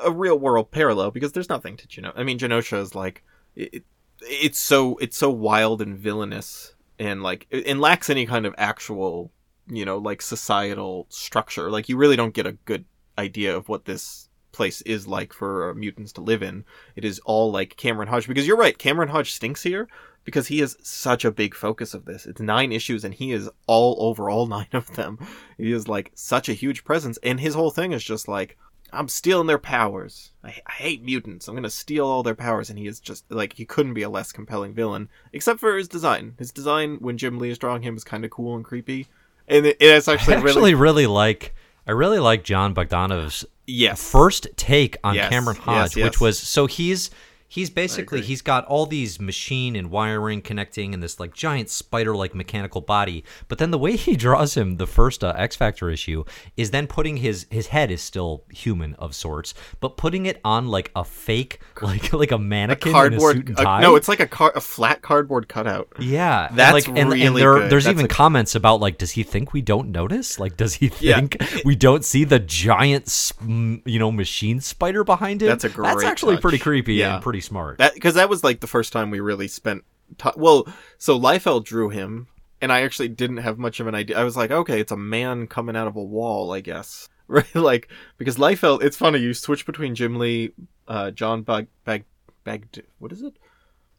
a 0.05 0.11
real 0.11 0.38
world 0.38 0.70
parallel 0.70 1.11
because 1.11 1.33
there's 1.33 1.49
nothing 1.49 1.77
to 1.77 1.87
Geno- 1.88 2.12
I 2.14 2.22
mean 2.25 2.38
Genosha 2.38 2.79
is 2.81 2.94
like 2.94 3.25
it, 3.55 3.85
it's 4.20 4.59
so 4.61 4.96
it's 4.99 5.16
so 5.16 5.31
wild 5.31 5.81
and 5.83 5.96
villainous 5.96 6.75
and 6.99 7.22
like 7.22 7.46
and 7.51 7.81
lacks 7.81 8.11
any 8.11 8.27
kind 8.27 8.44
of 8.46 8.55
actual 8.59 9.33
you 9.68 9.85
know 9.85 9.98
like 9.98 10.22
societal 10.22 11.07
structure 11.09 11.70
like 11.70 11.88
you 11.88 11.96
really 11.96 12.16
don't 12.16 12.35
get 12.35 12.46
a 12.46 12.52
good 12.52 12.85
idea 13.18 13.55
of 13.57 13.68
what 13.68 13.85
this 13.85 14.29
place 14.52 14.81
is 14.83 15.07
like 15.07 15.33
for 15.33 15.74
mutants 15.74 16.12
to 16.12 16.20
live 16.20 16.42
in 16.42 16.64
it 16.94 17.05
is 17.05 17.18
all 17.20 17.50
like 17.50 17.76
Cameron 17.76 18.09
Hodge 18.09 18.26
because 18.26 18.46
you're 18.46 18.57
right 18.57 18.79
Cameron 18.79 19.11
Hodge 19.11 19.33
stinks 19.33 19.62
here 19.62 19.87
because 20.24 20.46
he 20.46 20.62
is 20.62 20.79
such 20.83 21.24
a 21.24 21.31
big 21.31 21.55
focus 21.55 21.92
of 21.92 22.05
this 22.07 22.24
it's 22.26 22.40
nine 22.40 22.72
issues 22.72 23.05
and 23.05 23.12
he 23.12 23.33
is 23.33 23.50
all 23.66 23.96
over 23.98 24.31
all 24.31 24.46
nine 24.59 24.68
of 24.72 24.94
them 24.96 25.18
he 25.59 25.72
is 25.72 25.88
like 25.88 26.11
such 26.14 26.48
a 26.48 26.55
huge 26.55 26.85
presence 26.85 27.18
and 27.22 27.40
his 27.40 27.55
whole 27.55 27.70
thing 27.70 27.92
is 27.92 28.02
just 28.02 28.29
like 28.29 28.57
I'm 28.92 29.09
stealing 29.09 29.48
their 29.48 29.59
powers. 29.59 30.31
I, 30.44 30.61
I 30.66 30.72
hate 30.72 31.02
mutants. 31.02 31.48
I'm 31.48 31.57
gonna 31.57 31.70
steal 31.70 32.07
all 32.07 32.22
their 32.22 32.37
powers, 32.37 32.70
and 32.70 32.79
he 32.79 32.87
is 32.87 33.00
just 33.00 33.24
like 33.31 33.55
he 33.55 33.64
couldn't 33.64 33.94
be 33.94 34.02
a 34.02 34.09
less 34.09 34.31
compelling 34.31 34.74
villain, 34.74 35.09
except 35.33 35.59
for 35.59 35.76
his 35.76 35.88
design. 35.88 36.35
His 36.38 36.52
design 36.52 36.98
when 37.00 37.18
Jim 37.18 37.38
Lee 37.38 37.50
is 37.50 37.59
drawing 37.59 37.83
him 37.83 37.96
is 37.96 38.05
kind 38.05 38.24
of 38.24 38.31
cool 38.31 38.55
and 38.55 38.64
creepy, 38.64 39.09
and 39.48 39.66
it, 39.66 39.76
it's 39.80 40.09
actually, 40.09 40.37
I 40.37 40.38
really 40.38 40.50
actually 40.50 40.74
really 40.74 41.06
like 41.06 41.54
I 41.87 41.92
really 41.92 42.18
like 42.18 42.42
Jon 42.42 42.74
Bogdanove's 42.74 43.44
yes, 43.66 44.11
first 44.11 44.48
take 44.56 44.96
on 45.04 45.14
Yes, 45.14 45.30
Cameron 45.30 45.56
yes, 45.56 45.64
Hodge, 45.64 45.96
yes. 45.96 46.04
which 46.04 46.20
was 46.20 46.38
so 46.38 46.66
he's 46.66 47.11
he's 47.48 47.70
basically 47.70 48.20
he's 48.22 48.42
got 48.42 48.64
all 48.66 48.87
these 48.87 49.20
machine 49.20 49.76
and 49.76 49.90
wiring 49.90 50.42
connecting 50.42 50.92
and 50.94 51.02
this 51.02 51.20
like 51.20 51.32
giant 51.32 51.70
spider 51.70 52.14
like 52.16 52.35
mechanical 52.35 52.80
body. 52.80 53.24
But 53.48 53.59
then 53.59 53.70
the 53.70 53.78
way 53.78 53.96
he 53.96 54.16
draws 54.16 54.56
him, 54.56 54.76
the 54.76 54.87
first 54.87 55.22
uh, 55.22 55.32
X 55.37 55.56
Factor 55.56 55.90
issue, 55.90 56.24
is 56.56 56.70
then 56.70 56.87
putting 56.87 57.18
his 57.18 57.46
his 57.50 57.68
head 57.68 57.90
is 57.90 58.02
still 58.02 58.44
human 58.50 58.94
of 58.94 59.14
sorts, 59.14 59.54
but 59.80 59.96
putting 59.96 60.26
it 60.26 60.40
on 60.44 60.68
like 60.68 60.90
a 60.96 61.04
fake 61.04 61.61
like 61.82 62.12
like 62.12 62.32
a 62.32 62.38
mannequin 62.38 62.94
in 62.94 62.96
a 62.96 63.00
suit 63.00 63.11
cardboard. 63.20 63.48
and 63.48 63.59
uh, 63.61 63.62
tie. 63.64 63.80
no, 63.80 63.96
it's 63.96 64.09
like 64.09 64.20
a 64.20 64.26
car, 64.26 64.52
a 64.54 64.61
flat 64.61 65.02
cardboard 65.02 65.48
cutout. 65.48 65.88
Yeah, 65.98 66.48
and, 66.48 66.59
That's 66.59 66.72
like, 66.74 66.88
and, 66.88 66.98
and 66.98 67.11
really 67.12 67.40
there, 67.42 67.54
good. 67.54 67.70
there's 67.70 67.85
That's 67.85 67.94
even 67.94 68.06
a- 68.06 68.09
comments 68.09 68.54
about 68.54 68.80
like, 68.80 68.98
does 68.98 69.12
he 69.12 69.22
think 69.22 69.52
we 69.52 69.62
don't 69.62 69.90
notice? 69.92 70.38
Like, 70.40 70.56
does 70.56 70.74
he 70.74 70.90
Yeah. 71.00 71.16
think 71.20 71.37
we 71.64 71.74
don't 71.76 72.04
see 72.04 72.24
the 72.24 72.38
giant, 72.38 73.32
you 73.46 73.98
know, 73.98 74.11
machine 74.12 74.61
spider 74.61 75.04
behind 75.04 75.42
him? 75.42 75.48
That's 75.48 75.64
a 75.64 75.68
great 75.68 75.88
That's 75.94 76.04
actually 76.04 76.35
touch. 76.37 76.42
pretty 76.42 76.59
creepy 76.59 76.94
Yeah. 76.94 77.14
and 77.14 77.22
pretty 77.22 77.36
smart. 77.40 77.79
That 77.79 77.94
because 77.94 78.14
that 78.14 78.29
was 78.29 78.42
like 78.44 78.61
the 78.61 78.66
first 78.66 78.92
time 78.92 79.11
we 79.11 79.20
really 79.20 79.49
spent. 79.49 79.85
T- 80.18 80.31
well, 80.37 80.66
so 80.99 81.18
Liefeld 81.18 81.64
drew 81.64 81.88
him, 81.88 82.29
and 82.61 82.72
I 82.72 82.83
actually 82.83 83.09
didn't 83.09 83.38
have 83.38 83.59
much 83.59 83.81
of 83.81 83.87
an 83.87 83.94
idea. 83.94 84.18
I 84.18 84.25
was 84.25 84.37
like, 84.37 84.51
okay, 84.51 84.81
it's 84.81 84.92
a 84.92 84.96
man 84.96 85.46
coming 85.46 85.77
out 85.77 85.88
of 85.88 85.96
a 85.96 86.03
wall, 86.03 86.53
I 86.53 86.61
guess. 86.61 87.09
Right, 87.29 87.53
like 87.57 87.88
because 88.18 88.37
Liefeld. 88.37 88.85
It's 88.85 88.96
funny 88.96 89.18
you 89.18 89.35
switch 89.35 89.66
between 89.66 89.96
Jim 89.96 90.16
Lee, 90.16 90.53
uh, 90.87 91.11
Jon 91.11 91.42
Bag 91.42 91.66
Bag 91.85 92.05
Bag. 92.44 92.85
What 93.01 93.11
is 93.11 93.20
it? 93.22 93.37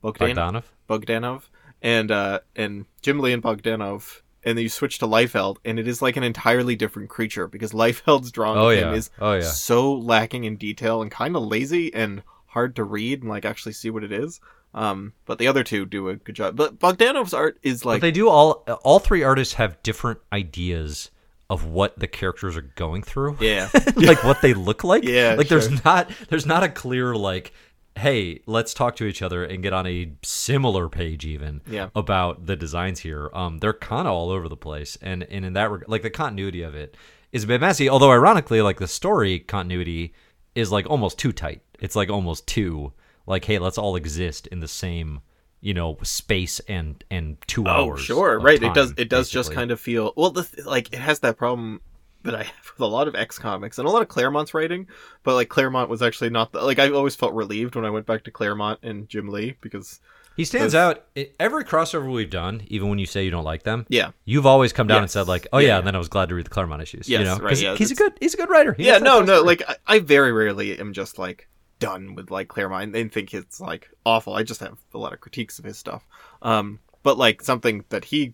Bogdan- 0.01 0.37
Bogdanove. 0.37 0.63
Bogdanove 0.89 1.41
and 1.81 2.09
uh 2.09 2.39
and 2.55 2.85
Jim 3.01 3.19
Lee 3.19 3.33
and 3.33 3.43
Bogdanove. 3.43 4.21
And 4.45 4.57
then 4.57 4.63
you 4.63 4.69
switch 4.69 4.99
to 4.99 5.05
Liefeld, 5.07 5.57
and 5.65 5.77
it 5.77 5.89
is 5.89 6.01
like 6.01 6.15
an 6.15 6.23
entirely 6.23 6.77
different 6.77 7.09
creature 7.09 7.49
because 7.49 7.71
Liefeld's 7.73 8.31
drawing 8.31 8.57
Oh 8.59 8.69
yeah. 8.69 8.93
is 8.93 9.09
oh 9.19 9.33
yeah. 9.33 9.41
so 9.41 9.91
lacking 9.93 10.45
in 10.45 10.55
detail 10.55 11.01
and 11.01 11.11
kind 11.11 11.35
of 11.35 11.43
lazy 11.43 11.93
and 11.93 12.23
hard 12.57 12.75
to 12.77 12.83
read 12.83 13.21
and 13.21 13.29
like 13.29 13.45
actually 13.45 13.73
see 13.73 13.91
what 13.91 14.03
it 14.03 14.11
is. 14.11 14.39
Um, 14.73 15.13
but 15.25 15.37
the 15.37 15.47
other 15.47 15.63
two 15.63 15.85
do 15.85 16.09
a 16.09 16.15
good 16.15 16.35
job. 16.35 16.55
But 16.55 16.79
Bogdanove's 16.79 17.33
art 17.33 17.59
is 17.61 17.83
But 17.83 17.89
like 17.89 18.01
they 18.01 18.11
do 18.11 18.29
all. 18.29 18.63
All 18.83 18.97
three 18.99 19.21
artists 19.23 19.53
have 19.55 19.81
different 19.83 20.19
ideas 20.33 21.11
of 21.49 21.65
what 21.65 21.97
the 21.99 22.07
characters 22.07 22.57
are 22.57 22.69
going 22.75 23.01
through. 23.03 23.37
yeah, 23.39 23.69
like 23.95 24.23
what 24.23 24.41
they 24.41 24.53
look 24.53 24.83
like. 24.83 25.03
Yeah, 25.17 25.35
like 25.37 25.47
sure. 25.47 25.59
there's 25.59 25.83
not 25.85 26.09
there's 26.29 26.45
not 26.45 26.63
a 26.63 26.69
clear 26.69 27.15
like, 27.15 27.53
hey, 27.95 28.41
let's 28.45 28.73
talk 28.73 28.95
to 28.97 29.05
each 29.05 29.21
other 29.21 29.43
and 29.43 29.63
get 29.63 29.71
on 29.73 29.87
a 29.87 30.11
similar 30.23 30.89
page 30.89 31.25
even 31.25 31.61
Yeah. 31.69 31.89
about 31.95 32.45
the 32.47 32.55
designs 32.55 32.99
here. 32.99 33.29
Um, 33.33 33.59
they're 33.59 33.73
kind 33.73 34.07
of 34.07 34.13
all 34.13 34.29
over 34.31 34.49
the 34.49 34.57
place, 34.57 34.97
and 35.01 35.23
and 35.23 35.45
in 35.45 35.53
that 35.53 35.71
reg- 35.71 35.87
like 35.87 36.01
the 36.01 36.09
continuity 36.09 36.61
of 36.63 36.75
it 36.75 36.97
is 37.31 37.45
a 37.45 37.47
bit 37.47 37.61
messy. 37.61 37.87
Although 37.89 38.11
ironically, 38.11 38.61
like 38.61 38.79
the 38.79 38.87
story 38.87 39.39
continuity 39.39 40.13
is 40.55 40.71
like 40.71 40.89
almost 40.89 41.17
too 41.19 41.31
tight. 41.31 41.61
It's 41.79 41.95
like 41.95 42.09
almost 42.09 42.47
two. 42.47 42.93
like, 43.25 43.43
hey, 43.45 43.59
let's 43.59 43.77
all 43.77 43.95
exist 43.97 44.47
in 44.47 44.59
the 44.61 44.67
same. 44.67 45.19
you 45.59 45.73
know 45.73 45.97
space 46.03 46.59
and 46.67 47.03
and 47.09 47.35
two 47.47 47.65
Oh, 47.65 47.69
hours. 47.89 48.01
sure, 48.01 48.39
right. 48.39 48.61
it 48.61 48.73
does. 48.75 48.93
It 48.95 49.09
does 49.09 49.27
just 49.29 49.51
kind 49.51 49.71
of 49.71 49.79
feel 49.79 50.13
well. 50.15 50.29
The 50.29 50.43
th- 50.43 50.65
like 50.67 50.93
it 50.93 50.99
has 50.99 51.19
that 51.21 51.35
problem 51.37 51.81
that 52.23 52.35
I 52.35 52.43
have 52.43 52.71
with 52.73 52.79
a 52.81 52.85
lot 52.85 53.07
of 53.07 53.15
X 53.15 53.39
comics 53.39 53.79
and 53.79 53.87
a 53.87 53.91
lot 53.91 54.01
of 54.03 54.07
Claremont's 54.07 54.53
writing. 54.53 54.87
But 55.23 55.33
like 55.33 55.49
Claremont 55.49 55.89
was 55.89 56.01
actually 56.03 56.29
not 56.29 56.51
the, 56.51 56.61
like 56.61 56.77
I 56.79 56.89
always 56.91 57.15
felt 57.15 57.33
relieved 57.33 57.75
when 57.75 57.85
I 57.85 57.89
went 57.89 58.05
back 58.05 58.23
to 58.25 58.31
Claremont 58.31 58.79
and 58.83 59.09
Jim 59.09 59.29
Lee 59.29 59.55
because 59.61 59.99
He 60.37 60.45
stands 60.45 60.73
Those- 60.73 60.97
out. 60.97 61.05
Every 61.39 61.63
crossover 61.65 62.11
we've 62.13 62.29
done, 62.29 62.61
even 62.67 62.87
when 62.89 62.99
you 62.99 63.07
say 63.07 63.25
you 63.25 63.31
don't 63.31 63.43
like 63.43 63.63
them, 63.63 63.87
yeah, 63.89 64.11
you've 64.25 64.45
always 64.45 64.71
come 64.73 64.85
down 64.85 65.01
and 65.01 65.09
said 65.11 65.27
like, 65.27 65.47
"Oh 65.51 65.57
Yeah, 65.57 65.67
yeah,", 65.69 65.77
and 65.79 65.87
then 65.87 65.95
I 65.95 65.97
was 65.97 66.07
glad 66.09 66.29
to 66.29 66.35
read 66.35 66.45
the 66.45 66.51
Claremont 66.51 66.83
issues. 66.83 67.09
you 67.09 67.17
Yes, 67.17 67.25
know, 67.39 67.43
right, 67.43 67.59
yeah, 67.59 67.75
he's 67.75 67.89
a 67.91 67.95
good 67.95 68.13
he's 68.21 68.35
a 68.35 68.37
good 68.37 68.49
writer. 68.49 68.73
He 68.73 68.85
yeah. 68.85 68.99
No, 68.99 69.21
no. 69.21 69.25
story. 69.37 69.39
Like 69.47 69.63
I, 69.67 69.75
I 69.95 69.99
very 69.99 70.31
rarely 70.31 70.77
am 70.79 70.93
just 70.93 71.17
like 71.17 71.47
done 71.79 72.15
with 72.15 72.31
like 72.31 72.47
Claremont 72.47 72.95
and 72.95 73.11
think 73.11 73.33
it's 73.33 73.59
like 73.59 73.89
awful. 74.05 74.33
I 74.33 74.43
just 74.43 74.61
have 74.61 74.77
a 74.93 74.97
lot 74.97 75.13
of 75.13 75.19
critiques 75.19 75.59
of 75.59 75.65
his 75.65 75.77
stuff. 75.77 76.05
Um, 76.41 76.79
but 77.03 77.17
like 77.17 77.41
something 77.41 77.85
that 77.89 78.05
he 78.05 78.33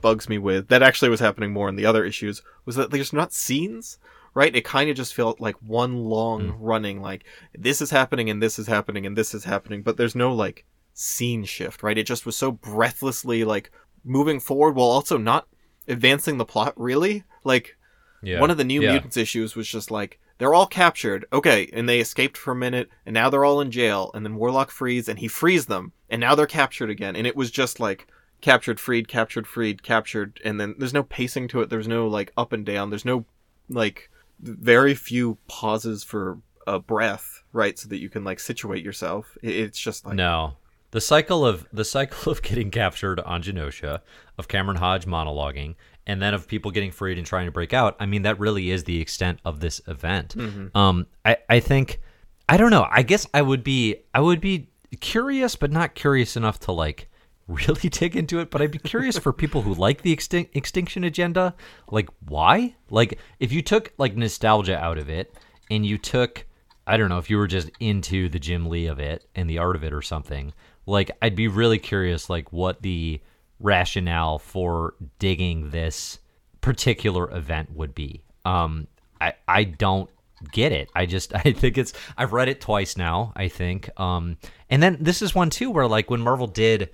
bugs 0.00 0.28
me 0.28 0.38
with 0.38 0.68
that 0.68 0.82
actually 0.82 1.08
was 1.08 1.20
happening 1.20 1.52
more 1.52 1.68
in 1.68 1.76
the 1.76 1.86
other 1.86 2.04
issues 2.04 2.42
was 2.66 2.76
that 2.76 2.90
there's 2.90 3.12
not 3.12 3.32
scenes 3.32 3.98
right 4.34 4.54
it 4.54 4.64
kind 4.64 4.90
of 4.90 4.96
just 4.96 5.14
felt 5.14 5.40
like 5.40 5.54
one 5.62 5.96
long 5.96 6.48
Hmm. 6.50 6.62
running 6.62 7.00
like 7.00 7.24
this 7.54 7.80
is 7.80 7.90
happening 7.90 8.28
and 8.28 8.42
this 8.42 8.58
is 8.58 8.66
happening 8.66 9.06
and 9.06 9.16
this 9.16 9.32
is 9.32 9.44
happening 9.44 9.82
but 9.82 9.96
there's 9.96 10.14
no 10.16 10.34
like 10.34 10.66
scene 10.92 11.44
shift 11.44 11.82
right 11.82 11.96
it 11.96 12.06
just 12.06 12.26
was 12.26 12.36
so 12.36 12.50
breathlessly 12.52 13.44
like 13.44 13.70
moving 14.04 14.40
forward 14.40 14.74
while 14.74 14.88
also 14.88 15.16
not 15.16 15.46
advancing 15.88 16.36
the 16.36 16.44
plot 16.44 16.74
really 16.76 17.24
like 17.44 17.76
yeah. 18.22 18.40
one 18.40 18.50
of 18.50 18.58
the 18.58 18.64
new 18.64 18.82
Yeah. 18.82 18.92
mutants 18.92 19.16
issues 19.16 19.56
was 19.56 19.68
just 19.68 19.90
like 19.90 20.20
they're 20.38 20.54
all 20.54 20.66
captured. 20.66 21.26
Okay 21.32 21.68
and 21.72 21.88
they 21.88 22.00
escaped 22.00 22.36
for 22.36 22.52
a 22.52 22.56
minute 22.56 22.88
and 23.06 23.14
now 23.14 23.30
they're 23.30 23.44
all 23.44 23.60
in 23.60 23.70
jail 23.70 24.10
and 24.14 24.24
then 24.24 24.36
warlock 24.36 24.70
frees 24.70 25.08
and 25.08 25.18
he 25.18 25.28
frees 25.28 25.66
them 25.66 25.92
and 26.10 26.20
now 26.20 26.34
they're 26.34 26.46
captured 26.46 26.90
again. 26.90 27.16
And 27.16 27.26
it 27.26 27.36
was 27.36 27.50
just 27.50 27.80
like 27.80 28.06
captured 28.40 28.78
freed 28.78 29.08
captured 29.08 29.46
freed 29.46 29.82
captured 29.82 30.40
and 30.44 30.60
then 30.60 30.74
there's 30.78 30.94
no 30.94 31.02
pacing 31.02 31.48
to 31.48 31.60
it. 31.60 31.70
There's 31.70 31.88
no 31.88 32.06
like 32.06 32.32
up 32.36 32.52
and 32.52 32.64
down. 32.64 32.90
There's 32.90 33.04
no 33.04 33.24
like 33.68 34.10
very 34.40 34.94
few 34.94 35.38
pauses 35.48 36.04
for 36.04 36.38
a 36.66 36.78
breath 36.78 37.42
right 37.52 37.78
so 37.78 37.88
that 37.88 37.98
you 37.98 38.08
can 38.08 38.24
like 38.24 38.40
situate 38.40 38.84
yourself. 38.84 39.36
It's 39.42 39.78
just 39.78 40.04
like 40.04 40.14
No. 40.14 40.56
The 40.90 41.00
cycle 41.00 41.44
of 41.44 41.66
the 41.72 41.84
cycle 41.84 42.30
of 42.32 42.42
getting 42.42 42.70
captured 42.70 43.18
on 43.20 43.42
Genosha, 43.42 44.00
of 44.38 44.46
Cameron 44.46 44.76
Hodge 44.76 45.06
monologuing, 45.06 45.74
and 46.06 46.20
then 46.20 46.34
of 46.34 46.46
people 46.46 46.70
getting 46.70 46.90
freed 46.90 47.18
and 47.18 47.26
trying 47.26 47.46
to 47.46 47.52
break 47.52 47.72
out. 47.72 47.96
I 47.98 48.06
mean, 48.06 48.22
that 48.22 48.38
really 48.38 48.70
is 48.70 48.84
the 48.84 49.00
extent 49.00 49.40
of 49.44 49.60
this 49.60 49.80
event. 49.86 50.34
Um, 50.76 51.06
I, 51.24 51.36
I 51.48 51.60
think 51.60 52.00
I 52.48 52.56
don't 52.56 52.70
know. 52.70 52.86
I 52.90 53.02
guess 53.02 53.26
I 53.32 53.42
would 53.42 53.64
be 53.64 53.96
I 54.12 54.20
would 54.20 54.40
be 54.40 54.68
curious, 55.00 55.56
but 55.56 55.70
not 55.70 55.94
curious 55.94 56.36
enough 56.36 56.60
to 56.60 56.72
like 56.72 57.08
really 57.48 57.88
dig 57.88 58.16
into 58.16 58.40
it. 58.40 58.50
But 58.50 58.62
I'd 58.62 58.70
be 58.70 58.78
curious 58.78 59.18
for 59.18 59.32
people 59.32 59.62
who 59.62 59.74
like 59.74 60.02
the 60.02 60.14
extin- 60.14 60.48
extinction 60.54 61.04
agenda, 61.04 61.54
like 61.90 62.08
why? 62.26 62.74
Like 62.90 63.18
if 63.40 63.52
you 63.52 63.62
took 63.62 63.92
like 63.98 64.16
nostalgia 64.16 64.78
out 64.78 64.98
of 64.98 65.08
it 65.08 65.34
and 65.70 65.84
you 65.84 65.98
took 65.98 66.46
I 66.86 66.98
don't 66.98 67.08
know 67.08 67.18
if 67.18 67.30
you 67.30 67.38
were 67.38 67.46
just 67.46 67.70
into 67.80 68.28
the 68.28 68.38
Jim 68.38 68.66
Lee 68.66 68.86
of 68.86 68.98
it 69.00 69.24
and 69.34 69.48
the 69.48 69.58
art 69.58 69.74
of 69.74 69.84
it 69.84 69.92
or 69.92 70.02
something. 70.02 70.52
Like 70.86 71.10
I'd 71.22 71.34
be 71.34 71.48
really 71.48 71.78
curious 71.78 72.28
like 72.28 72.52
what 72.52 72.82
the 72.82 73.20
rationale 73.64 74.38
for 74.38 74.94
digging 75.18 75.70
this 75.70 76.18
particular 76.60 77.34
event 77.34 77.72
would 77.74 77.94
be. 77.94 78.22
Um 78.44 78.86
I 79.20 79.32
I 79.48 79.64
don't 79.64 80.10
get 80.52 80.70
it. 80.70 80.88
I 80.94 81.06
just 81.06 81.34
I 81.44 81.52
think 81.52 81.78
it's 81.78 81.92
I've 82.16 82.32
read 82.32 82.48
it 82.48 82.60
twice 82.60 82.96
now, 82.96 83.32
I 83.34 83.48
think. 83.48 83.88
Um 83.98 84.36
and 84.70 84.82
then 84.82 84.98
this 85.00 85.22
is 85.22 85.34
one 85.34 85.50
too 85.50 85.70
where 85.70 85.88
like 85.88 86.10
when 86.10 86.20
Marvel 86.20 86.46
did 86.46 86.90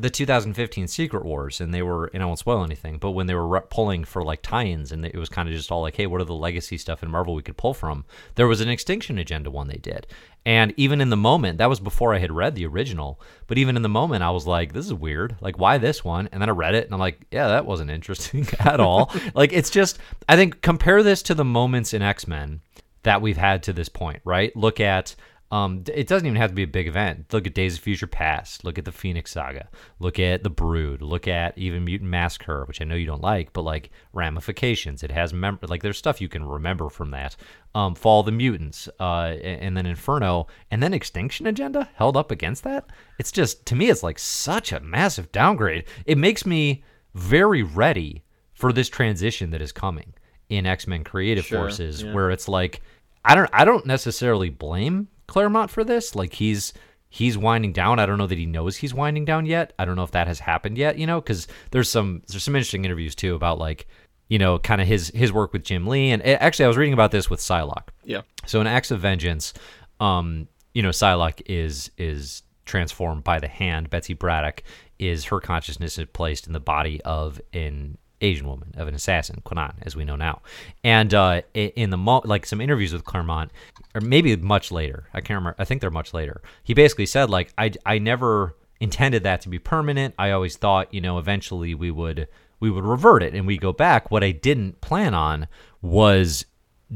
the 0.00 0.10
2015 0.10 0.88
Secret 0.88 1.24
Wars, 1.24 1.60
and 1.60 1.72
they 1.72 1.82
were, 1.82 2.10
and 2.12 2.22
I 2.22 2.26
won't 2.26 2.38
spoil 2.38 2.64
anything, 2.64 2.98
but 2.98 3.12
when 3.12 3.26
they 3.26 3.34
were 3.34 3.46
re- 3.46 3.60
pulling 3.70 4.04
for 4.04 4.22
like 4.22 4.42
tie-ins, 4.42 4.92
and 4.92 5.04
it 5.04 5.16
was 5.16 5.28
kind 5.28 5.48
of 5.48 5.54
just 5.54 5.70
all 5.70 5.82
like, 5.82 5.96
hey, 5.96 6.06
what 6.06 6.20
are 6.20 6.24
the 6.24 6.34
legacy 6.34 6.78
stuff 6.78 7.02
in 7.02 7.10
Marvel 7.10 7.34
we 7.34 7.42
could 7.42 7.56
pull 7.56 7.74
from? 7.74 8.04
There 8.34 8.48
was 8.48 8.60
an 8.60 8.68
Extinction 8.68 9.18
Agenda 9.18 9.50
one 9.50 9.68
they 9.68 9.76
did, 9.76 10.06
and 10.46 10.74
even 10.76 11.00
in 11.00 11.10
the 11.10 11.16
moment, 11.16 11.58
that 11.58 11.68
was 11.68 11.80
before 11.80 12.14
I 12.14 12.18
had 12.18 12.32
read 12.32 12.54
the 12.54 12.66
original, 12.66 13.20
but 13.46 13.56
even 13.56 13.76
in 13.76 13.82
the 13.82 13.88
moment, 13.88 14.22
I 14.22 14.30
was 14.30 14.46
like, 14.46 14.72
this 14.72 14.86
is 14.86 14.94
weird, 14.94 15.36
like 15.40 15.58
why 15.58 15.78
this 15.78 16.04
one? 16.04 16.28
And 16.32 16.42
then 16.42 16.48
I 16.48 16.52
read 16.52 16.74
it, 16.74 16.84
and 16.84 16.92
I'm 16.92 17.00
like, 17.00 17.26
yeah, 17.30 17.48
that 17.48 17.66
wasn't 17.66 17.90
interesting 17.90 18.46
at 18.60 18.80
all. 18.80 19.12
like 19.34 19.52
it's 19.52 19.70
just, 19.70 19.98
I 20.28 20.36
think 20.36 20.60
compare 20.60 21.02
this 21.02 21.22
to 21.22 21.34
the 21.34 21.44
moments 21.44 21.94
in 21.94 22.02
X 22.02 22.26
Men 22.26 22.60
that 23.04 23.22
we've 23.22 23.36
had 23.36 23.62
to 23.62 23.72
this 23.72 23.88
point, 23.88 24.20
right? 24.24 24.54
Look 24.56 24.80
at 24.80 25.14
um, 25.54 25.84
it 25.94 26.08
doesn't 26.08 26.26
even 26.26 26.34
have 26.34 26.50
to 26.50 26.54
be 26.56 26.64
a 26.64 26.66
big 26.66 26.88
event. 26.88 27.32
Look 27.32 27.46
at 27.46 27.54
Days 27.54 27.76
of 27.76 27.80
Future 27.80 28.08
Past. 28.08 28.64
Look 28.64 28.76
at 28.76 28.84
the 28.84 28.90
Phoenix 28.90 29.30
Saga. 29.30 29.68
Look 30.00 30.18
at 30.18 30.42
the 30.42 30.50
Brood. 30.50 31.00
Look 31.00 31.28
at 31.28 31.56
even 31.56 31.84
Mutant 31.84 32.10
Massacre, 32.10 32.64
which 32.64 32.80
I 32.80 32.84
know 32.84 32.96
you 32.96 33.06
don't 33.06 33.22
like, 33.22 33.52
but 33.52 33.62
like 33.62 33.90
ramifications. 34.12 35.04
It 35.04 35.12
has 35.12 35.32
mem- 35.32 35.60
like 35.68 35.80
there's 35.80 35.96
stuff 35.96 36.20
you 36.20 36.28
can 36.28 36.44
remember 36.44 36.88
from 36.88 37.12
that. 37.12 37.36
Um, 37.72 37.94
Fall 37.94 38.20
of 38.20 38.26
the 38.26 38.32
Mutants, 38.32 38.88
uh, 38.98 39.36
and 39.44 39.76
then 39.76 39.86
Inferno, 39.86 40.48
and 40.72 40.82
then 40.82 40.92
Extinction 40.92 41.46
Agenda 41.46 41.88
held 41.94 42.16
up 42.16 42.32
against 42.32 42.64
that. 42.64 42.86
It's 43.20 43.30
just 43.30 43.64
to 43.66 43.76
me, 43.76 43.90
it's 43.90 44.02
like 44.02 44.18
such 44.18 44.72
a 44.72 44.80
massive 44.80 45.30
downgrade. 45.30 45.84
It 46.04 46.18
makes 46.18 46.44
me 46.44 46.82
very 47.14 47.62
ready 47.62 48.24
for 48.54 48.72
this 48.72 48.88
transition 48.88 49.50
that 49.50 49.62
is 49.62 49.70
coming 49.70 50.14
in 50.48 50.66
X 50.66 50.88
Men 50.88 51.04
Creative 51.04 51.44
Sure, 51.44 51.60
Forces, 51.60 52.02
yeah. 52.02 52.12
where 52.12 52.32
it's 52.32 52.48
like 52.48 52.80
I 53.24 53.36
don't 53.36 53.50
I 53.52 53.64
don't 53.64 53.86
necessarily 53.86 54.50
blame 54.50 55.06
Claremont 55.26 55.70
for 55.70 55.84
this. 55.84 56.14
Like 56.14 56.34
he's 56.34 56.72
he's 57.08 57.38
winding 57.38 57.72
down. 57.72 57.98
I 57.98 58.06
don't 58.06 58.18
know 58.18 58.26
that 58.26 58.38
he 58.38 58.46
knows 58.46 58.76
he's 58.76 58.94
winding 58.94 59.24
down 59.24 59.46
yet. 59.46 59.72
I 59.78 59.84
don't 59.84 59.96
know 59.96 60.02
if 60.02 60.10
that 60.12 60.26
has 60.26 60.40
happened 60.40 60.78
yet. 60.78 60.98
You 60.98 61.06
know, 61.06 61.20
because 61.20 61.46
there's 61.70 61.88
some 61.90 62.22
there's 62.28 62.42
some 62.42 62.56
interesting 62.56 62.84
interviews 62.84 63.14
too 63.14 63.34
about 63.34 63.58
like 63.58 63.86
you 64.28 64.38
know 64.38 64.58
kind 64.58 64.80
of 64.80 64.86
his 64.86 65.08
his 65.14 65.32
work 65.32 65.52
with 65.52 65.64
Jim 65.64 65.86
Lee 65.86 66.10
and 66.10 66.22
eh, 66.24 66.36
actually 66.40 66.64
I 66.64 66.68
was 66.68 66.76
reading 66.76 66.94
about 66.94 67.10
this 67.10 67.28
with 67.28 67.40
Psylocke. 67.40 67.88
yeah 68.04 68.22
So 68.46 68.60
in 68.60 68.66
Acts 68.66 68.90
of 68.90 69.00
Vengeance, 69.00 69.52
um, 70.00 70.48
you 70.72 70.82
know, 70.82 70.90
Psylocke 70.90 71.42
is 71.46 71.90
is 71.96 72.42
transformed 72.64 73.24
by 73.24 73.38
the 73.38 73.48
hand. 73.48 73.90
Betsy 73.90 74.14
Braddock 74.14 74.62
is 74.98 75.26
her 75.26 75.40
consciousness 75.40 75.98
is 75.98 76.06
placed 76.12 76.46
in 76.46 76.52
the 76.52 76.60
body 76.60 77.00
of 77.02 77.40
an 77.52 77.98
Asian 78.24 78.46
woman, 78.46 78.72
of 78.76 78.88
an 78.88 78.94
assassin, 78.94 79.42
Kwannon, 79.44 79.74
as 79.82 79.94
we 79.94 80.04
know 80.04 80.16
now. 80.16 80.42
And 80.82 81.12
uh, 81.12 81.42
in 81.54 81.90
the 81.90 81.96
mo- 81.96 82.22
like 82.24 82.46
some 82.46 82.60
interviews 82.60 82.92
with 82.92 83.04
Claremont, 83.04 83.50
or 83.94 84.00
maybe 84.00 84.34
much 84.36 84.72
later, 84.72 85.08
I 85.12 85.20
can't 85.20 85.38
remember. 85.38 85.56
I 85.58 85.64
think 85.64 85.80
they're 85.80 85.90
much 85.90 86.14
later. 86.14 86.42
He 86.62 86.74
basically 86.74 87.06
said 87.06 87.30
like, 87.30 87.52
I 87.58 87.72
I 87.86 87.98
never 87.98 88.56
intended 88.80 89.22
that 89.22 89.40
to 89.42 89.48
be 89.48 89.58
permanent. 89.58 90.14
I 90.18 90.30
always 90.30 90.56
thought, 90.56 90.92
you 90.92 91.00
know, 91.00 91.18
eventually 91.18 91.74
we 91.74 91.90
would 91.90 92.28
we 92.60 92.70
would 92.70 92.84
revert 92.84 93.22
it 93.22 93.34
and 93.34 93.46
we 93.46 93.58
go 93.58 93.72
back. 93.72 94.10
What 94.10 94.24
I 94.24 94.30
didn't 94.32 94.80
plan 94.80 95.14
on 95.14 95.48
was 95.82 96.46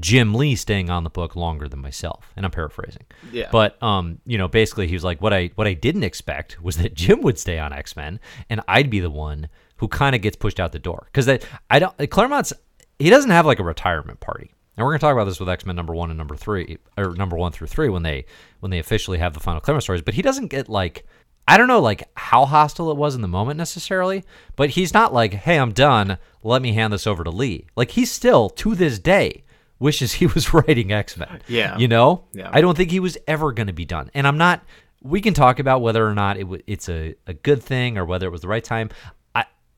Jim 0.00 0.34
Lee 0.34 0.54
staying 0.54 0.90
on 0.90 1.04
the 1.04 1.10
book 1.10 1.34
longer 1.34 1.68
than 1.68 1.80
myself, 1.80 2.32
and 2.36 2.44
I'm 2.44 2.52
paraphrasing. 2.52 3.04
Yeah. 3.32 3.48
But 3.50 3.82
um, 3.82 4.20
you 4.26 4.38
know, 4.38 4.48
basically 4.48 4.86
he 4.86 4.94
was 4.94 5.04
like, 5.04 5.20
what 5.20 5.32
I 5.32 5.50
what 5.54 5.66
I 5.66 5.74
didn't 5.74 6.04
expect 6.04 6.62
was 6.62 6.76
that 6.76 6.94
Jim 7.02 7.20
would 7.22 7.38
stay 7.38 7.58
on 7.58 7.72
X 7.72 7.96
Men, 7.96 8.20
and 8.48 8.60
I'd 8.68 8.90
be 8.90 9.00
the 9.00 9.10
one 9.10 9.48
who 9.78 9.88
kind 9.88 10.14
of 10.14 10.22
gets 10.22 10.36
pushed 10.36 10.60
out 10.60 10.72
the 10.72 10.78
door 10.78 11.04
because 11.06 11.26
that 11.26 11.44
I 11.70 11.78
don't 11.78 12.10
Claremont's 12.10 12.52
he 12.98 13.10
doesn't 13.10 13.30
have 13.30 13.46
like 13.46 13.58
a 13.58 13.64
retirement 13.64 14.20
party. 14.20 14.52
And 14.76 14.84
we're 14.84 14.92
gonna 14.92 15.00
talk 15.00 15.12
about 15.12 15.24
this 15.24 15.40
with 15.40 15.48
X 15.48 15.66
Men 15.66 15.74
number 15.74 15.94
one 15.94 16.10
and 16.10 16.18
number 16.18 16.36
three, 16.36 16.78
or 16.96 17.14
number 17.14 17.36
one 17.36 17.50
through 17.52 17.66
three 17.66 17.88
when 17.88 18.02
they 18.02 18.26
when 18.60 18.70
they 18.70 18.78
officially 18.78 19.18
have 19.18 19.34
the 19.34 19.40
final 19.40 19.60
Claremont 19.60 19.82
stories. 19.82 20.02
But 20.02 20.14
he 20.14 20.22
doesn't 20.22 20.48
get 20.48 20.68
like 20.68 21.04
I 21.48 21.56
don't 21.56 21.66
know 21.66 21.80
like 21.80 22.08
how 22.14 22.44
hostile 22.44 22.90
it 22.90 22.96
was 22.96 23.14
in 23.14 23.22
the 23.22 23.28
moment 23.28 23.56
necessarily, 23.56 24.22
but 24.54 24.70
he's 24.70 24.94
not 24.94 25.12
like, 25.14 25.32
hey, 25.32 25.58
I'm 25.58 25.72
done. 25.72 26.18
Let 26.44 26.62
me 26.62 26.74
hand 26.74 26.92
this 26.92 27.06
over 27.06 27.24
to 27.24 27.30
Lee. 27.30 27.66
Like 27.74 27.92
he's 27.92 28.10
still 28.12 28.50
to 28.50 28.74
this 28.74 28.98
day 28.98 29.44
wishes 29.80 30.14
he 30.14 30.26
was 30.26 30.52
writing 30.54 30.92
X 30.92 31.16
Men. 31.16 31.40
Yeah. 31.48 31.76
you 31.78 31.88
know. 31.88 32.24
Yeah. 32.32 32.50
I 32.52 32.60
don't 32.60 32.76
think 32.76 32.90
he 32.90 33.00
was 33.00 33.16
ever 33.26 33.52
going 33.52 33.68
to 33.68 33.72
be 33.72 33.84
done. 33.84 34.10
And 34.14 34.26
I'm 34.26 34.38
not. 34.38 34.62
We 35.00 35.20
can 35.20 35.32
talk 35.32 35.60
about 35.60 35.80
whether 35.80 36.06
or 36.06 36.14
not 36.14 36.36
it 36.38 36.42
w- 36.42 36.62
it's 36.66 36.88
a, 36.88 37.14
a 37.26 37.32
good 37.32 37.62
thing 37.62 37.96
or 37.96 38.04
whether 38.04 38.26
it 38.26 38.30
was 38.30 38.40
the 38.40 38.48
right 38.48 38.64
time. 38.64 38.90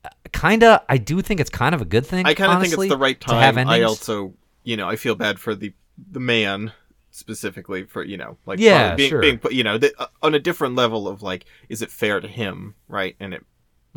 I 0.04 0.10
kind 0.32 0.62
of 0.62 0.80
I 0.88 0.98
do 0.98 1.20
think 1.22 1.40
it's 1.40 1.50
kind 1.50 1.74
of 1.74 1.80
a 1.80 1.84
good 1.84 2.06
thing. 2.06 2.24
I 2.26 2.34
kind 2.34 2.52
of 2.52 2.60
think 2.60 2.72
it's 2.72 2.86
the 2.86 2.96
right 2.96 3.20
to 3.20 3.36
have 3.36 3.56
time. 3.56 3.64
I 3.66 3.82
also, 3.82 4.34
you 4.62 4.76
know, 4.76 4.88
I 4.88 4.96
feel 4.96 5.14
bad 5.14 5.38
for 5.38 5.54
the 5.54 5.72
the 6.10 6.20
man 6.20 6.72
specifically 7.10 7.84
for 7.84 8.04
you 8.04 8.16
know, 8.16 8.38
like 8.46 8.60
Yeah, 8.60 8.94
being, 8.94 9.10
sure. 9.10 9.20
being 9.20 9.38
put, 9.38 9.52
you 9.52 9.64
know, 9.64 9.78
the, 9.78 9.92
uh, 9.98 10.06
on 10.22 10.34
a 10.34 10.38
different 10.38 10.76
level 10.76 11.08
of 11.08 11.22
like, 11.22 11.44
is 11.68 11.82
it 11.82 11.90
fair 11.90 12.20
to 12.20 12.28
him, 12.28 12.74
right? 12.88 13.16
And 13.20 13.34
it 13.34 13.44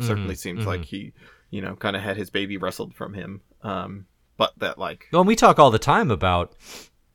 certainly 0.00 0.34
seems 0.34 0.66
like 0.66 0.84
he, 0.86 1.12
you 1.50 1.62
know, 1.62 1.76
kind 1.76 1.96
of 1.96 2.02
had 2.02 2.16
his 2.16 2.30
baby 2.30 2.56
wrestled 2.56 2.94
from 2.94 3.14
him. 3.14 3.42
Um, 3.62 4.06
but 4.36 4.52
that 4.58 4.78
like, 4.78 5.06
Well, 5.12 5.20
and 5.22 5.28
we 5.28 5.36
talk 5.36 5.58
all 5.58 5.70
the 5.70 5.78
time 5.78 6.10
about, 6.10 6.54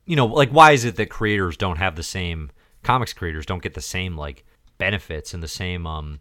you 0.06 0.16
know, 0.16 0.26
like 0.26 0.50
why 0.50 0.72
is 0.72 0.84
it 0.84 0.96
that 0.96 1.10
creators 1.10 1.56
don't 1.56 1.76
have 1.78 1.96
the 1.96 2.02
same 2.02 2.50
comics 2.82 3.12
creators 3.12 3.44
don't 3.44 3.62
get 3.62 3.74
the 3.74 3.80
same 3.82 4.16
like 4.16 4.44
benefits 4.78 5.34
and 5.34 5.42
the 5.42 5.48
same 5.48 5.86
um 5.86 6.20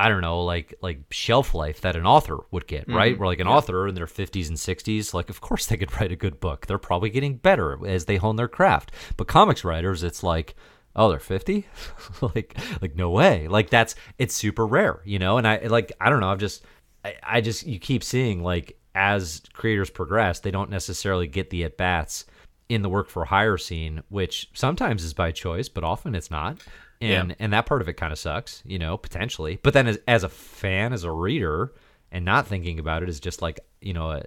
I 0.00 0.08
don't 0.08 0.22
know, 0.22 0.44
like 0.44 0.74
like 0.80 1.00
shelf 1.10 1.54
life 1.54 1.82
that 1.82 1.94
an 1.94 2.06
author 2.06 2.38
would 2.50 2.66
get, 2.66 2.82
mm-hmm. 2.82 2.94
right? 2.94 3.18
Where 3.18 3.28
like 3.28 3.38
an 3.38 3.46
author 3.46 3.86
in 3.86 3.94
their 3.94 4.06
50s 4.06 4.48
and 4.48 4.56
60s, 4.56 5.12
like 5.12 5.28
of 5.28 5.42
course 5.42 5.66
they 5.66 5.76
could 5.76 5.92
write 6.00 6.10
a 6.10 6.16
good 6.16 6.40
book. 6.40 6.66
They're 6.66 6.78
probably 6.78 7.10
getting 7.10 7.36
better 7.36 7.78
as 7.86 8.06
they 8.06 8.16
hone 8.16 8.36
their 8.36 8.48
craft. 8.48 8.92
But 9.18 9.28
comics 9.28 9.62
writers, 9.62 10.02
it's 10.02 10.22
like 10.22 10.54
oh 10.96 11.08
they're 11.08 11.20
50 11.20 11.68
like 12.34 12.58
like 12.82 12.96
no 12.96 13.10
way 13.10 13.46
like 13.46 13.70
that's 13.70 13.94
it's 14.18 14.34
super 14.34 14.66
rare 14.66 15.00
you 15.04 15.20
know 15.20 15.38
and 15.38 15.46
i 15.46 15.58
like 15.68 15.92
i 16.00 16.10
don't 16.10 16.18
know 16.18 16.30
i've 16.30 16.40
just 16.40 16.64
I, 17.04 17.14
I 17.22 17.40
just 17.40 17.64
you 17.64 17.78
keep 17.78 18.02
seeing 18.02 18.42
like 18.42 18.76
as 18.96 19.40
creators 19.52 19.88
progress 19.88 20.40
they 20.40 20.50
don't 20.50 20.68
necessarily 20.68 21.28
get 21.28 21.50
the 21.50 21.62
at 21.62 21.76
bats 21.76 22.24
in 22.68 22.82
the 22.82 22.88
work 22.88 23.08
for 23.08 23.24
hire 23.24 23.56
scene 23.56 24.02
which 24.08 24.50
sometimes 24.52 25.04
is 25.04 25.14
by 25.14 25.30
choice 25.30 25.68
but 25.68 25.84
often 25.84 26.16
it's 26.16 26.28
not 26.28 26.58
and 27.00 27.30
Yeah. 27.30 27.36
and 27.38 27.52
that 27.52 27.66
part 27.66 27.80
of 27.82 27.88
it 27.88 27.94
kind 27.94 28.12
of 28.12 28.18
sucks 28.18 28.62
you 28.66 28.78
know 28.78 28.96
potentially 28.96 29.58
but 29.62 29.72
then 29.74 29.86
as, 29.86 29.98
as 30.06 30.24
a 30.24 30.28
fan 30.28 30.92
as 30.92 31.04
a 31.04 31.10
reader 31.10 31.72
and 32.12 32.24
not 32.24 32.46
thinking 32.46 32.78
about 32.78 33.02
it 33.02 33.08
is 33.08 33.20
just 33.20 33.40
like 33.42 33.60
you 33.80 33.92
know 33.92 34.10
a, 34.10 34.22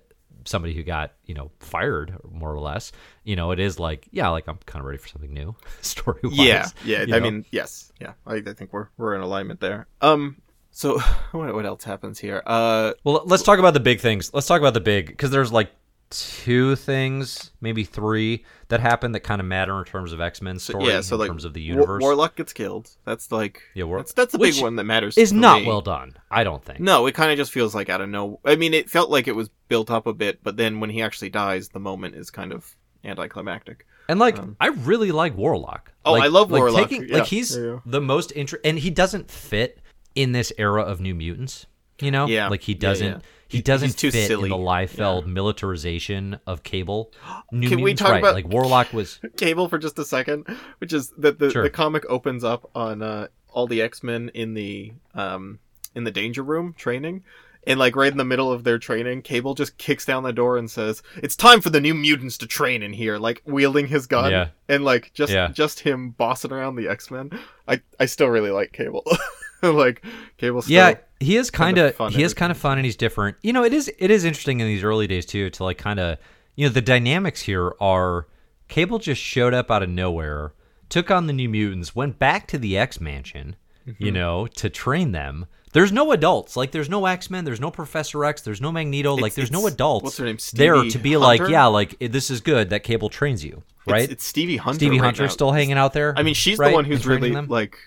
somebody 0.46 0.74
who 0.74 0.84
got 0.84 1.14
you 1.26 1.34
know 1.34 1.52
fired 1.60 2.16
more 2.30 2.52
or 2.54 2.60
less 2.60 2.92
you 3.24 3.36
know 3.36 3.52
it 3.52 3.60
is 3.60 3.80
like 3.80 4.08
yeah 4.12 4.28
like 4.30 4.48
i'm 4.48 4.58
kind 4.66 4.82
of 4.82 4.86
ready 4.88 4.98
for 4.98 5.08
something 5.08 5.34
new 5.34 5.56
story 5.82 6.20
wise 6.24 6.74
Yeah, 6.84 7.04
yeah. 7.08 7.16
I 7.16 7.20
mean, 7.20 7.46
yes, 7.52 7.92
yeah. 8.02 8.14
I, 8.28 8.36
I 8.36 8.42
think 8.54 8.74
we're 8.74 8.88
we're 8.98 9.16
in 9.16 9.22
alignment 9.22 9.60
there. 9.62 9.88
Um, 10.02 10.42
so 10.72 11.00
what 11.32 11.54
what 11.54 11.66
else 11.66 11.84
happens 11.86 12.20
here? 12.20 12.42
Uh, 12.46 12.94
well 13.06 13.22
let's 13.26 13.44
talk 13.44 13.60
about 13.60 13.74
the 13.74 13.80
big 13.80 14.00
things 14.02 14.34
let's 14.34 14.48
talk 14.48 14.60
about 14.60 14.74
the 14.74 14.82
big 14.82 15.08
because 15.08 15.32
there's 15.32 15.52
like 15.54 15.72
two 16.14 16.76
things 16.76 17.52
maybe 17.62 17.84
three 17.84 18.44
that 18.70 18.80
happen 18.80 19.12
that 19.14 19.22
kind 19.22 19.40
of 19.42 19.48
matter 19.48 19.78
in 19.80 19.86
terms 19.86 20.14
of 20.14 20.22
x-men 20.22 20.60
story 20.60 20.86
yeah. 20.88 21.02
So 21.02 21.16
in 21.16 21.20
like, 21.22 21.30
terms 21.30 21.46
of 21.46 21.54
the 21.54 21.62
War- 21.70 21.76
universe 21.76 22.02
Warlock 22.02 22.36
gets 22.36 22.54
killed. 22.54 22.90
That's 23.06 23.32
like, 23.32 23.62
Yeah, 23.74 23.86
War- 23.86 23.98
that's 23.98 24.14
that's 24.14 24.32
the 24.32 24.38
which 24.38 24.56
big 24.56 24.64
one 24.64 24.76
that 24.78 24.84
matters. 24.84 25.18
is 25.18 25.30
for 25.32 25.36
not 25.38 25.62
me. 25.62 25.68
well 25.68 25.82
done 25.82 26.16
i 26.32 26.44
don't 26.44 26.64
think 26.64 26.80
No, 26.80 27.06
it 27.08 27.14
kind 27.16 27.32
of 27.32 27.38
just 27.38 27.52
feels 27.52 27.74
like 27.76 27.90
out 27.90 28.02
of 28.02 28.10
no. 28.10 28.40
I 28.46 28.56
mean, 28.56 28.74
it 28.74 28.90
felt 28.90 29.10
like 29.10 29.28
it 29.28 29.36
was 29.36 29.50
built 29.68 29.90
up 29.92 30.08
a 30.08 30.14
bit, 30.14 30.44
but 30.44 30.58
then 30.58 30.80
when 30.80 30.90
he 30.90 31.02
actually 31.02 31.30
dies, 31.30 31.70
the 31.70 31.80
moment 31.80 32.16
is 32.16 32.30
kind 32.32 32.52
of 32.52 32.76
anticlimactic. 33.04 33.86
And 34.10 34.20
like, 34.20 34.38
Um, 34.38 34.56
I 34.60 34.68
really 34.68 35.12
like 35.12 35.36
Warlock. 35.38 35.92
Oh, 36.06 36.14
Like- 36.14 36.24
I 36.24 36.28
love 36.28 36.52
like 36.52 36.60
Warlock, 36.62 36.90
Taking, 36.90 37.08
yeah. 37.08 37.18
Like 37.20 37.28
he's 37.28 37.56
Yeah, 37.56 37.64
yeah. 37.64 37.80
the 37.86 38.02
most 38.02 38.32
interesting, 38.36 38.70
and 38.70 38.80
he 38.80 38.90
doesn't 38.90 39.30
fit 39.32 39.80
in 40.16 40.32
this 40.32 40.52
era 40.58 40.82
of 40.84 41.00
New 41.02 41.16
Mutants. 41.16 41.66
You 42.00 42.12
know, 42.12 42.28
Yeah. 42.28 42.50
like 42.50 42.62
he 42.62 42.74
doesn't. 42.74 43.08
yeah. 43.08 43.20
He 43.48 43.58
He- 43.58 43.62
doesn't 43.64 43.90
he's 43.90 43.96
too 43.96 44.10
fit 44.12 44.28
silly. 44.28 44.46
in 44.46 44.50
the 44.50 44.56
Liefeld 44.58 45.28
militarization 45.28 46.40
of 46.48 46.64
Cable. 46.64 47.12
New 47.52 47.70
Can 47.70 47.78
we 47.78 47.84
Mutants, 47.92 48.02
talk 48.02 48.12
right? 48.12 48.20
about- 48.20 48.34
like 48.36 48.48
Warlock 48.48 48.94
was? 48.94 49.20
Cable 49.38 49.70
for 49.70 49.78
just 49.78 49.98
a 50.00 50.06
second, 50.06 50.46
which 50.80 50.92
is 50.94 51.12
that 51.18 51.40
the, 51.40 51.52
Sure. 51.52 51.64
the 51.64 51.70
comic 51.70 52.04
opens 52.10 52.44
up 52.44 52.70
on 52.76 53.02
uh, 53.02 53.28
all 53.50 53.68
the 53.68 53.82
X 53.82 54.02
Men 54.04 54.32
in 54.34 54.54
the 54.56 54.94
um 55.14 55.60
in 55.96 56.04
the 56.04 56.12
danger 56.12 56.42
room 56.44 56.74
training. 56.78 57.24
And 57.66 57.80
like 57.80 57.96
right 57.96 58.12
in 58.12 58.18
the 58.18 58.26
middle 58.26 58.52
of 58.52 58.66
their 58.66 58.78
training, 58.78 59.22
Cable 59.22 59.54
just 59.54 59.78
kicks 59.78 60.04
down 60.06 60.24
the 60.24 60.34
door 60.34 60.58
and 60.58 60.70
says, 60.70 61.02
"It's 61.18 61.36
time 61.38 61.62
for 61.62 61.70
the 61.70 61.80
new 61.80 61.94
mutants 61.94 62.38
to 62.40 62.48
train 62.48 62.84
in 62.84 62.92
here." 62.92 63.18
Like 63.18 63.42
wielding 63.46 63.88
his 63.88 64.06
gun, 64.06 64.32
Yeah. 64.32 64.48
and 64.68 64.84
like 64.84 65.14
just 65.14 65.32
Yeah. 65.32 65.48
just 65.50 65.80
him 65.80 66.10
bossing 66.10 66.52
around 66.52 66.76
the 66.76 66.90
X 66.90 67.10
Men. 67.10 67.30
I 67.68 67.80
I 68.00 68.08
still 68.08 68.28
really 68.28 68.52
like 68.52 68.74
Cable. 68.74 69.06
like 69.62 70.04
Cable. 70.38 70.62
Still, 70.62 70.74
Yeah, 70.74 70.96
he 71.24 71.38
is 71.38 71.50
kind 71.52 71.78
fun 71.96 72.12
he 72.12 72.24
is 72.24 72.34
kind 72.34 72.52
of 72.52 72.58
fun 72.58 72.78
and 72.78 72.86
he's 72.86 72.96
different. 72.96 73.38
You 73.42 73.54
know, 73.54 73.64
it 73.64 73.74
is 73.74 73.92
it 73.98 74.12
is 74.12 74.26
interesting 74.26 74.60
in 74.60 74.68
these 74.68 74.84
early 74.84 75.08
days 75.08 75.26
too 75.26 75.50
to 75.52 75.64
like 75.64 75.78
kind 75.78 76.00
of 76.00 76.18
you 76.56 76.68
know 76.68 76.72
the 76.74 76.82
dynamics 76.82 77.42
here 77.42 77.74
are 77.80 78.28
Cable 78.68 79.00
just 79.00 79.22
showed 79.22 79.54
up 79.54 79.70
out 79.72 79.84
of 79.84 79.90
nowhere, 79.90 80.54
took 80.90 81.12
on 81.12 81.28
the 81.28 81.34
New 81.34 81.50
Mutants, 81.50 81.96
went 81.96 82.18
back 82.20 82.48
to 82.48 82.58
the 82.58 82.78
X 82.78 83.00
Mansion, 83.02 83.56
you 83.86 83.94
Mm-hmm. 83.94 84.14
know, 84.14 84.48
to 84.48 84.70
train 84.70 85.12
them. 85.12 85.46
There's 85.74 85.92
no 85.92 86.12
adults, 86.12 86.56
like 86.56 86.72
there's 86.72 86.90
no 86.90 87.06
X 87.08 87.30
Men, 87.32 87.46
there's 87.46 87.60
no 87.60 87.72
Professor 87.72 88.24
X, 88.24 88.42
there's 88.44 88.62
no 88.62 88.72
Magneto, 88.72 89.16
like 89.16 89.34
there's 89.34 89.52
no 89.52 89.66
adults 89.68 90.04
what's 90.04 90.18
her 90.18 90.26
name, 90.26 90.38
there 90.54 90.84
to 90.84 90.98
be 91.00 91.18
like, 91.18 91.42
yeah, 91.50 91.66
like 91.66 91.96
eh, 92.00 92.08
this 92.10 92.30
is 92.30 92.42
good 92.42 92.70
that 92.70 92.84
Cable 92.84 93.10
trains 93.10 93.44
you, 93.44 93.64
right? 93.88 94.04
It's, 94.04 94.14
it's 94.14 94.26
Stevie 94.26 94.58
Hunter. 94.58 94.78
Stevie 94.78 95.00
right 95.00 95.06
Hunter 95.06 95.24
now. 95.24 95.30
still 95.30 95.52
hanging 95.52 95.78
out 95.78 95.94
there. 95.94 96.14
I 96.16 96.22
mean, 96.22 96.36
she's 96.36 96.60
right, 96.60 96.70
the 96.70 96.76
one 96.76 96.86
who's 96.86 97.08
really 97.08 97.32
them? 97.32 97.48
like 97.48 97.78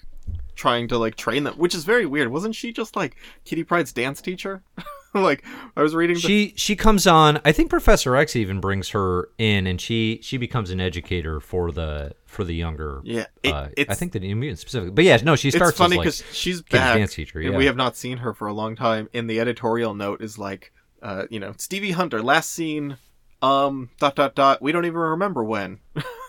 trying 0.57 0.89
to 0.89 0.99
like 0.99 1.17
train 1.17 1.45
them, 1.45 1.55
which 1.55 1.75
is 1.75 1.85
very 1.85 2.07
weird. 2.07 2.33
Wasn't 2.33 2.55
she 2.55 2.73
just 2.73 2.97
like 2.97 3.17
Kitty 3.45 3.63
Pryde's 3.63 3.93
dance 3.93 4.21
teacher? 4.21 4.63
like 5.15 5.45
I 5.77 5.83
was 5.83 5.95
reading. 5.95 6.17
The, 6.17 6.21
she 6.21 6.55
she 6.57 6.77
comes 6.77 7.07
on 7.07 7.41
i 7.47 7.51
think 7.51 7.71
professor 7.71 8.15
x 8.17 8.37
even 8.37 8.61
brings 8.61 8.91
her 8.91 9.31
in 9.39 9.67
and 9.67 9.81
she 9.81 10.19
she 10.23 10.37
becomes 10.37 10.71
an 10.71 10.79
educator 10.79 11.41
for 11.41 11.73
the 11.73 12.15
for 12.27 12.45
the 12.45 12.53
younger 12.53 13.01
yeah, 13.03 13.25
it, 13.43 13.51
uh, 13.51 13.69
i 13.89 13.95
think 13.95 14.13
the 14.13 14.21
new 14.21 14.37
mutant 14.37 14.59
specifically 14.59 14.91
but 14.91 15.05
yeah 15.05 15.17
no 15.25 15.35
she 15.35 15.51
starts 15.51 15.71
it's 15.71 15.79
funny 15.79 15.97
because 15.97 16.21
like 16.21 16.35
she's 16.35 16.61
back, 16.61 16.99
dance 16.99 17.15
teacher 17.15 17.41
and 17.41 17.57
we 17.57 17.67
have 17.67 17.77
not 17.77 17.97
seen 17.97 18.19
her 18.19 18.35
for 18.35 18.47
a 18.47 18.53
long 18.53 18.77
time. 18.77 19.09
And 19.15 19.29
the 19.29 19.41
editorial 19.41 19.95
note 19.95 20.23
is 20.23 20.39
like, 20.39 20.73
uh, 21.03 21.25
you 21.31 21.41
know, 21.41 21.55
Stevie 21.59 21.93
Hunter 21.93 22.23
last 22.23 22.51
seen, 22.51 22.99
um, 23.43 23.91
dot 23.99 24.17
dot 24.17 24.35
dot. 24.35 24.63
We 24.63 24.73
don't 24.73 24.85
even 24.85 24.99
remember 24.99 25.45
when. 25.45 25.81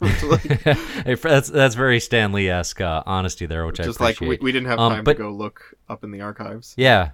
Like- 0.00 0.42
Hey, 1.04 1.14
that's 1.14 1.48
that's 1.48 1.74
very 1.74 2.00
stanley-esque 2.00 2.80
uh, 2.80 3.02
honesty 3.06 3.46
there 3.46 3.66
which 3.66 3.76
just 3.76 4.00
i 4.00 4.04
like 4.04 4.20
we, 4.20 4.38
we 4.40 4.52
didn't 4.52 4.66
have 4.68 4.78
Um, 4.78 4.92
time 4.92 5.04
but- 5.04 5.14
to 5.14 5.22
go 5.24 5.30
look 5.30 5.74
up 5.88 6.04
in 6.04 6.10
the 6.10 6.20
archives. 6.20 6.74
Yeah, 6.76 7.10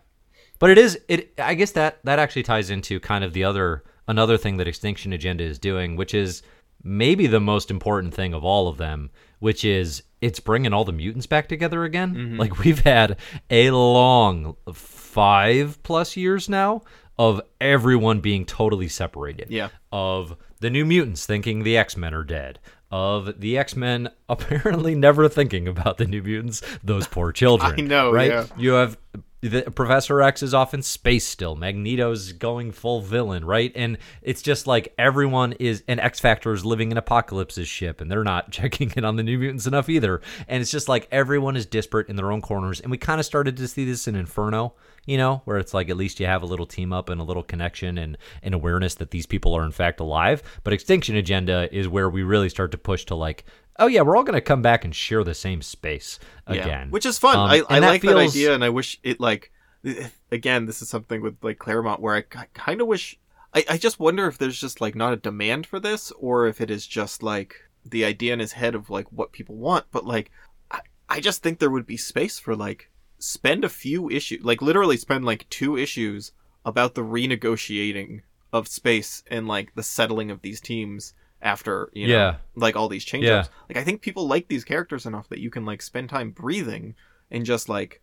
but 0.59 0.71
it 0.71 0.79
is 0.79 0.99
it. 1.09 1.33
I 1.39 1.55
guess 1.55 1.73
that 1.73 1.99
that 2.05 2.19
actually 2.19 2.43
ties 2.45 2.71
into 2.71 3.01
kind 3.01 3.25
of 3.25 3.33
the 3.33 3.45
other 3.45 3.85
another 4.09 4.37
thing 4.37 4.57
that 4.59 4.69
Extinction 4.69 5.13
Agenda 5.13 5.45
is 5.45 5.59
doing, 5.59 5.97
which 5.97 6.15
is 6.15 6.43
maybe 6.83 7.27
the 7.27 7.41
most 7.41 7.71
important 7.71 8.15
thing 8.15 8.33
of 8.35 8.45
all 8.45 8.69
of 8.69 8.77
them, 8.77 9.11
which 9.41 9.65
is 9.65 10.03
it's 10.21 10.41
bringing 10.41 10.73
all 10.73 10.85
the 10.85 10.93
mutants 10.93 11.27
back 11.27 11.49
together 11.49 11.85
again. 11.85 12.15
Mm-hmm. 12.15 12.37
Like 12.41 12.59
we've 12.59 12.81
had 12.81 13.19
a 13.51 13.71
long 13.71 14.57
five 14.73 15.83
plus 15.83 16.17
years 16.17 16.49
now 16.49 16.83
of 17.19 17.41
everyone 17.61 18.21
being 18.21 18.45
totally 18.45 18.89
separated. 18.89 19.51
Yeah. 19.51 19.69
Of 19.91 20.37
the 20.61 20.71
new 20.71 20.85
mutants 20.85 21.27
thinking 21.27 21.63
the 21.63 21.77
X 21.77 21.97
Men 21.97 22.15
are 22.15 22.25
dead. 22.25 22.59
Of 22.91 23.41
the 23.41 23.59
X 23.59 23.75
Men 23.77 24.11
apparently 24.29 24.95
never 24.95 25.29
thinking 25.29 25.67
about 25.69 25.99
the 25.99 26.07
new 26.07 26.23
mutants, 26.23 26.63
those 26.83 27.07
poor 27.07 27.33
children. 27.33 27.75
I 27.79 27.83
know, 27.83 28.13
right? 28.13 28.31
yeah. 28.31 28.47
You 28.57 28.73
have 28.73 28.97
the, 29.41 29.63
Professor 29.71 30.23
X 30.23 30.43
is 30.43 30.55
off 30.55 30.75
in 30.75 30.83
space 30.83 31.27
still. 31.27 31.57
Magneto's 31.57 32.33
going 32.33 32.73
full 32.73 33.01
villain, 33.01 33.45
right? 33.45 33.71
And 33.75 33.99
it's 34.23 34.43
just 34.43 34.67
like 34.67 34.95
everyone 34.99 35.53
is, 35.55 35.83
and 35.87 36.01
X 36.01 36.21
Factor 36.21 36.53
is 36.53 36.65
living 36.65 36.91
in 36.91 36.97
Apocalypse's 36.97 37.69
ship, 37.69 38.01
and 38.01 38.11
they're 38.11 38.25
not 38.25 38.51
checking 38.51 38.93
in 38.97 39.05
on 39.05 39.17
the 39.17 39.23
New 39.23 39.39
Mutants 39.39 39.67
enough 39.67 39.89
either. 39.89 40.21
And 40.49 40.61
it's 40.61 40.71
just 40.71 40.89
like 40.89 41.09
everyone 41.11 41.57
is 41.57 41.67
disparate 41.67 42.09
in 42.09 42.17
their 42.17 42.33
own 42.33 42.41
corners. 42.41 42.81
And 42.81 42.91
we 42.91 42.99
kind 42.99 43.21
of 43.21 43.27
started 43.27 43.57
to 43.59 43.69
see 43.69 43.85
this 43.85 44.09
in 44.09 44.17
Inferno, 44.17 44.75
you 45.05 45.19
know, 45.19 45.43
where 45.45 45.59
it's 45.59 45.75
like 45.75 45.91
at 45.91 45.97
least 45.97 46.19
you 46.19 46.27
have 46.27 46.43
a 46.43 46.47
little 46.47 46.67
team 46.67 46.93
up 46.93 47.09
and 47.09 47.21
a 47.21 47.25
little 47.25 47.43
connection 47.43 47.99
and 47.99 48.17
an 48.43 48.55
awareness 48.55 48.95
that 48.97 49.11
these 49.11 49.27
people 49.27 49.55
are 49.55 49.65
in 49.65 49.73
fact 49.73 50.01
alive. 50.01 50.43
But 50.65 50.73
Extinction 50.73 51.17
Agenda 51.17 51.69
is 51.77 51.89
where 51.89 52.09
we 52.09 52.23
really 52.23 52.49
start 52.49 52.71
to 52.73 52.79
push 52.79 53.05
to 53.07 53.15
like, 53.15 53.45
oh 53.79 53.87
yeah, 53.87 54.03
we're 54.03 54.17
all 54.17 54.25
going 54.25 54.35
to 54.35 54.41
come 54.41 54.63
back 54.63 54.85
and 54.85 54.95
share 54.95 55.25
the 55.25 55.35
same 55.35 55.63
space 55.63 56.19
again, 56.47 56.91
which 56.91 57.07
is 57.07 57.19
fun. 57.19 57.37
Um, 57.37 57.51
I, 57.51 57.63
I 57.69 57.77
and 57.77 57.85
like 57.85 58.03
that 58.03 58.17
idea, 58.17 58.55
and 58.55 58.65
I 58.65 58.71
wish 58.71 58.99
it 59.03 59.21
like 59.21 59.53
again. 60.33 60.67
This 60.67 60.83
is 60.83 60.89
something 60.89 61.21
with 61.23 61.37
like 61.43 61.59
Claremont 61.59 62.01
where 62.01 62.15
I, 62.15 62.23
kind 62.23 62.81
of 62.81 62.87
wish. 62.87 63.19
I, 63.55 63.65
I 63.71 63.79
just 63.79 64.01
wonder 64.01 64.27
if 64.27 64.39
there's 64.39 64.61
just 64.61 64.81
like 64.81 64.95
not 64.95 65.13
a 65.13 65.17
demand 65.17 65.67
for 65.67 65.81
this, 65.81 66.13
or 66.13 66.47
if 66.47 66.61
it 66.61 66.71
is 66.71 66.87
just 66.87 67.23
like 67.23 67.57
the 67.85 68.05
idea 68.05 68.33
in 68.33 68.41
his 68.41 68.53
head 68.53 68.75
of 68.75 68.91
like 68.91 69.11
what 69.13 69.33
people 69.33 69.57
want. 69.57 69.87
But 69.91 70.05
like, 70.05 70.31
I, 70.71 70.81
I 71.09 71.21
just 71.21 71.43
think 71.43 71.59
there 71.59 71.71
would 71.71 71.87
be 71.87 71.97
space 71.97 72.39
for 72.39 72.57
like 72.57 72.91
spend 73.19 73.65
a 73.65 73.69
few 73.69 74.11
issues, 74.11 74.45
like 74.45 74.63
literally 74.63 74.97
spend 74.97 75.25
like 75.25 75.49
two 75.49 75.77
issues 75.77 76.33
about 76.65 76.95
the 76.95 77.05
renegotiating 77.05 78.23
of 78.53 78.69
space 78.69 79.23
and 79.31 79.47
like 79.47 79.75
the 79.75 79.83
settling 79.83 80.31
of 80.31 80.43
these 80.43 80.61
teams 80.61 81.15
after 81.43 81.91
you 81.93 82.09
know 82.09 82.15
Yeah. 82.15 82.37
like 82.55 82.77
all 82.77 82.89
these 82.89 83.05
changes 83.05 83.29
Yeah. 83.31 83.45
Like 83.69 83.77
I 83.77 83.85
think 83.85 84.01
people 84.03 84.27
like 84.27 84.49
these 84.49 84.65
characters 84.65 85.07
enough 85.07 85.29
that 85.29 85.39
you 85.39 85.51
can 85.51 85.65
like 85.65 85.83
spend 85.83 86.09
time 86.09 86.31
breathing 86.31 86.95
and 87.31 87.45
just 87.45 87.69
like 87.69 88.01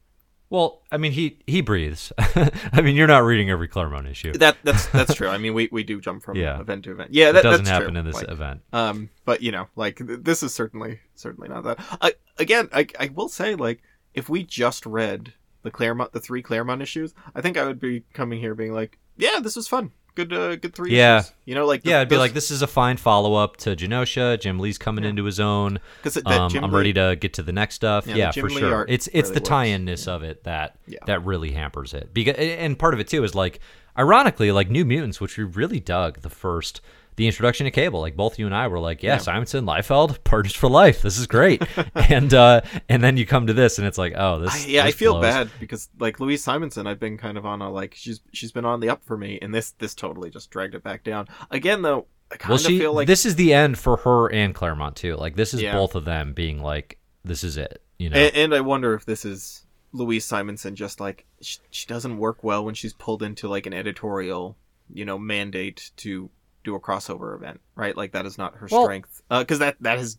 Well, 0.49 0.83
I 0.91 0.97
mean, 0.97 1.13
he 1.13 1.39
he 1.47 1.61
breathes. 1.61 2.13
I 2.17 2.81
mean, 2.81 2.95
you're 2.95 3.07
not 3.07 3.23
reading 3.23 3.49
every 3.49 3.67
Claremont 3.67 4.07
issue. 4.07 4.33
that 4.33 4.57
that's 4.63 4.85
that's 4.87 5.15
true. 5.19 5.27
I 5.29 5.37
mean 5.39 5.53
we, 5.55 5.67
we 5.71 5.83
do 5.83 5.99
jump 5.99 6.21
from 6.23 6.37
Yeah. 6.37 6.59
event 6.59 6.83
to 6.85 6.91
event. 6.91 7.11
Yeah, 7.13 7.29
It 7.29 7.33
that 7.33 7.43
doesn't 7.43 7.65
that's 7.65 7.69
happen 7.73 7.93
true. 7.93 7.99
in 7.99 8.05
this 8.05 8.15
Like, 8.15 8.29
event. 8.29 8.61
um 8.71 9.09
but 9.25 9.41
you 9.41 9.51
know, 9.51 9.67
like 9.75 9.97
th- 9.97 10.19
this 10.21 10.43
is 10.43 10.53
certainly 10.53 10.99
certainly 11.15 11.49
not 11.49 11.63
that. 11.63 11.79
I 12.01 12.13
again, 12.37 12.69
I 12.71 12.85
I 12.99 13.09
will 13.15 13.29
say 13.29 13.55
like 13.55 13.81
if 14.13 14.29
we 14.29 14.43
just 14.43 14.85
read 14.85 15.33
the 15.63 15.71
Claremont 15.71 16.11
the 16.11 16.19
three 16.19 16.43
Claremont 16.43 16.81
issues, 16.83 17.15
I 17.33 17.41
think 17.41 17.57
I 17.57 17.65
would 17.65 17.79
be 17.79 18.03
coming 18.13 18.39
here 18.39 18.53
being 18.53 18.73
like, 18.73 18.99
yeah, 19.17 19.39
this 19.41 19.55
was 19.55 19.67
fun. 19.67 19.91
Good 20.15 20.32
uh, 20.32 20.56
good 20.58 20.76
three 20.76 20.95
Yeah. 20.95 21.19
issues. 21.19 21.32
You 21.45 21.56
know, 21.56 21.65
like 21.65 21.82
Yeah, 21.84 21.97
it'd 21.97 22.10
be 22.10 22.17
like 22.17 22.34
this 22.34 22.52
is 22.52 22.62
a 22.62 22.67
fine 22.67 22.97
follow 22.97 23.34
up 23.34 23.58
to 23.58 23.76
Genosha. 23.76 24.39
Jim 24.39 24.60
Lee's 24.60 24.78
coming 24.78 25.04
into 25.04 25.23
his 25.23 25.39
own. 25.39 25.80
because 26.04 26.17
Um, 26.26 26.52
I'm 26.63 26.73
ready 26.73 26.93
to 26.93 27.15
get 27.19 27.34
to 27.34 27.43
the 27.43 27.52
next 27.52 27.76
stuff. 27.76 28.06
Yeah, 28.06 28.15
Yeah, 28.15 28.32
for 28.32 28.49
Lee 28.49 28.60
sure. 28.60 28.86
It's 28.88 29.08
it's 29.08 29.30
really 29.30 29.34
the 29.34 29.39
tie-inness 29.39 30.08
of 30.08 30.21
it 30.23 30.43
that 30.43 30.78
Yeah. 30.88 30.99
that 31.08 31.26
really 31.26 31.52
hampers 31.52 31.93
it. 31.95 32.13
Because 32.13 32.36
and 32.38 32.78
part 32.78 32.93
of 32.93 32.99
it 32.99 33.08
too 33.08 33.23
is 33.23 33.34
like, 33.34 33.60
ironically, 33.97 34.51
like 34.51 34.69
New 34.69 34.86
Mutants, 34.86 35.19
which 35.21 35.38
we 35.38 35.43
really 35.43 35.79
dug 35.79 36.21
the 36.21 36.29
first. 36.29 36.82
The 37.15 37.27
introduction 37.27 37.65
to 37.65 37.71
Cable, 37.71 38.01
like 38.01 38.15
both 38.15 38.39
you 38.39 38.47
and 38.47 38.56
I 38.56 38.67
were 38.67 38.79
like, 38.79 39.03
yeah, 39.03 39.19
Simonson, 39.19 39.65
Liefeld, 39.67 40.23
partners 40.23 40.56
for 40.56 40.67
life. 40.67 41.03
This 41.03 41.19
is 41.19 41.27
great. 41.27 41.62
and 41.95 42.34
uh, 42.34 42.62
and 42.89 43.03
then 43.03 43.17
you 43.17 43.25
come 43.27 43.45
to 43.45 43.53
this, 43.53 43.77
and 43.77 43.86
it's 43.88 43.99
like, 43.99 44.13
oh, 44.17 44.39
this. 44.39 44.65
I, 44.65 44.67
yeah, 44.67 44.84
I 44.84 44.89
feel 44.89 45.13
blows. 45.13 45.21
bad 45.32 45.49
because 45.60 45.89
like 45.99 46.19
Louise 46.19 46.43
Simonson, 46.43 46.88
I've 46.88 46.99
been 46.99 47.19
kind 47.19 47.38
of 47.38 47.45
on 47.45 47.62
a 47.62 47.69
like 47.71 47.93
she's 47.93 48.19
she's 48.32 48.51
been 48.51 48.65
on 48.65 48.79
the 48.79 48.89
up 48.89 49.03
for 49.03 49.15
me, 49.15 49.38
and 49.43 49.53
this 49.53 49.71
this 49.77 49.93
totally 49.93 50.32
just 50.32 50.49
dragged 50.49 50.73
it 50.73 50.82
back 50.84 51.03
down. 51.03 51.27
Again, 51.51 51.84
though, 51.84 52.08
I 52.32 52.38
kind 52.38 52.49
Well, 52.49 52.56
of 52.56 52.65
she 52.65 52.79
feel 52.79 52.93
like 52.93 53.06
this 53.06 53.27
is 53.27 53.36
the 53.36 53.53
end 53.53 53.77
for 53.77 53.97
her 53.97 54.32
and 54.34 54.56
Claremont 54.56 54.95
too. 54.95 55.15
Like 55.15 55.36
this 55.36 55.53
is 55.53 55.62
Yeah. 55.62 55.73
both 55.73 55.93
of 55.93 56.06
them 56.06 56.34
being 56.34 56.63
like, 56.63 56.97
this 57.23 57.43
is 57.43 57.58
it. 57.58 57.84
You 57.99 58.10
know, 58.10 58.17
and, 58.17 58.36
and 58.36 58.56
I 58.56 58.62
wonder 58.62 58.95
if 58.95 59.06
this 59.06 59.23
is 59.23 59.62
Louise 59.93 60.25
Simonson 60.25 60.75
just 60.75 60.99
like 60.99 61.25
she, 61.41 61.60
she 61.69 61.86
doesn't 61.88 62.17
work 62.17 62.43
well 62.43 62.65
when 62.65 62.73
she's 62.75 62.93
pulled 62.93 63.23
into 63.23 63.47
like 63.47 63.65
an 63.67 63.73
editorial, 63.73 64.58
you 64.93 65.06
know, 65.06 65.17
mandate 65.19 65.91
to 65.97 66.29
do 66.63 66.75
a 66.75 66.79
crossover 66.79 67.36
event, 67.36 67.62
right? 67.75 67.95
Like 67.95 68.12
that 68.13 68.25
is 68.25 68.38
not 68.38 68.56
her 68.56 68.67
Well- 68.71 68.84
strength. 68.86 69.21
Because 69.29 69.60
that 69.60 69.77
that 69.82 69.97
has 69.99 70.17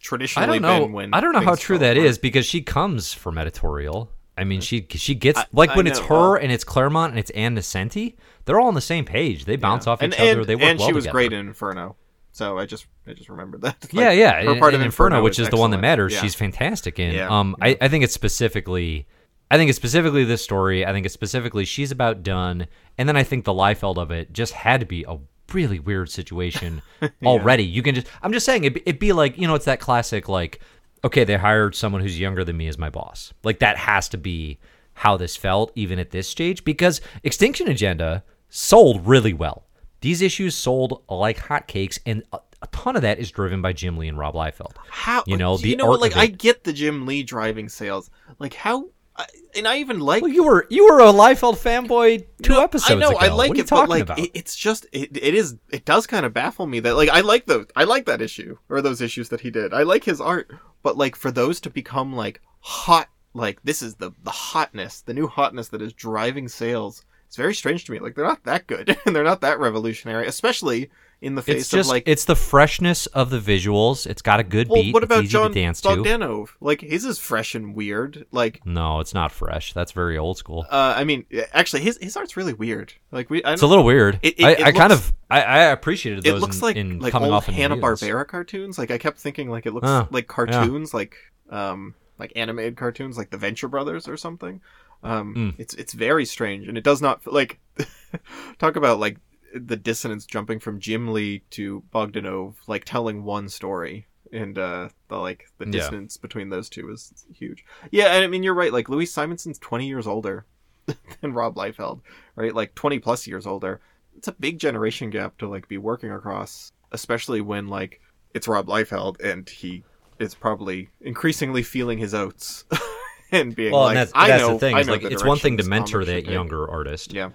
traditionally 0.00 0.58
I 0.58 0.60
don't 0.60 0.62
know. 0.62 0.80
been 0.86 0.92
when 0.92 1.14
I 1.14 1.20
don't 1.20 1.32
know 1.32 1.40
how 1.40 1.54
true 1.56 1.78
that 1.78 1.96
apart. 1.96 2.06
is 2.06 2.18
because 2.18 2.46
she 2.46 2.62
comes 2.62 3.12
from 3.12 3.36
editorial. 3.38 4.10
I 4.38 4.44
mean, 4.44 4.60
she 4.60 4.86
she 4.90 5.14
gets 5.14 5.38
I- 5.40 5.46
like 5.52 5.74
when 5.74 5.86
it's 5.86 5.98
her 5.98 6.14
well- 6.14 6.34
and 6.34 6.52
it's 6.52 6.64
Claremont 6.64 7.10
and 7.12 7.18
it's 7.18 7.30
Ann 7.30 7.56
Nocenti, 7.56 8.14
they're 8.44 8.60
all 8.60 8.68
on 8.68 8.74
the 8.74 8.80
same 8.80 9.04
page. 9.04 9.44
They 9.46 9.56
bounce 9.56 9.86
Yeah. 9.86 9.92
off 9.92 10.02
each 10.02 10.14
and, 10.14 10.14
other. 10.14 10.40
And, 10.40 10.48
they 10.48 10.54
work 10.56 10.64
and 10.64 10.78
well 10.78 10.88
she 10.88 10.92
was 10.94 11.04
together. 11.04 11.12
great 11.12 11.32
in 11.32 11.46
Inferno. 11.48 11.96
So 12.32 12.58
I 12.58 12.66
just 12.66 12.86
I 13.06 13.14
just 13.14 13.30
remembered 13.30 13.62
that. 13.62 13.76
Like, 13.84 13.92
yeah, 13.94 14.10
yeah. 14.12 14.42
Her 14.44 14.58
part 14.58 14.74
and 14.74 14.82
of 14.82 14.86
Inferno, 14.86 15.22
which 15.22 15.38
is 15.38 15.46
is 15.46 15.50
the 15.50 15.56
one 15.56 15.70
that 15.70 15.80
matters, 15.80 16.12
Yeah. 16.12 16.20
she's 16.20 16.34
fantastic 16.34 16.98
in. 16.98 17.14
Yeah, 17.14 17.28
Um, 17.30 17.56
I, 17.62 17.78
I 17.80 17.88
think 17.88 18.04
it's 18.04 18.12
specifically, 18.12 19.06
I 19.50 19.56
think 19.56 19.68
it's 19.68 19.76
specifically 19.76 20.24
this 20.24 20.42
story. 20.42 20.84
I 20.84 20.92
think 20.92 21.06
it's 21.06 21.14
specifically 21.14 21.64
she's 21.64 21.90
about 21.90 22.22
done, 22.22 22.66
and 22.98 23.08
then 23.08 23.16
I 23.16 23.22
think 23.22 23.44
the 23.44 23.52
Liefeld 23.52 23.96
of 23.96 24.10
it 24.10 24.32
just 24.32 24.52
had 24.52 24.80
to 24.80 24.86
be 24.86 25.04
a 25.06 25.18
really 25.52 25.78
weird 25.78 26.10
situation 26.10 26.82
already. 27.24 27.64
You 27.64 27.82
can 27.82 27.94
just, 27.94 28.08
I'm 28.22 28.32
just 28.32 28.46
saying, 28.46 28.64
it, 28.64 28.76
it'd 28.78 28.98
be 28.98 29.12
like 29.12 29.38
you 29.38 29.46
know, 29.46 29.54
it's 29.54 29.66
that 29.66 29.80
classic 29.80 30.28
like, 30.28 30.60
okay, 31.04 31.24
they 31.24 31.36
hired 31.36 31.74
someone 31.74 32.02
who's 32.02 32.18
younger 32.18 32.44
than 32.44 32.56
me 32.56 32.68
as 32.68 32.78
my 32.78 32.90
boss. 32.90 33.32
Like 33.44 33.60
that 33.60 33.76
has 33.76 34.08
to 34.10 34.18
be 34.18 34.58
how 34.94 35.16
this 35.16 35.36
felt, 35.36 35.72
even 35.74 35.98
at 35.98 36.10
this 36.10 36.28
stage, 36.28 36.64
because 36.64 37.00
Extinction 37.22 37.68
Agenda 37.68 38.24
sold 38.48 39.06
really 39.06 39.34
well. 39.34 39.66
These 40.00 40.22
issues 40.22 40.54
sold 40.54 41.02
like 41.08 41.38
hotcakes, 41.38 41.98
and 42.06 42.22
a, 42.32 42.38
a 42.62 42.66
ton 42.68 42.96
of 42.96 43.02
that 43.02 43.18
is 43.18 43.30
driven 43.30 43.62
by 43.62 43.72
Jim 43.72 43.96
Lee 43.96 44.08
and 44.08 44.18
Rob 44.18 44.34
Liefeld. 44.34 44.74
How 44.88 45.22
You 45.26 45.36
know, 45.36 45.56
the 45.56 45.68
you 45.68 45.76
know 45.76 45.86
what? 45.86 46.00
Like 46.00 46.16
I 46.16 46.26
get 46.26 46.64
the 46.64 46.72
Jim 46.72 47.06
Lee 47.06 47.22
driving 47.22 47.68
sales. 47.68 48.10
Like 48.38 48.54
how, 48.54 48.86
I, 49.18 49.26
and 49.56 49.66
I 49.66 49.78
even 49.78 50.00
like 50.00 50.22
Well, 50.22 50.30
you 50.30 50.44
were 50.44 50.66
you 50.68 50.84
were 50.86 51.00
a 51.00 51.04
Liefeld 51.12 51.56
fanboy 51.56 52.26
two 52.42 52.52
No, 52.52 52.62
episodes 52.62 52.90
I 52.90 52.94
know 52.96 53.10
ago. 53.10 53.18
I 53.18 53.28
like 53.28 53.48
what 53.50 53.58
it, 53.58 53.68
but 53.70 53.88
like 53.88 54.02
about? 54.02 54.18
it, 54.18 54.30
it's 54.34 54.54
just 54.54 54.86
it, 54.92 55.16
it 55.16 55.34
is 55.34 55.56
it 55.70 55.84
does 55.84 56.06
kind 56.06 56.26
of 56.26 56.34
baffle 56.34 56.66
me 56.66 56.80
that 56.80 56.96
like 56.96 57.08
I 57.08 57.20
like 57.20 57.46
those 57.46 57.66
I 57.74 57.84
like 57.84 58.06
that 58.06 58.20
issue 58.20 58.58
or 58.68 58.82
those 58.82 59.00
issues 59.00 59.28
that 59.30 59.40
he 59.40 59.50
did. 59.50 59.72
I 59.72 59.82
like 59.84 60.04
his 60.04 60.20
art, 60.20 60.50
but 60.82 60.96
like 60.96 61.16
for 61.16 61.30
those 61.30 61.60
to 61.62 61.70
become 61.70 62.14
like 62.14 62.40
hot, 62.60 63.08
like 63.32 63.62
this 63.64 63.82
is 63.82 63.94
the 63.94 64.12
the 64.22 64.30
hotness, 64.30 65.00
the 65.02 65.14
new 65.14 65.26
hotness 65.26 65.68
that 65.68 65.82
is 65.82 65.92
driving 65.92 66.48
sales. 66.48 67.04
It's 67.26 67.36
very 67.36 67.54
strange 67.54 67.84
to 67.86 67.92
me. 67.92 67.98
Like 67.98 68.14
they're 68.14 68.26
not 68.26 68.44
that 68.44 68.66
good 68.66 68.96
and 69.06 69.16
they're 69.16 69.24
not 69.24 69.40
that 69.40 69.58
revolutionary, 69.58 70.26
especially 70.26 70.90
in 71.22 71.34
the 71.34 71.40
face 71.42 71.62
it's 71.62 71.70
just 71.70 71.88
of 71.88 71.92
like 71.94 72.02
it's 72.06 72.26
the 72.26 72.36
freshness 72.36 73.06
of 73.06 73.30
the 73.30 73.38
visuals. 73.40 74.06
It's 74.06 74.20
got 74.22 74.38
a 74.38 74.42
good 74.44 74.68
well, 74.68 74.82
beat. 74.82 74.92
what 74.94 75.02
about 75.02 75.24
John 75.24 75.52
dance 75.52 75.80
to. 75.80 76.46
Like 76.60 76.82
his 76.82 77.04
is 77.04 77.18
fresh 77.18 77.54
and 77.54 77.74
weird. 77.74 78.26
Like 78.32 78.64
No, 78.66 79.00
it's 79.00 79.14
not 79.14 79.32
fresh. 79.32 79.72
That's 79.72 79.92
very 79.92 80.18
old 80.18 80.36
school. 80.38 80.66
uh, 80.70 80.94
I 80.96 81.04
mean, 81.04 81.24
actually, 81.52 81.82
his 81.82 81.98
his 82.00 82.16
art's 82.16 82.36
really 82.36 82.52
weird. 82.52 82.92
Like 83.12 83.30
we, 83.30 83.42
I 83.44 83.54
It's 83.54 83.62
a 83.62 83.66
little 83.66 83.84
weird. 83.84 84.18
It- 84.22 84.38
it- 84.38 84.44
I, 84.44 84.50
it 84.52 84.62
I 84.62 84.72
kind 84.72 84.92
of 84.92 85.12
I, 85.30 85.42
I 85.42 85.58
appreciated 85.64 86.26
it 86.26 86.30
those 86.30 86.40
looks 86.42 86.56
in, 86.56 86.62
like 86.62 86.76
in 86.76 86.98
like 87.00 87.12
coming 87.12 87.32
old 87.32 87.44
Hanna 87.44 87.76
Barbera 87.76 88.26
cartoons. 88.26 88.78
Like 88.78 88.90
I 88.90 88.98
kept 88.98 89.18
thinking 89.18 89.48
like 89.50 89.64
it 89.66 89.72
looks 89.72 89.86
Huh, 89.88 90.06
like 90.10 90.26
cartoons, 90.28 90.92
like 90.92 91.16
um 91.50 91.94
like 92.18 92.32
animated 92.36 92.76
cartoons, 92.76 93.16
like 93.18 93.30
the 93.30 93.36
Venture 93.38 93.68
Brothers 93.68 94.06
or 94.06 94.16
something. 94.16 94.60
Um, 95.02 95.34
Mm. 95.34 95.54
it's 95.58 95.74
it's 95.74 95.92
very 95.92 96.24
strange, 96.24 96.68
and 96.68 96.76
it 96.78 96.84
does 96.84 97.00
not 97.02 97.26
like 97.26 97.58
talk 98.58 98.76
about 98.76 98.98
like 98.98 99.18
the 99.54 99.76
dissonance 99.76 100.26
jumping 100.26 100.60
from 100.60 100.80
Jim 100.80 101.12
Lee 101.12 101.42
to 101.50 101.82
Bogdanove, 101.94 102.54
like 102.66 102.84
telling 102.84 103.24
one 103.24 103.48
story. 103.48 104.06
And 104.32 104.58
uh, 104.58 104.88
the 105.08 105.16
like 105.18 105.44
the 105.58 105.66
Yeah. 105.66 105.70
distance 105.72 106.16
between 106.16 106.48
those 106.48 106.68
two 106.68 106.90
is 106.90 107.12
huge. 107.32 107.64
Yeah, 107.92 108.06
and 108.14 108.24
I 108.24 108.26
mean 108.26 108.42
you're 108.42 108.54
right. 108.54 108.72
Like 108.72 108.88
Louise 108.88 109.12
Simonson's 109.14 109.58
20 109.60 109.86
years 109.86 110.06
older 110.06 110.44
than 111.20 111.32
Rob 111.32 111.54
Liefeld, 111.54 112.00
right? 112.34 112.54
Like 112.54 112.74
20 112.74 112.98
plus 112.98 113.26
years 113.26 113.46
older. 113.46 113.80
It's 114.16 114.28
a 114.28 114.32
big 114.32 114.58
generation 114.58 115.10
gap 115.10 115.38
to 115.38 115.48
like 115.48 115.68
be 115.68 115.78
working 115.78 116.10
across, 116.10 116.72
especially 116.90 117.40
when 117.40 117.68
like 117.68 118.00
it's 118.34 118.48
Rob 118.48 118.66
Liefeld 118.66 119.20
and 119.22 119.48
he 119.48 119.84
is 120.18 120.34
probably 120.34 120.88
increasingly 121.00 121.62
feeling 121.62 121.98
his 121.98 122.12
oats 122.14 122.64
and 123.30 123.54
being 123.54 123.72
Well, 123.72 123.82
like, 123.82 123.90
and 123.90 123.96
that's, 123.98 124.12
I 124.14 124.28
that's 124.28 124.40
know, 124.42 124.54
the 124.54 124.58
thing. 124.58 124.74
I 124.74 124.80
Is 124.80 124.86
know 124.88 124.92
like 124.94 125.02
it's 125.04 125.24
one 125.24 125.38
thing 125.38 125.56
to 125.58 125.64
mentor 125.64 126.04
that 126.04 126.24
younger 126.26 126.68
artist. 126.68 127.12
Yeah, 127.12 127.30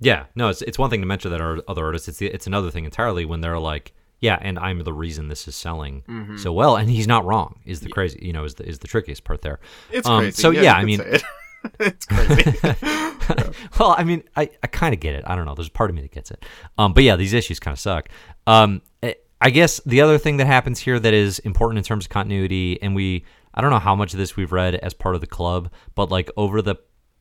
Yeah, 0.00 0.26
no, 0.34 0.48
it's 0.48 0.62
it's 0.62 0.78
one 0.78 0.90
thing 0.90 1.00
to 1.00 1.06
mention 1.06 1.30
that 1.32 1.40
ar- 1.40 1.62
other 1.66 1.84
artists. 1.84 2.08
It's 2.08 2.22
it's 2.22 2.46
another 2.46 2.70
thing 2.70 2.84
entirely 2.84 3.24
when 3.24 3.40
they're 3.40 3.58
like, 3.58 3.92
yeah, 4.20 4.38
and 4.40 4.58
I'm 4.58 4.78
the 4.84 4.92
reason 4.92 5.28
this 5.28 5.48
is 5.48 5.56
selling 5.56 6.02
Mm-hmm. 6.08 6.36
so 6.38 6.52
well, 6.52 6.76
and 6.76 6.88
he's 6.88 7.06
not 7.08 7.24
wrong. 7.24 7.60
Is 7.64 7.80
the 7.80 7.88
crazy, 7.88 8.18
you 8.22 8.32
know, 8.32 8.44
is 8.44 8.54
the 8.54 8.68
is 8.68 8.78
the 8.78 8.88
trickiest 8.88 9.24
part 9.24 9.42
there. 9.42 9.58
it's 9.90 10.06
Um, 10.08 10.20
crazy. 10.20 10.40
so, 10.42 10.50
yeah, 10.50 10.62
yeah, 10.62 10.74
I 10.74 10.84
mean- 10.84 11.00
it. 11.00 11.22
it's 11.80 12.06
crazy. 12.12 12.58
well, 13.78 13.94
I 13.98 14.04
mean, 14.04 14.22
I, 14.36 14.50
I 14.62 14.66
kind 14.68 14.94
of 14.94 15.00
get 15.00 15.14
it. 15.14 15.24
I 15.26 15.34
don't 15.36 15.44
know. 15.44 15.54
There's 15.54 15.68
a 15.68 15.72
part 15.72 15.90
of 15.90 15.96
me 15.96 16.02
that 16.02 16.12
gets 16.12 16.30
it. 16.30 16.44
Um, 16.78 16.92
but 16.92 17.02
yeah, 17.04 17.16
these 17.16 17.32
issues 17.32 17.58
kind 17.60 17.74
of 17.74 17.80
suck. 17.80 18.08
Um, 18.46 18.82
eh, 19.02 19.14
I 19.40 19.50
guess 19.50 19.80
the 19.84 20.00
other 20.00 20.18
thing 20.18 20.36
that 20.38 20.46
happens 20.46 20.78
here 20.80 20.98
that 20.98 21.14
is 21.14 21.38
important 21.40 21.78
in 21.78 21.84
terms 21.84 22.06
of 22.06 22.10
continuity, 22.10 22.80
and 22.82 22.94
we, 22.94 23.24
I 23.54 23.60
don't 23.60 23.70
know 23.70 23.78
how 23.78 23.94
much 23.94 24.12
of 24.12 24.18
this 24.18 24.36
we've 24.36 24.52
read 24.52 24.76
as 24.76 24.94
part 24.94 25.14
of 25.14 25.20
the 25.20 25.26
club, 25.26 25.70
but 25.94 26.10
like 26.10 26.30
over 26.36 26.62
the 26.62 26.76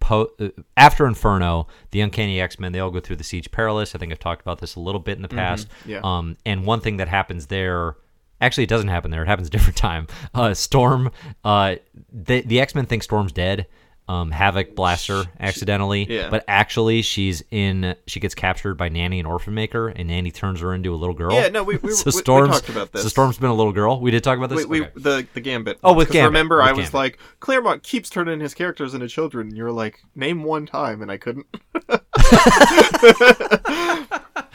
po- 0.08 0.32
uh, 0.39 0.50
after 0.78 1.06
Inferno, 1.06 1.67
the 1.91 2.02
Uncanny 2.02 2.39
X 2.39 2.58
Men, 2.60 2.72
they 2.72 2.80
all 2.80 2.89
go 2.91 3.00
through 3.02 3.17
the 3.17 3.24
Siege 3.24 3.52
Perilous. 3.52 3.93
I 3.93 3.98
think 3.98 4.12
I've 4.12 4.20
talked 4.20 4.41
about 4.41 4.60
this 4.60 4.76
a 4.76 4.80
little 4.80 5.02
bit 5.02 5.17
in 5.17 5.22
the 5.22 5.28
past. 5.28 5.67
yeah. 5.86 6.00
Um, 6.04 6.38
and 6.46 6.65
one 6.65 6.80
thing 6.82 6.98
that 6.98 7.08
happens 7.10 7.48
there. 7.48 7.96
Actually, 8.39 8.63
it 8.65 8.70
doesn't 8.70 8.89
happen 8.89 9.10
there. 9.12 9.24
It 9.24 9.28
happens 9.28 9.48
a 9.48 9.52
different 9.52 9.78
time. 9.89 10.08
Uh, 10.34 10.54
Storm, 10.54 11.12
uh, 11.43 11.76
the 12.12 12.41
the 12.41 12.60
X 12.62 12.74
Men 12.76 12.86
think 12.86 13.04
Storm's 13.04 13.32
dead. 13.32 13.67
Um, 14.10 14.32
Havoc 14.32 14.74
blaster 14.74 15.26
accidentally, 15.38 16.06
yeah. 16.10 16.30
but 16.30 16.46
actually 16.48 17.02
she's 17.02 17.43
in. 17.52 17.93
She 18.08 18.22
gets 18.22 18.34
captured 18.34 18.76
by 18.76 18.88
Nanny 18.88 19.20
and 19.20 19.28
Orphan 19.28 19.54
Maker, 19.54 19.89
and 19.89 20.08
Nanny 20.08 20.32
turns 20.32 20.62
her 20.62 20.74
into 20.74 20.93
a 20.93 20.96
little 20.96 21.13
girl. 21.13 21.34
Yeah, 21.34 21.50
no, 21.50 21.63
we- 21.63 21.76
we- 21.76 21.91
so 21.93 22.10
we- 22.12 22.15
we 22.15 22.22
talked 22.48 22.70
about 22.70 22.93
this. 22.93 23.02
So 23.04 23.10
Storm's 23.10 23.38
been 23.38 23.50
a 23.50 23.54
little 23.54 23.74
girl. 23.74 24.00
We 24.00 24.12
did 24.12 24.24
talk 24.24 24.38
about 24.38 24.50
this. 24.50 24.65
We, 24.65 24.84
Okay. 24.84 24.91
the 24.96 25.28
the 25.34 25.41
Gambit. 25.41 25.80
Oh, 25.84 25.91
with 25.93 26.10
Gambit, 26.10 26.30
Remember, 26.30 26.58
with 26.60 26.67
I 26.67 26.72
was 26.72 26.78
Gambit. 26.86 26.93
like, 26.93 27.20
Claremont 27.41 27.84
keeps 27.84 28.10
turning 28.10 28.39
his 28.39 28.54
characters 28.54 28.93
into 28.93 29.10
children. 29.10 29.48
And 29.50 29.58
you're 29.58 29.74
like, 29.74 30.02
name 30.15 30.43
one 30.46 30.65
time, 30.65 31.02
and 31.02 31.12
I 31.12 31.17
couldn't. 31.17 31.46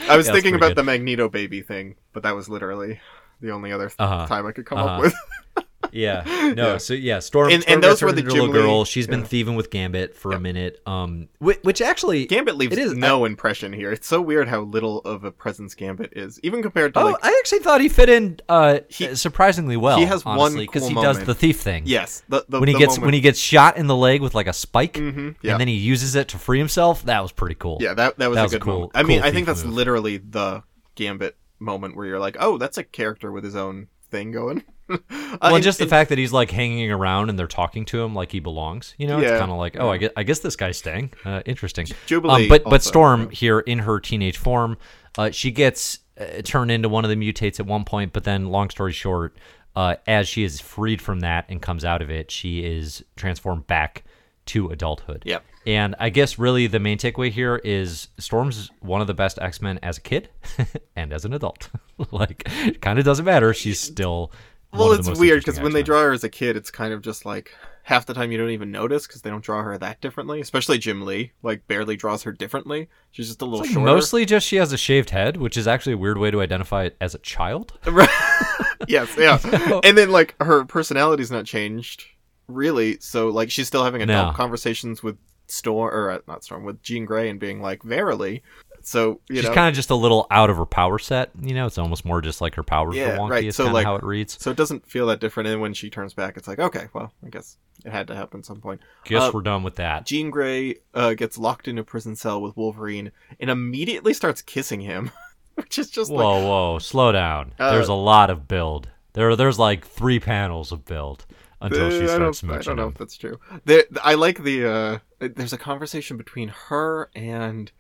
I 0.09 0.17
was 0.17 0.27
Yeah, 0.27 0.33
thinking 0.33 0.55
about 0.55 0.69
good. 0.69 0.77
the 0.79 0.83
Magneto 0.83 1.29
baby 1.29 1.63
thing, 1.63 1.97
but 2.13 2.23
that 2.23 2.35
was 2.35 2.49
literally 2.49 3.01
the 3.41 3.51
only 3.51 3.73
other 3.73 3.89
th- 3.89 3.97
Uh-huh. 3.99 4.27
time 4.27 4.47
I 4.47 4.53
could 4.53 4.67
come 4.67 4.79
Uh-huh. 4.79 4.95
up 4.95 5.01
with. 5.03 5.15
Yeah, 5.93 6.23
no. 6.57 6.73
Yeah. 6.73 6.77
So 6.79 6.95
yeah, 6.95 7.19
Storm. 7.19 7.51
And- 7.53 7.63
Storm 7.63 7.75
and 7.75 7.83
those 7.85 8.03
were 8.03 8.13
the 8.13 8.23
little 8.23 8.47
Lee- 8.47 8.53
girl. 8.53 8.85
She's 8.85 9.07
been 9.07 9.25
thieving 9.25 9.55
with 9.57 9.71
Gambit 9.71 10.17
for 10.17 10.33
a 10.33 10.41
minute. 10.41 10.81
Um, 10.87 11.29
which, 11.39 11.59
which 11.63 11.81
actually, 11.83 12.27
Gambit 12.27 12.57
leaves 12.57 12.73
It 12.73 12.79
is- 12.79 12.95
no 12.95 13.25
impression 13.25 13.73
here. 13.73 13.93
It's 13.93 14.07
so 14.07 14.21
weird 14.21 14.49
how 14.49 14.61
little 14.63 15.01
of 15.01 15.25
a 15.25 15.31
presence 15.31 15.75
Gambit 15.75 16.15
is, 16.15 16.41
even 16.43 16.63
compared 16.63 16.95
to 16.95 17.01
oh, 17.01 17.05
like. 17.05 17.17
I 17.25 17.37
actually 17.41 17.61
thought 17.61 17.81
he 17.81 17.89
fit 17.89 18.09
in 18.09 18.41
uh 18.49 18.81
He- 18.89 19.15
surprisingly 19.15 19.77
well. 19.77 19.99
he 19.99 20.05
has 20.07 20.25
one 20.25 20.39
honestly, 20.39 20.67
because 20.67 20.83
cool 20.83 20.89
he 20.91 20.95
does 21.03 21.23
the 21.25 21.35
thief 21.35 21.61
thing. 21.61 21.83
yes, 21.87 22.23
the, 22.29 22.45
the 22.49 22.59
when 22.61 22.69
he 22.69 22.75
gets 22.79 22.93
moment- 22.93 23.05
when 23.07 23.15
he 23.15 23.21
gets 23.21 23.39
shot 23.39 23.77
in 23.77 23.87
the 23.87 23.97
leg 23.97 24.21
with 24.23 24.35
like 24.35 24.47
a 24.47 24.53
spike, 24.53 24.95
Mhm, 24.95 25.37
yeah. 25.43 25.53
and 25.53 25.61
then 25.61 25.69
he 25.69 25.75
uses 25.75 26.15
it 26.15 26.29
to 26.29 26.39
free 26.39 26.59
himself. 26.59 27.05
That 27.05 27.21
was 27.23 27.33
pretty 27.33 27.55
cool. 27.57 27.79
Yeah, 27.81 27.95
that 27.95 28.19
that 28.19 28.29
was 28.31 28.37
That 28.37 28.41
a 28.43 28.45
was 28.45 28.53
good 28.53 28.63
cool- 28.63 28.73
moment. 28.75 28.93
I 28.95 29.03
mean, 29.03 29.21
cool 29.21 29.29
I 29.29 29.33
think 29.33 29.47
that's 29.47 29.65
move. 29.65 29.75
literally 29.75 30.17
the 30.19 30.63
Gambit 30.95 31.37
moment 31.59 31.97
where 31.97 32.07
you're 32.07 32.19
like, 32.19 32.37
oh, 32.41 32.59
that's 32.59 32.79
a 32.79 32.83
character 32.83 33.31
with 33.31 33.45
his 33.45 33.55
own 33.57 33.89
thing 34.11 34.33
going. 34.33 34.63
Uh, 35.33 35.39
Well, 35.41 35.55
and- 35.57 35.65
just 35.65 35.79
the 35.79 35.85
and- 35.85 35.91
fact 35.91 36.11
that 36.11 36.19
he's 36.19 36.33
like 36.33 36.51
hanging 36.51 36.91
around 36.93 37.31
and 37.31 37.39
they're 37.39 37.47
talking 37.47 37.85
to 37.87 38.03
him 38.03 38.15
like 38.15 38.31
he 38.33 38.39
belongs. 38.41 38.95
You 38.99 39.07
know, 39.07 39.19
it's 39.19 39.31
kind 39.31 39.51
of 39.51 39.57
like, 39.59 39.77
oh, 39.81 39.89
I 39.89 39.97
guess, 39.97 40.11
I 40.17 40.23
guess 40.23 40.41
this 40.41 40.57
guy's 40.57 40.77
staying. 40.77 41.13
Uh, 41.25 41.43
interesting. 41.47 41.87
Jubilee 42.07 42.43
Um, 42.45 42.49
but 42.49 42.65
but 42.65 42.83
Storm 42.83 43.23
yeah. 43.23 43.29
here 43.31 43.61
in 43.61 43.81
her 43.81 43.99
teenage 43.99 44.37
form, 44.37 44.77
uh, 45.19 45.31
she 45.31 45.51
gets 45.51 46.01
uh, 46.21 46.43
turned 46.45 46.71
into 46.71 46.89
one 46.89 47.05
of 47.05 47.11
the 47.11 47.17
mutates 47.17 47.59
at 47.61 47.67
one 47.67 47.85
point. 47.85 48.13
But 48.13 48.25
then, 48.25 48.47
long 48.51 48.69
story 48.71 48.93
short, 48.93 49.37
uh, 49.75 49.97
as 50.07 50.29
she 50.29 50.45
is 50.45 50.61
freed 50.61 51.01
from 51.01 51.21
that 51.21 51.47
and 51.49 51.61
comes 51.63 51.85
out 51.85 52.03
of 52.03 52.11
it, 52.11 52.31
she 52.31 52.63
is 52.65 53.03
transformed 53.17 53.67
back 53.67 54.05
to 54.47 54.69
adulthood. 54.69 55.23
Yep. 55.25 55.45
And 55.65 55.95
I 56.01 56.11
guess 56.11 56.39
really 56.39 56.67
the 56.67 56.81
main 56.81 56.99
takeaway 56.99 57.31
here 57.31 57.61
is 57.63 58.09
Storm's 58.19 58.71
one 58.81 59.01
of 59.01 59.07
the 59.07 59.15
best 59.15 59.39
X 59.41 59.63
Men 59.63 59.79
as 59.83 59.97
a 59.99 60.01
kid 60.01 60.29
and 60.97 61.13
as 61.13 61.25
an 61.25 61.33
adult. 61.33 61.71
like, 62.11 62.49
kind 62.81 62.99
of 62.99 63.05
doesn't 63.05 63.25
matter. 63.25 63.55
She's 63.55 63.81
still. 63.81 64.31
Well, 64.73 64.93
it's 64.93 65.19
weird 65.19 65.45
because 65.45 65.61
when 65.61 65.73
they 65.73 65.83
draw 65.83 66.03
her 66.03 66.13
as 66.13 66.25
a 66.25 66.29
kid, 66.29 66.57
it's 66.57 66.71
kind 66.71 66.93
of 66.93 67.03
just 67.03 67.25
like 67.27 67.55
half 67.85 68.07
the 68.07 68.15
time 68.15 68.31
you 68.33 68.39
don't 68.39 68.51
even 68.51 68.71
notice 68.71 69.07
because 69.07 69.23
they 69.23 69.31
don't 69.31 69.45
draw 69.45 69.63
her 69.63 69.77
that 69.77 70.01
differently. 70.01 70.41
Especially 70.41 70.79
Jim 70.79 71.03
Lee, 71.03 71.33
like 71.43 71.67
barely 71.67 71.97
draws 71.97 72.23
her 72.23 72.33
differently. 72.33 72.89
She's 73.11 73.27
just 73.29 73.43
a 73.43 73.45
little 73.45 73.61
like 73.61 73.71
shorter. 73.71 73.85
mostly 73.87 74.25
just 74.25 74.47
she 74.47 74.57
has 74.57 74.73
a 74.73 74.79
shaved 74.79 75.11
head, 75.11 75.37
which 75.37 75.57
is 75.57 75.67
actually 75.69 75.93
a 75.95 75.99
weird 75.99 76.19
way 76.19 76.31
to 76.31 76.41
identify 76.41 76.85
it 76.85 76.97
as 77.01 77.15
a 77.15 77.19
child. 77.19 77.79
yes, 78.89 79.15
yeah. 79.19 79.39
And 79.85 79.97
then 79.99 80.11
like 80.11 80.35
her 80.41 80.65
personality's 80.65 81.31
not 81.31 81.45
changed 81.45 82.05
really, 82.49 82.99
so 83.01 83.29
like 83.29 83.51
she's 83.51 83.67
still 83.67 83.85
having 83.85 84.03
adult 84.03 84.29
No. 84.29 84.37
conversations 84.37 85.03
with 85.03 85.17
Storm 85.49 85.93
or 85.95 86.11
uh, 86.11 86.19
not 86.27 86.45
Storm 86.45 86.65
with 86.65 86.83
Jean 86.83 87.05
Grey 87.05 87.29
and 87.29 87.39
being 87.39 87.61
like, 87.61 87.83
"Verily, 87.83 88.43
so 88.85 89.21
you 89.29 89.37
She's 89.43 89.51
kind 89.51 89.69
of 89.69 89.75
just 89.75 89.91
a 89.91 89.95
little 89.95 90.27
out 90.31 90.51
of 90.51 90.57
her 90.57 90.67
power 90.67 90.99
set. 90.99 91.31
You 91.41 91.55
know, 91.55 91.67
it's 91.67 91.79
almost 91.79 92.05
more 92.05 92.21
just 92.21 92.41
like 92.41 92.55
her 92.57 92.63
powers 92.63 92.97
Yeah, 92.97 93.17
wonky. 93.19 93.31
right, 93.31 93.45
Is 93.45 93.57
so, 93.57 93.71
like- 93.71 93.85
how 93.87 93.97
it 93.97 94.03
reads. 94.03 94.41
so 94.41 94.51
it 94.51 94.57
doesn't 94.57 94.87
feel 94.89 95.07
that 95.07 95.21
different. 95.21 95.49
And 95.49 95.61
when 95.61 95.75
she 95.75 95.91
turns 95.91 96.15
back, 96.15 96.37
it's 96.37 96.47
like, 96.49 96.59
okay, 96.59 96.89
well, 96.93 97.13
I 97.25 97.29
guess 97.31 97.57
it 97.85 97.91
had 97.93 98.07
to 98.09 98.15
happen 98.15 98.41
at 98.41 98.47
some 98.47 98.61
point. 98.61 98.81
Guess 99.05 99.23
uh, 99.23 99.31
we're 99.35 99.41
done 99.43 99.63
with 99.63 99.77
that. 99.77 100.07
Jean 100.07 100.31
Grey 100.31 100.77
uh, 100.95 101.15
gets 101.15 101.39
locked 101.39 101.69
in 101.69 101.79
a 101.79 101.85
prison 101.85 102.17
cell 102.17 102.41
with 102.41 102.57
Wolverine 102.57 103.13
and 103.41 103.51
immediately 103.51 104.15
starts 104.15 104.43
kissing 104.43 104.81
him, 104.81 105.11
which 105.55 105.79
is 105.79 105.91
just 105.91 106.11
Whoa, 106.11 106.17
like, 106.39 106.45
whoa, 106.45 106.79
slow 106.79 107.13
down. 107.13 107.53
Uh, 107.59 107.73
there's 107.73 107.89
a 107.89 107.95
lot 107.95 108.31
of 108.31 108.47
build. 108.49 108.89
There, 109.15 109.35
there's 109.37 109.59
like 109.59 109.87
three 109.87 110.21
panels 110.21 110.73
of 110.73 110.85
build 110.85 111.27
until 111.61 111.87
Uh, 111.87 111.91
she 111.91 112.03
I 112.05 112.07
starts 112.07 112.41
don't, 112.41 112.51
I 112.51 112.59
don't 112.63 112.77
know 112.77 112.83
him. 112.85 112.89
if 112.93 112.99
that's 112.99 113.17
true. 113.17 113.39
There, 113.65 113.85
I 114.03 114.15
like 114.15 114.43
the. 114.43 114.67
Uh, 114.67 114.99
there's 115.21 115.53
a 115.53 115.59
conversation 115.59 116.17
between 116.17 116.49
her 116.49 117.11
and 117.15 117.71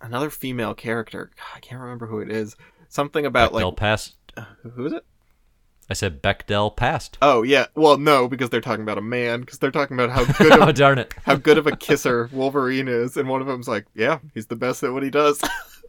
another 0.00 0.30
female 0.30 0.74
character. 0.74 1.30
God, 1.36 1.56
I 1.56 1.60
can't 1.60 1.80
remember 1.80 2.06
who 2.06 2.20
it 2.20 2.30
is. 2.30 2.56
Something 2.88 3.26
about 3.26 3.52
Bechdel 3.52 3.64
like 3.64 3.76
passed. 3.76 4.14
uh, 4.36 4.44
who 4.74 4.86
is 4.86 4.92
it? 4.92 5.04
I 5.88 5.94
said 5.94 6.22
Bechdel 6.22 6.76
passed. 6.76 7.18
Oh 7.20 7.42
yeah. 7.42 7.66
Well, 7.74 7.98
no, 7.98 8.28
because 8.28 8.50
they're 8.50 8.60
talking 8.60 8.82
about 8.82 8.98
a 8.98 9.02
man. 9.02 9.40
Because 9.40 9.58
they're 9.58 9.72
talking 9.72 9.98
about 9.98 10.10
how 10.10 10.24
good 10.34 10.52
oh 10.60 10.68
of, 10.68 10.74
darn 10.74 10.98
it! 10.98 11.14
how 11.24 11.34
good 11.34 11.58
of 11.58 11.66
a 11.66 11.76
kisser 11.76 12.30
Wolverine 12.32 12.86
is, 12.88 13.16
and 13.16 13.28
one 13.28 13.40
of 13.40 13.46
them's 13.48 13.68
like, 13.68 13.86
"Yeah, 13.94 14.20
he's 14.32 14.46
the 14.46 14.56
best 14.56 14.82
at 14.84 14.92
what 14.92 15.02
he 15.02 15.10
does." 15.10 15.40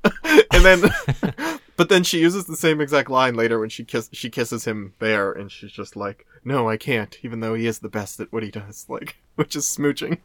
and 0.23 0.65
then, 0.65 0.81
but 1.77 1.89
then 1.89 2.03
she 2.03 2.19
uses 2.19 2.45
the 2.45 2.55
same 2.55 2.81
exact 2.81 3.11
line 3.11 3.35
later 3.35 3.59
when 3.59 3.69
she 3.69 3.83
kiss 3.83 4.09
she 4.11 4.31
kisses 4.31 4.65
him 4.65 4.95
there, 4.97 5.31
and 5.31 5.51
she's 5.51 5.71
just 5.71 5.95
like, 5.95 6.25
"No, 6.43 6.67
I 6.67 6.77
can't," 6.77 7.15
even 7.21 7.39
though 7.39 7.53
he 7.53 7.67
is 7.67 7.79
the 7.79 7.89
best 7.89 8.19
at 8.19 8.33
what 8.33 8.41
he 8.41 8.49
does, 8.49 8.87
like, 8.89 9.17
which 9.35 9.55
is 9.55 9.65
smooching. 9.65 10.17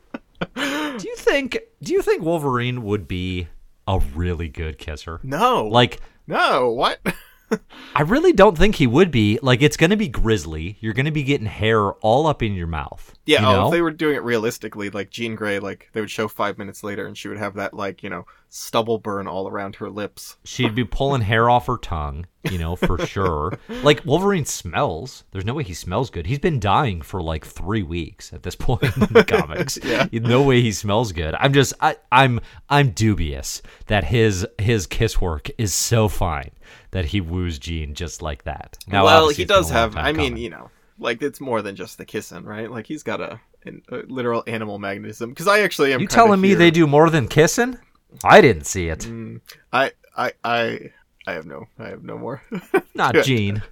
Do 0.54 1.08
you 1.08 1.16
think? 1.16 1.58
Do 1.82 1.92
you 1.92 2.00
think 2.00 2.22
Wolverine 2.22 2.82
would 2.82 3.06
be 3.06 3.48
a 3.86 3.98
really 4.14 4.48
good 4.48 4.78
kisser? 4.78 5.20
no, 5.22 5.66
Like, 5.68 6.00
no, 6.26 6.70
what? 6.70 7.00
I 7.94 8.02
really 8.02 8.32
don't 8.32 8.58
think 8.58 8.74
he 8.74 8.86
would 8.86 9.10
be. 9.10 9.38
Like, 9.40 9.62
it's 9.62 9.76
going 9.76 9.90
to 9.90 9.96
be 9.96 10.08
grisly. 10.08 10.76
You're 10.80 10.92
going 10.92 11.06
to 11.06 11.12
be 11.12 11.22
getting 11.22 11.46
hair 11.46 11.92
all 11.92 12.26
up 12.26 12.42
in 12.42 12.54
your 12.54 12.66
mouth. 12.66 13.14
Yeah, 13.24 13.42
you 13.42 13.46
oh, 13.46 13.66
if 13.66 13.72
they 13.72 13.82
were 13.82 13.92
doing 13.92 14.16
it 14.16 14.24
realistically, 14.24 14.90
like 14.90 15.10
Jean 15.10 15.36
Grey, 15.36 15.60
like 15.60 15.88
they 15.92 16.00
would 16.00 16.10
show 16.10 16.26
five 16.28 16.58
minutes 16.58 16.82
later, 16.82 17.06
and 17.06 17.16
she 17.16 17.28
would 17.28 17.38
have 17.38 17.54
that 17.54 17.74
like 17.74 18.02
you 18.02 18.10
know 18.10 18.26
stubble 18.56 18.96
burn 18.98 19.26
all 19.28 19.46
around 19.48 19.76
her 19.76 19.90
lips. 19.90 20.36
She'd 20.44 20.74
be 20.74 20.84
pulling 20.84 21.20
hair 21.20 21.50
off 21.50 21.66
her 21.66 21.76
tongue, 21.76 22.26
you 22.50 22.56
know, 22.58 22.74
for 22.74 22.98
sure. 23.06 23.58
Like 23.68 24.04
Wolverine 24.06 24.46
smells. 24.46 25.24
There's 25.30 25.44
no 25.44 25.52
way 25.54 25.62
he 25.62 25.74
smells 25.74 26.08
good. 26.10 26.26
He's 26.26 26.38
been 26.38 26.58
dying 26.58 27.02
for 27.02 27.20
like 27.22 27.44
three 27.44 27.82
weeks 27.82 28.32
at 28.32 28.42
this 28.42 28.54
point 28.56 28.82
in 28.84 29.12
the 29.12 29.24
comics. 29.26 29.78
Yeah. 29.86 30.06
No 30.12 30.42
way 30.42 30.62
he 30.62 30.72
smells 30.72 31.12
good. 31.12 31.34
I'm 31.38 31.52
just 31.52 31.74
I, 31.80 31.96
I'm 32.10 32.40
I'm 32.70 32.90
dubious 32.90 33.60
that 33.88 34.04
his 34.04 34.46
his 34.58 34.86
kiss 34.86 35.20
work 35.20 35.48
is 35.58 35.74
so 35.74 36.08
fine 36.08 36.50
that 36.92 37.04
he 37.06 37.20
woos 37.20 37.58
Jean 37.58 37.94
just 37.94 38.22
like 38.22 38.44
that. 38.44 38.78
Now, 38.88 39.04
well, 39.04 39.28
he 39.28 39.44
does 39.44 39.70
have. 39.70 39.96
I 39.96 40.12
mean, 40.12 40.30
coming. 40.30 40.36
you 40.42 40.50
know, 40.50 40.70
like 40.98 41.20
it's 41.22 41.40
more 41.40 41.60
than 41.62 41.76
just 41.76 41.98
the 41.98 42.04
kissing, 42.06 42.44
right? 42.44 42.70
Like 42.70 42.86
he's 42.86 43.02
got 43.02 43.20
a, 43.20 43.38
an- 43.64 43.82
a 43.90 43.98
literal 44.08 44.42
animal 44.46 44.78
magnetism. 44.78 45.30
Because 45.30 45.46
I 45.46 45.60
actually 45.60 45.92
am. 45.92 46.00
you 46.00 46.06
telling 46.08 46.40
me 46.40 46.48
here- 46.48 46.56
they 46.58 46.70
do 46.70 46.86
more 46.86 47.10
than 47.10 47.28
kissing? 47.28 47.78
I 48.24 48.40
didn't 48.40 48.64
see 48.66 48.88
it. 48.88 49.00
Mm, 49.00 49.40
I, 49.72 49.92
I, 50.16 50.32
I, 50.44 50.92
I 51.26 51.32
have 51.32 51.46
no, 51.46 51.64
I 51.78 51.88
have 51.88 52.02
no 52.04 52.16
more. 52.18 52.42
Not 52.94 53.14
Jean. 53.24 53.62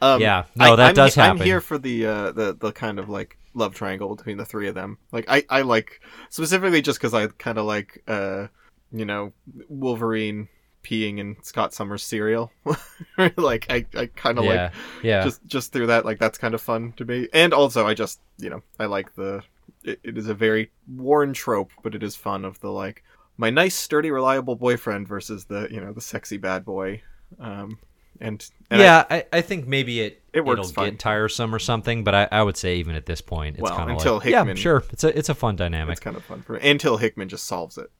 um, 0.00 0.20
Yeah, 0.20 0.44
no, 0.56 0.72
I- 0.72 0.76
that 0.76 0.88
I'm, 0.90 0.94
does 0.94 1.14
he- 1.14 1.20
happen. 1.20 1.40
I'm 1.40 1.46
here 1.46 1.60
for 1.60 1.78
the, 1.78 2.06
uh, 2.06 2.32
the, 2.32 2.54
the 2.54 2.72
kind 2.72 2.98
of 2.98 3.08
like 3.08 3.38
love 3.54 3.74
triangle 3.74 4.14
between 4.14 4.36
the 4.36 4.44
three 4.44 4.68
of 4.68 4.74
them. 4.74 4.98
Like 5.12 5.26
I, 5.28 5.44
I 5.48 5.62
like 5.62 6.00
specifically 6.30 6.82
just 6.82 6.98
because 6.98 7.14
I 7.14 7.26
kind 7.28 7.58
of 7.58 7.66
like, 7.66 8.02
uh, 8.08 8.48
you 8.92 9.04
know, 9.04 9.32
Wolverine 9.68 10.48
peeing 10.82 11.18
in 11.18 11.36
Scott 11.42 11.72
Summers 11.72 12.02
cereal. 12.02 12.52
like 13.36 13.66
I, 13.70 13.86
I 13.96 14.06
kind 14.06 14.38
of 14.38 14.44
like 14.44 14.54
Yeah, 14.54 14.70
yeah. 15.02 15.24
just 15.24 15.44
just 15.46 15.72
through 15.72 15.86
that 15.86 16.04
like 16.04 16.18
that's 16.18 16.36
kind 16.38 16.54
of 16.54 16.60
fun 16.60 16.92
to 16.98 17.04
me 17.06 17.26
and 17.32 17.54
also 17.54 17.86
i 17.86 17.94
just 17.94 18.20
you 18.38 18.50
know 18.50 18.62
i 18.78 18.84
like 18.84 19.14
the 19.14 19.42
it, 19.82 19.98
it 20.04 20.18
is 20.18 20.28
a 20.28 20.34
very 20.34 20.70
worn 20.94 21.32
trope 21.32 21.70
but 21.82 21.94
it 21.94 22.02
is 22.02 22.14
fun 22.16 22.44
of 22.44 22.60
the 22.60 22.70
like 22.70 23.02
my 23.36 23.50
nice 23.50 23.74
sturdy 23.74 24.10
reliable 24.10 24.56
boyfriend 24.56 25.08
versus 25.08 25.44
the 25.46 25.68
you 25.70 25.80
know 25.80 25.92
the 25.92 26.00
sexy 26.00 26.36
bad 26.36 26.64
boy 26.64 27.00
um 27.38 27.78
and, 28.20 28.48
and 28.70 28.80
yeah, 28.80 29.04
I, 29.10 29.24
I 29.32 29.40
think 29.40 29.66
maybe 29.66 30.00
it 30.00 30.22
It 30.32 30.44
works 30.44 30.58
will 30.60 30.68
fine. 30.68 30.90
get 30.90 30.98
tiresome 31.00 31.52
or 31.52 31.58
something, 31.58 32.04
but 32.04 32.14
I, 32.14 32.28
I 32.30 32.42
would 32.44 32.56
say 32.56 32.76
even 32.76 32.94
at 32.94 33.06
this 33.06 33.20
point, 33.20 33.56
it's 33.56 33.62
Well, 33.62 33.76
kind 33.76 33.90
of 33.90 33.96
until 33.96 34.14
like, 34.18 34.26
yeah, 34.26 34.54
sure, 34.54 34.84
it's 34.92 35.02
a 35.02 35.18
it's 35.18 35.28
a 35.30 35.34
fun 35.34 35.56
dynamic. 35.56 35.94
it's 35.94 36.00
kind 36.00 36.16
of 36.16 36.22
fun 36.24 36.40
for 36.42 36.54
until 36.54 36.96
hickman 36.96 37.28
just 37.28 37.44
solves 37.44 37.76
it 37.76 37.90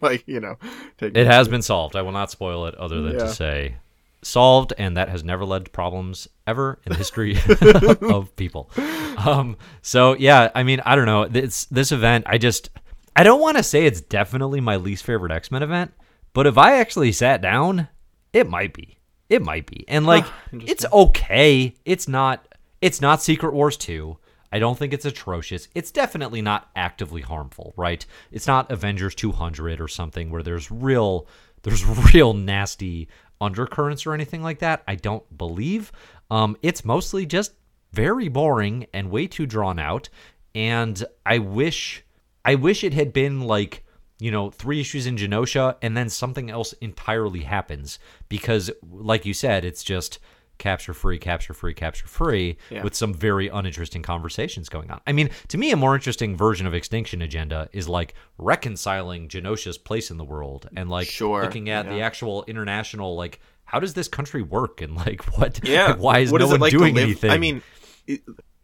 like 0.00 0.22
you 0.28 0.38
know 0.38 0.58
It 1.00 1.26
has 1.26 1.48
been 1.48 1.60
solved. 1.60 1.96
I 1.96 2.02
will 2.02 2.12
not 2.12 2.30
spoil 2.30 2.66
it, 2.66 2.76
other 2.76 3.02
than 3.02 3.14
Yeah. 3.14 3.24
to 3.24 3.28
say 3.34 3.76
solved, 4.22 4.72
and 4.78 4.96
that 4.96 5.08
has 5.08 5.24
never 5.24 5.44
led 5.44 5.64
to 5.64 5.70
problems 5.72 6.28
ever 6.46 6.78
in 6.86 6.92
the 6.92 6.98
history 6.98 7.36
of 8.14 8.34
people. 8.36 8.70
Um, 9.18 9.56
so 9.82 10.14
yeah, 10.14 10.52
I 10.54 10.62
mean, 10.62 10.80
I 10.86 10.94
don't 10.94 11.06
know. 11.06 11.26
This 11.26 11.64
this 11.64 11.90
event, 11.90 12.26
I 12.28 12.38
just 12.38 12.70
I 13.14 13.22
don't 13.22 13.40
want 13.40 13.56
to 13.58 13.62
say 13.62 13.84
it's 13.84 14.00
definitely 14.00 14.60
my 14.60 14.76
least 14.76 15.04
favorite 15.04 15.32
X 15.32 15.50
Men 15.50 15.62
event, 15.62 15.92
but 16.32 16.46
if 16.46 16.56
I 16.56 16.78
actually 16.78 17.12
sat 17.12 17.42
down, 17.42 17.88
it 18.32 18.48
might 18.48 18.72
be. 18.72 18.98
It 19.28 19.42
might 19.42 19.66
be. 19.66 19.86
And 19.88 20.06
like 20.06 20.26
it's 20.52 20.84
okay. 20.92 21.74
It's 21.84 22.08
not 22.08 22.48
it's 22.80 23.00
not 23.00 23.22
Secret 23.22 23.54
Wars 23.54 23.76
2. 23.76 24.16
I 24.54 24.58
don't 24.58 24.76
think 24.76 24.92
it's 24.92 25.06
atrocious. 25.06 25.68
It's 25.74 25.90
definitely 25.90 26.42
not 26.42 26.68
actively 26.76 27.22
harmful, 27.22 27.72
right? 27.76 28.04
It's 28.30 28.46
not 28.46 28.70
Avengers 28.70 29.14
200 29.14 29.80
or 29.80 29.88
something 29.88 30.30
where 30.30 30.42
there's 30.42 30.70
real 30.70 31.26
there's 31.62 31.84
real 32.14 32.34
nasty 32.34 33.08
undercurrents 33.40 34.06
or 34.06 34.12
anything 34.12 34.42
like 34.42 34.58
that. 34.58 34.82
I 34.86 34.94
don't 34.96 35.36
believe. 35.36 35.92
Um 36.30 36.56
it's 36.62 36.84
mostly 36.84 37.26
just 37.26 37.52
very 37.92 38.28
boring 38.28 38.86
and 38.92 39.10
way 39.10 39.26
too 39.26 39.46
drawn 39.46 39.78
out 39.78 40.08
and 40.54 41.02
I 41.24 41.38
wish 41.38 42.04
I 42.44 42.54
wish 42.54 42.82
it 42.84 42.94
had 42.94 43.12
been 43.12 43.40
like 43.42 43.84
you 44.18 44.30
know, 44.30 44.50
three 44.52 44.78
issues 44.80 45.04
in 45.04 45.16
Genosha, 45.16 45.74
and 45.82 45.96
then 45.96 46.08
something 46.08 46.48
else 46.48 46.74
entirely 46.74 47.40
happens. 47.40 47.98
Because, 48.28 48.70
like 48.88 49.26
you 49.26 49.34
said, 49.34 49.64
it's 49.64 49.82
just 49.82 50.20
capture 50.58 50.94
free, 50.94 51.18
capture 51.18 51.52
free, 51.52 51.74
capture 51.74 52.06
free, 52.06 52.56
Yeah. 52.70 52.84
with 52.84 52.94
some 52.94 53.12
very 53.12 53.48
uninteresting 53.48 54.02
conversations 54.02 54.68
going 54.68 54.92
on. 54.92 55.00
I 55.08 55.12
mean, 55.12 55.30
to 55.48 55.58
me, 55.58 55.72
a 55.72 55.76
more 55.76 55.96
interesting 55.96 56.36
version 56.36 56.68
of 56.68 56.74
Extinction 56.74 57.20
Agenda 57.20 57.68
is 57.72 57.88
like 57.88 58.14
reconciling 58.38 59.28
Genosha's 59.28 59.76
place 59.78 60.08
in 60.08 60.18
the 60.18 60.24
world 60.24 60.68
and 60.76 60.88
like 60.88 61.08
Sure, 61.08 61.42
looking 61.42 61.68
at 61.68 61.88
the 61.88 62.00
actual 62.00 62.44
international, 62.46 63.16
like, 63.16 63.40
how 63.64 63.80
does 63.80 63.94
this 63.94 64.06
country 64.06 64.42
work 64.42 64.80
and 64.80 64.94
like 64.94 65.24
what, 65.38 65.66
yeah 65.66 65.86
like, 65.88 65.98
why 65.98 66.18
is 66.20 66.30
what 66.30 66.40
no 66.42 66.46
it 66.46 66.50
one 66.50 66.60
like 66.60 66.70
doing 66.70 66.96
anything? 66.98 67.30
i 67.30 67.38
mean 67.38 67.62
it, 68.06 68.20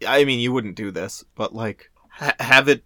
i 0.06 0.24
mean 0.24 0.38
you 0.38 0.52
wouldn't 0.52 0.76
do 0.76 0.90
this 0.90 1.24
but 1.34 1.54
like 1.54 1.90
ha- 2.18 2.34
have 2.40 2.68
it 2.68 2.82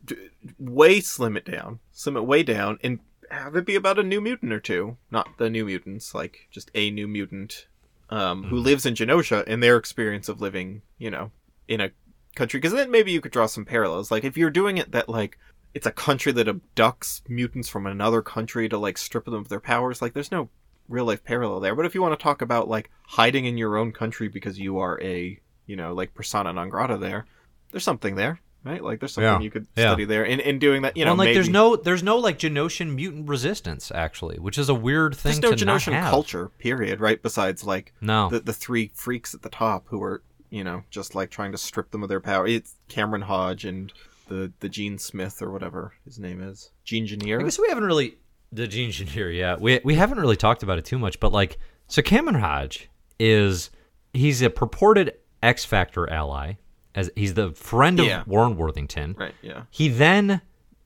way 0.59 1.01
slim 1.01 1.37
it 1.37 1.45
down 1.45 1.78
slim 1.93 2.16
it 2.16 2.26
way 2.26 2.43
down 2.43 2.78
and 2.83 2.99
have 3.30 3.57
it 3.57 3.64
be 3.66 3.74
about 3.74 3.99
a 3.99 4.03
new 4.03 4.20
mutant 4.20 4.53
or 4.53 4.61
two 4.61 4.97
not 5.11 5.39
the 5.39 5.49
new 5.51 5.64
mutants 5.64 6.14
like 6.14 6.49
just 6.51 6.70
a 6.74 6.91
new 6.91 7.09
mutant 7.09 7.66
um, 8.11 8.45
who 8.45 8.57
Mhm. 8.61 8.64
lives 8.64 8.87
in 8.87 8.95
genosha 8.95 9.43
and 9.47 9.62
their 9.62 9.76
experience 9.76 10.28
of 10.28 10.41
living 10.41 10.83
you 10.99 11.11
know 11.11 11.30
in 11.68 11.80
a 11.80 11.91
country. 12.35 12.59
Because 12.59 12.72
then 12.74 12.91
maybe 12.91 13.12
you 13.12 13.20
could 13.20 13.33
draw 13.33 13.47
some 13.47 13.64
parallels. 13.64 14.11
Like 14.11 14.24
if 14.24 14.37
you're 14.37 14.51
doing 14.51 14.76
it 14.78 14.93
that 14.93 15.09
like 15.09 15.39
it's 15.74 15.87
a 15.87 15.93
country 15.93 16.33
that 16.33 16.47
abducts 16.47 17.22
mutants 17.28 17.68
from 17.68 17.87
another 17.87 18.20
country 18.20 18.68
to 18.68 18.76
like 18.78 18.99
strip 18.99 19.24
them 19.26 19.35
of 19.35 19.49
their 19.49 19.61
powers 19.61 20.03
like 20.03 20.12
there's 20.12 20.33
no 20.33 20.49
real 20.89 21.05
life 21.07 21.24
parallel 21.24 21.61
there. 21.61 21.74
But 21.74 21.87
if 21.87 21.95
you 21.95 22.03
want 22.03 22.18
to 22.18 22.22
talk 22.22 22.43
about 22.43 22.68
like 22.68 22.91
hiding 23.07 23.45
in 23.47 23.57
your 23.57 23.76
own 23.78 23.93
country 23.93 24.28
because 24.28 24.59
you 24.59 24.78
are 24.78 25.01
a 25.03 25.39
you 25.66 25.76
know 25.76 25.95
like 25.95 26.12
persona 26.14 26.53
non 26.53 26.68
grata 26.68 26.99
there 26.99 27.24
there's 27.70 27.85
something 27.85 28.16
there 28.16 28.41
right? 28.65 28.83
Like 28.83 29.01
there's 29.01 29.13
something 29.15 29.33
Yeah, 29.33 29.41
you 29.41 29.51
could 29.51 29.67
yeah. 29.77 29.91
study 29.91 30.05
there 30.05 30.25
in, 30.25 30.41
in 30.41 30.59
doing 30.59 30.83
that 30.83 30.97
you 30.97 31.05
know 31.05 31.13
Well, 31.13 31.19
like 31.19 31.27
maybe 31.27 31.35
there's 31.35 31.49
no 31.49 31.77
there's 31.77 32.03
no 32.03 32.19
like 32.19 32.39
Genoshan 32.39 32.95
mutant 32.95 33.29
resistance 33.29 33.91
actually, 33.95 34.39
which 34.39 34.59
is 34.59 34.69
a 34.69 34.75
weird 34.75 35.15
thing 35.15 35.41
there's 35.41 35.53
no 35.53 35.57
to 35.57 35.65
not 35.65 35.81
Genoshan 35.81 35.93
have. 35.93 36.11
culture 36.11 36.49
period 36.59 37.01
right? 37.01 37.23
Besides 37.23 37.65
like 37.65 37.93
No, 38.01 38.29
the, 38.29 38.41
the 38.41 38.53
three 38.53 38.91
freaks 38.95 39.35
at 39.35 39.43
the 39.43 39.49
top 39.51 39.87
who 39.89 40.03
are 40.03 40.23
you 40.51 40.65
know 40.65 40.85
just 40.91 41.15
like 41.15 41.31
trying 41.31 41.53
to 41.53 41.59
strip 41.59 41.91
them 41.91 42.03
of 42.03 42.09
their 42.09 42.21
power. 42.21 42.47
It's 42.47 42.75
cameron 42.89 43.23
hodge 43.23 43.65
and 43.65 43.93
the 44.29 44.53
the 44.61 44.69
gene 44.69 44.99
smith 44.99 45.43
or 45.43 45.51
whatever 45.51 45.95
his 46.05 46.19
name 46.19 46.43
is. 46.43 46.71
Gene 46.85 47.03
I 47.03 47.13
engineer 47.13 47.39
guess 47.43 47.59
we 47.59 47.69
haven't 47.69 47.85
really 47.85 48.17
the 48.53 48.69
gene 48.69 48.87
engineer. 48.87 49.31
Yeah, 49.31 49.57
we 49.59 49.81
we 49.85 49.95
haven't 49.95 50.21
really 50.21 50.37
talked 50.37 50.63
about 50.63 50.79
it 50.79 50.85
too 50.85 50.99
much, 50.99 51.19
but 51.21 51.33
like, 51.33 51.59
so 51.89 52.03
Cameron 52.03 52.37
Hodge 52.37 52.89
is 53.19 53.71
he's 54.13 54.43
a 54.43 54.51
purported 54.51 55.15
X 55.43 55.65
Factor 55.65 56.09
ally, 56.11 56.55
as 56.95 57.11
he's 57.16 57.34
the 57.34 57.53
friend 57.53 57.99
of 58.01 58.07
Yeah. 58.07 58.22
Warren 58.26 58.57
Worthington. 58.57 59.14
right 59.18 59.34
yeah 59.43 59.62
He 59.70 59.88
then 59.88 60.40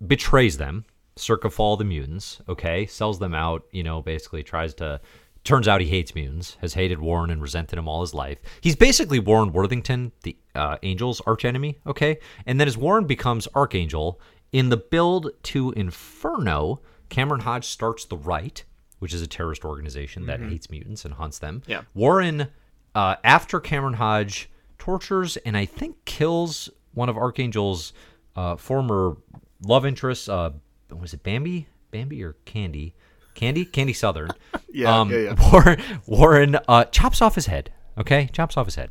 betrays 0.07 0.59
them, 0.59 0.84
circa 1.16 1.50
Fall 1.50 1.76
the 1.76 1.84
Mutants. 1.84 2.40
Okay, 2.48 2.86
sells 2.86 3.18
them 3.18 3.34
out. 3.34 3.64
You 3.72 3.82
know, 3.82 4.02
basically 4.02 4.42
tries 4.42 4.74
to. 4.74 5.00
Turns 5.44 5.68
out 5.68 5.80
he 5.80 5.86
hates 5.86 6.12
mutants, 6.12 6.57
has 6.61 6.74
hated 6.74 6.98
Warren 6.98 7.30
and 7.30 7.40
resented 7.40 7.78
him 7.78 7.86
all 7.86 8.00
his 8.00 8.12
life. 8.12 8.38
He's 8.61 8.74
basically 8.74 9.20
Warren 9.20 9.52
Worthington, 9.52 10.11
the 10.24 10.36
uh, 10.57 10.76
Angel's 10.82 11.20
archenemy. 11.20 11.78
Okay, 11.86 12.18
and 12.46 12.59
then 12.59 12.66
as 12.66 12.76
Warren 12.76 13.04
becomes 13.07 13.46
Archangel 13.54 14.20
in 14.52 14.70
the 14.70 14.76
build 14.76 15.30
to 15.44 15.70
Inferno, 15.72 16.80
Cameron 17.11 17.42
Hodge 17.42 17.64
starts 17.66 18.04
the 18.07 18.16
right. 18.16 18.64
which 18.98 19.12
is 19.14 19.20
a 19.22 19.26
terrorist 19.26 19.64
organization 19.64 20.24
that 20.26 20.40
hates 20.40 20.70
mutants 20.70 21.04
and 21.04 21.14
hunts 21.14 21.38
them. 21.38 21.61
Mm-hmm. 21.61 21.70
Yeah. 21.70 21.82
Warren, 21.94 22.48
uh, 22.94 23.16
after 23.22 23.61
Cameron 23.61 23.94
Hodge 23.94 24.48
tortures 24.79 25.37
and 25.39 25.57
I 25.57 25.64
think 25.64 26.05
kills 26.05 26.68
one 26.95 27.09
of 27.09 27.16
Archangel's 27.16 27.93
uh, 28.35 28.57
former 28.57 29.16
love 29.62 29.87
interests. 29.87 30.29
Uh, 30.29 30.53
was 30.91 31.14
it 31.14 31.22
Bambi? 31.22 31.68
Bambi 31.91 32.22
or 32.22 32.35
Candy? 32.45 32.95
Candy? 33.35 33.64
Candy 33.64 33.93
Southern. 33.93 34.31
Yeah, 34.72 35.01
um, 35.01 35.11
yeah, 35.11 35.18
yeah. 35.18 35.51
Warren, 35.53 35.83
Warren 36.07 36.59
uh, 36.68 36.85
chops 36.85 37.22
off 37.22 37.35
his 37.35 37.47
head. 37.47 37.72
Okay, 37.97 38.29
chops 38.31 38.59
off 38.59 38.66
his 38.66 38.74
head. 38.74 38.91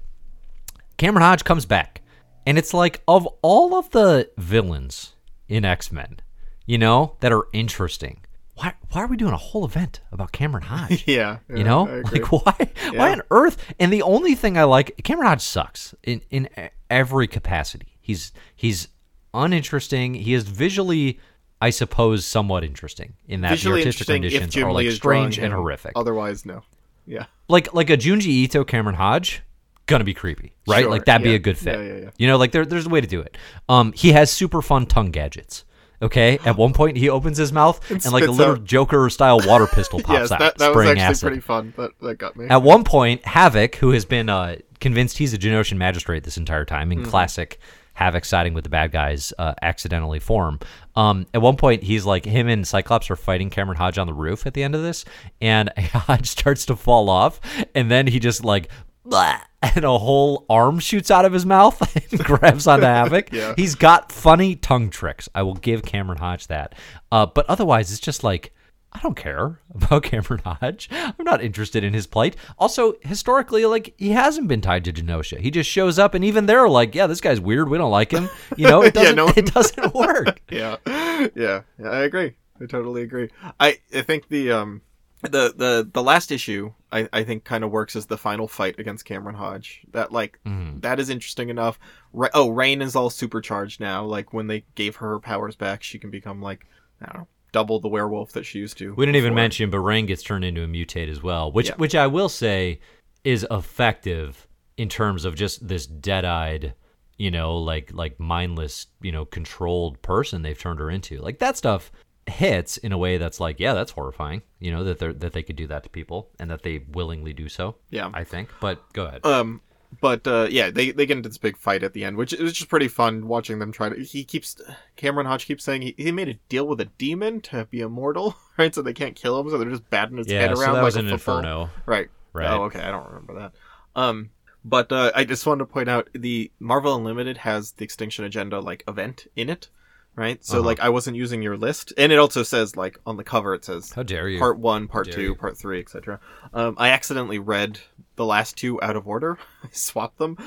Cameron 0.97 1.21
Hodge 1.21 1.43
comes 1.43 1.67
back, 1.67 2.01
and 2.47 2.57
it's 2.57 2.73
like 2.73 3.03
of 3.07 3.27
all 3.43 3.77
of 3.77 3.91
the 3.91 4.31
villains 4.35 5.13
in 5.47 5.63
X 5.63 5.91
Men, 5.91 6.21
you 6.65 6.79
know, 6.79 7.17
that 7.19 7.31
are 7.31 7.45
interesting. 7.53 8.24
Why? 8.55 8.73
Why 8.91 9.01
are 9.01 9.07
we 9.07 9.17
doing 9.17 9.33
a 9.33 9.37
whole 9.37 9.65
event 9.65 10.01
about 10.11 10.31
Cameron 10.31 10.63
Hodge? 10.67 11.03
Yeah, 11.07 11.39
yeah, 11.49 11.55
you 11.55 11.63
know, 11.63 11.83
like 12.11 12.31
why? 12.31 12.71
Why 12.93 13.11
on 13.11 13.21
earth? 13.31 13.57
And 13.79 13.91
the 13.91 14.01
only 14.01 14.35
thing 14.35 14.57
I 14.57 14.63
like, 14.63 15.01
Cameron 15.03 15.27
Hodge 15.27 15.41
sucks 15.41 15.93
in 16.03 16.21
in 16.29 16.49
every 16.89 17.27
capacity. 17.27 17.97
He's 17.99 18.31
he's 18.55 18.87
uninteresting. 19.33 20.13
He 20.13 20.33
is 20.33 20.43
visually, 20.43 21.19
I 21.61 21.69
suppose, 21.69 22.25
somewhat 22.25 22.63
interesting 22.63 23.13
in 23.27 23.41
that 23.41 23.49
visually 23.51 23.81
the 23.81 23.87
artistic 23.87 24.07
renditions 24.07 24.55
are 24.57 24.71
like 24.71 24.89
strange 24.91 25.37
and 25.37 25.47
him. 25.47 25.53
horrific 25.53 25.91
Otherwise, 25.95 26.45
no. 26.45 26.63
Yeah, 27.05 27.25
like 27.47 27.73
like 27.73 27.89
a 27.89 27.97
Junji 27.97 28.27
Ito 28.27 28.63
Cameron 28.63 28.95
Hodge 28.95 29.43
gonna 29.85 30.03
be 30.03 30.13
creepy, 30.13 30.55
right? 30.67 30.81
Sure, 30.83 30.89
like 30.89 31.05
that'd 31.05 31.23
be 31.23 31.35
a 31.35 31.39
good 31.39 31.57
fit. 31.57 31.77
Yeah, 31.77 31.85
yeah, 31.85 32.01
yeah. 32.03 32.09
You 32.17 32.27
know, 32.27 32.37
like 32.37 32.51
there, 32.51 32.65
there's 32.65 32.87
a 32.87 32.89
way 32.89 33.01
to 33.01 33.07
do 33.07 33.21
it. 33.21 33.37
Um, 33.69 33.91
he 33.93 34.13
has 34.13 34.31
super 34.31 34.61
fun 34.61 34.85
tongue 34.87 35.11
gadgets. 35.11 35.65
Okay, 36.01 36.37
at 36.45 36.57
one 36.57 36.73
point 36.73 36.97
he 36.97 37.09
opens 37.09 37.37
his 37.37 37.51
mouth 37.53 37.79
and, 37.89 38.03
like 38.11 38.25
a 38.25 38.31
little 38.31 38.55
out- 38.55 38.63
Joker 38.65 39.09
style 39.09 39.39
water 39.45 39.67
pistol 39.67 39.99
pops 40.03 40.19
yes, 40.19 40.31
out, 40.31 40.39
that, 40.39 40.57
that 40.57 40.75
was 40.75 40.87
actually 40.87 41.01
acid. 41.01 41.27
pretty 41.27 41.41
fun. 41.41 41.73
That 41.77 41.91
that 42.01 42.17
got 42.17 42.35
me. 42.35 42.47
At 42.47 42.61
one 42.63 42.83
point, 42.83 43.25
Havoc, 43.25 43.75
who 43.75 43.91
has 43.91 44.05
been 44.05 44.29
uh, 44.29 44.57
convinced 44.79 45.17
he's 45.17 45.33
a 45.33 45.37
Genoshan 45.37 45.77
magistrate 45.77 46.23
this 46.23 46.37
entire 46.37 46.65
time 46.65 46.91
in 46.91 47.03
classic 47.05 47.59
Havoc 47.93 48.25
siding 48.25 48.53
with 48.53 48.65
the 48.65 48.69
bad 48.69 48.91
guys 48.91 49.33
uh, 49.39 49.53
accidentally 49.61 50.19
form. 50.19 50.59
Um, 50.97 51.27
at 51.33 51.41
one 51.41 51.55
point, 51.55 51.81
he's 51.81 52.05
like 52.05 52.25
him 52.25 52.47
and 52.49 52.67
Cyclops 52.67 53.09
are 53.09 53.15
fighting 53.15 53.49
Cameron 53.49 53.77
Hodge 53.77 53.97
on 53.97 54.05
the 54.05 54.13
roof 54.13 54.45
at 54.45 54.53
the 54.53 54.63
end 54.63 54.75
of 54.75 54.81
this, 54.83 55.05
and 55.39 55.71
Hodge 55.77 56.27
starts 56.27 56.65
to 56.65 56.75
fall 56.75 57.09
off, 57.09 57.39
and 57.73 57.89
then 57.89 58.07
he 58.07 58.19
just 58.19 58.43
like. 58.43 58.69
"Blah," 59.05 59.39
And 59.73 59.83
a 59.85 59.97
whole 59.97 60.45
arm 60.49 60.79
shoots 60.79 61.09
out 61.09 61.25
of 61.25 61.33
his 61.33 61.45
mouth 61.45 61.81
and 62.11 62.23
grabs 62.23 62.67
onto 62.67 62.85
Havoc. 62.85 63.29
Yeah. 63.31 63.53
He's 63.57 63.73
got 63.75 64.11
funny 64.11 64.55
tongue 64.55 64.89
tricks. 64.89 65.27
I 65.33 65.41
will 65.43 65.55
give 65.55 65.81
Cameron 65.83 66.19
Hodge 66.19 66.47
that. 66.47 66.75
Uh, 67.11 67.25
but 67.25 67.45
otherwise, 67.49 67.91
it's 67.91 67.99
just 67.99 68.23
like 68.23 68.53
I 68.93 68.99
don't 69.01 69.15
care 69.17 69.59
about 69.75 70.03
Cameron 70.03 70.41
Hodge. 70.45 70.87
I'm 70.91 71.13
not 71.25 71.41
interested 71.43 71.83
in 71.83 71.93
his 71.93 72.07
plight. 72.07 72.35
Also, 72.57 72.93
historically, 73.01 73.65
like 73.65 73.93
he 73.97 74.11
hasn't 74.11 74.47
been 74.47 74.61
tied 74.61 74.85
to 74.85 74.93
Genosha. 74.93 75.39
He 75.39 75.51
just 75.51 75.69
shows 75.69 75.97
up, 75.99 76.13
and 76.13 76.23
even 76.23 76.45
they're 76.45 76.69
like, 76.69 76.95
"Yeah, 76.95 77.07
this 77.07 77.19
guy's 77.21 77.41
weird. 77.41 77.67
We 77.69 77.77
don't 77.77 77.91
like 77.91 78.11
him." 78.11 78.29
You 78.55 78.67
know, 78.69 78.83
it 78.83 78.93
doesn't. 78.93 79.15
no- 79.15 79.33
it 79.35 79.53
doesn't 79.53 79.93
work. 79.93 80.39
yeah, 80.49 80.77
yeah, 80.87 81.61
yeah. 81.77 81.89
I 81.89 82.03
agree. 82.03 82.35
I 82.61 82.65
totally 82.67 83.01
agree. 83.01 83.29
I 83.59 83.79
I 83.93 84.01
think 84.01 84.29
the 84.29 84.51
um 84.51 84.81
the 85.27 85.53
the 85.55 85.89
the 85.91 86.03
last 86.03 86.31
issue 86.31 86.73
I 86.91 87.07
I 87.13 87.23
think 87.23 87.43
kind 87.43 87.63
of 87.63 87.71
works 87.71 87.95
as 87.95 88.05
the 88.07 88.17
final 88.17 88.47
fight 88.47 88.79
against 88.79 89.05
Cameron 89.05 89.35
Hodge. 89.35 89.81
That 89.91 90.11
like 90.11 90.39
Mm-hmm. 90.45 90.79
that 90.79 90.99
is 90.99 91.09
interesting 91.09 91.49
enough. 91.49 91.79
Ra- 92.13 92.29
oh, 92.33 92.49
Rain 92.49 92.81
is 92.81 92.95
all 92.95 93.09
supercharged 93.09 93.79
now. 93.79 94.03
Like 94.03 94.33
when 94.33 94.47
they 94.47 94.65
gave 94.75 94.95
her 94.97 95.09
her 95.09 95.19
powers 95.19 95.55
back, 95.55 95.83
she 95.83 95.99
can 95.99 96.09
become 96.11 96.41
like 96.41 96.65
I 97.01 97.05
don't 97.07 97.17
know, 97.21 97.27
double 97.51 97.79
the 97.79 97.87
werewolf 97.89 98.31
that 98.33 98.45
she 98.45 98.59
used 98.59 98.77
to. 98.79 98.93
We 98.95 99.05
didn't 99.05 99.17
even 99.17 99.33
mention, 99.35 99.69
but 99.69 99.79
Rain 99.79 100.05
gets 100.05 100.23
turned 100.23 100.45
into 100.45 100.63
a 100.63 100.67
mutate 100.67 101.09
as 101.09 101.21
well, 101.23 101.51
which 101.51 101.69
Yeah. 101.69 101.75
which 101.75 101.95
I 101.95 102.07
will 102.07 102.29
say 102.29 102.79
is 103.23 103.45
effective 103.51 104.47
in 104.77 104.89
terms 104.89 105.25
of 105.25 105.35
just 105.35 105.67
this 105.67 105.85
dead-eyed, 105.87 106.73
you 107.17 107.31
know, 107.31 107.57
like 107.57 107.91
like 107.93 108.19
mindless, 108.19 108.87
you 109.01 109.11
know, 109.11 109.25
controlled 109.25 110.01
person 110.01 110.41
they've 110.41 110.57
turned 110.59 110.79
her 110.79 110.89
into. 110.89 111.17
Like 111.19 111.39
that 111.39 111.57
stuff 111.57 111.91
hits 112.27 112.77
in 112.77 112.91
a 112.91 112.97
way 112.97 113.17
that's 113.17 113.39
like, 113.39 113.59
yeah, 113.59 113.73
that's 113.73 113.91
horrifying. 113.91 114.41
You 114.59 114.71
know 114.71 114.83
that 114.83 114.99
they 114.99 115.11
that 115.13 115.33
they 115.33 115.43
could 115.43 115.55
do 115.55 115.67
that 115.67 115.83
to 115.83 115.89
people 115.89 116.29
and 116.39 116.49
that 116.49 116.63
they 116.63 116.79
willingly 116.91 117.33
do 117.33 117.49
so. 117.49 117.75
Yeah. 117.89 118.09
I 118.13 118.23
think. 118.23 118.49
But 118.59 118.81
go 118.93 119.05
ahead. 119.05 119.25
Um, 119.25 119.61
but 120.01 120.27
uh, 120.27 120.47
yeah, 120.49 120.71
they 120.71 120.91
they 120.91 121.05
get 121.05 121.17
into 121.17 121.29
this 121.29 121.37
big 121.37 121.57
fight 121.57 121.83
at 121.83 121.93
the 121.93 122.03
end, 122.03 122.17
which 122.17 122.33
is 122.33 122.53
just 122.53 122.69
pretty 122.69 122.87
fun 122.87 123.27
watching 123.27 123.59
them 123.59 123.71
try 123.71 123.89
to. 123.89 124.03
He 124.03 124.23
keeps 124.23 124.59
Cameron 124.95 125.27
Hodge 125.27 125.45
keeps 125.45 125.63
saying 125.63 125.83
he, 125.83 125.95
he 125.97 126.11
made 126.11 126.27
a 126.27 126.33
deal 126.49 126.67
with 126.67 126.81
a 126.81 126.85
demon 126.85 127.41
to 127.41 127.65
be 127.65 127.81
immortal, 127.81 128.35
right? 128.57 128.73
So 128.73 128.81
they 128.81 128.93
can't 128.93 129.15
kill 129.15 129.39
him, 129.39 129.49
so 129.49 129.57
they're 129.57 129.69
just 129.69 129.89
batting 129.89 130.17
his 130.17 130.27
yeah, 130.27 130.41
head 130.41 130.57
so 130.57 130.61
around 130.61 130.73
that 130.73 130.79
like 130.79 130.85
was 130.85 130.95
an 130.97 131.09
football. 131.09 131.37
inferno. 131.37 131.69
Right. 131.85 132.09
Right. 132.33 132.49
Oh, 132.49 132.63
okay. 132.63 132.81
I 132.81 132.91
don't 132.91 133.07
remember 133.07 133.35
that. 133.35 133.53
Um, 133.95 134.31
but 134.65 134.91
uh, 134.91 135.11
I 135.15 135.23
just 135.23 135.45
wanted 135.45 135.59
to 135.59 135.65
point 135.67 135.87
out 135.87 136.09
the 136.13 136.51
Marvel 136.59 136.95
Unlimited 136.95 137.37
has 137.37 137.73
the 137.73 137.85
Extinction 137.85 138.25
Agenda 138.25 138.59
like 138.59 138.83
event 138.87 139.27
in 139.35 139.49
it, 139.49 139.69
right? 140.15 140.43
So 140.43 140.59
Uh-huh. 140.59 140.65
like 140.65 140.79
I 140.79 140.89
wasn't 140.89 141.17
using 141.17 141.41
your 141.41 141.57
list, 141.57 141.93
and 141.97 142.11
it 142.11 142.19
also 142.19 142.43
says 142.43 142.75
like 142.75 142.99
on 143.05 143.17
the 143.17 143.23
cover 143.23 143.53
it 143.53 143.65
says 143.65 143.91
How 143.93 144.03
dare 144.03 144.27
you? 144.29 144.39
part 144.39 144.57
one, 144.57 144.87
part 144.87 145.11
two, 145.11 145.21
you. 145.21 145.35
part 145.35 145.57
three, 145.57 145.79
etc. 145.79 146.19
Um, 146.53 146.75
I 146.77 146.89
accidentally 146.89 147.39
read 147.39 147.79
the 148.15 148.25
last 148.25 148.57
two 148.57 148.81
out 148.81 148.95
of 148.95 149.07
order. 149.07 149.37
I 149.63 149.67
swapped 149.71 150.17
them. 150.17 150.37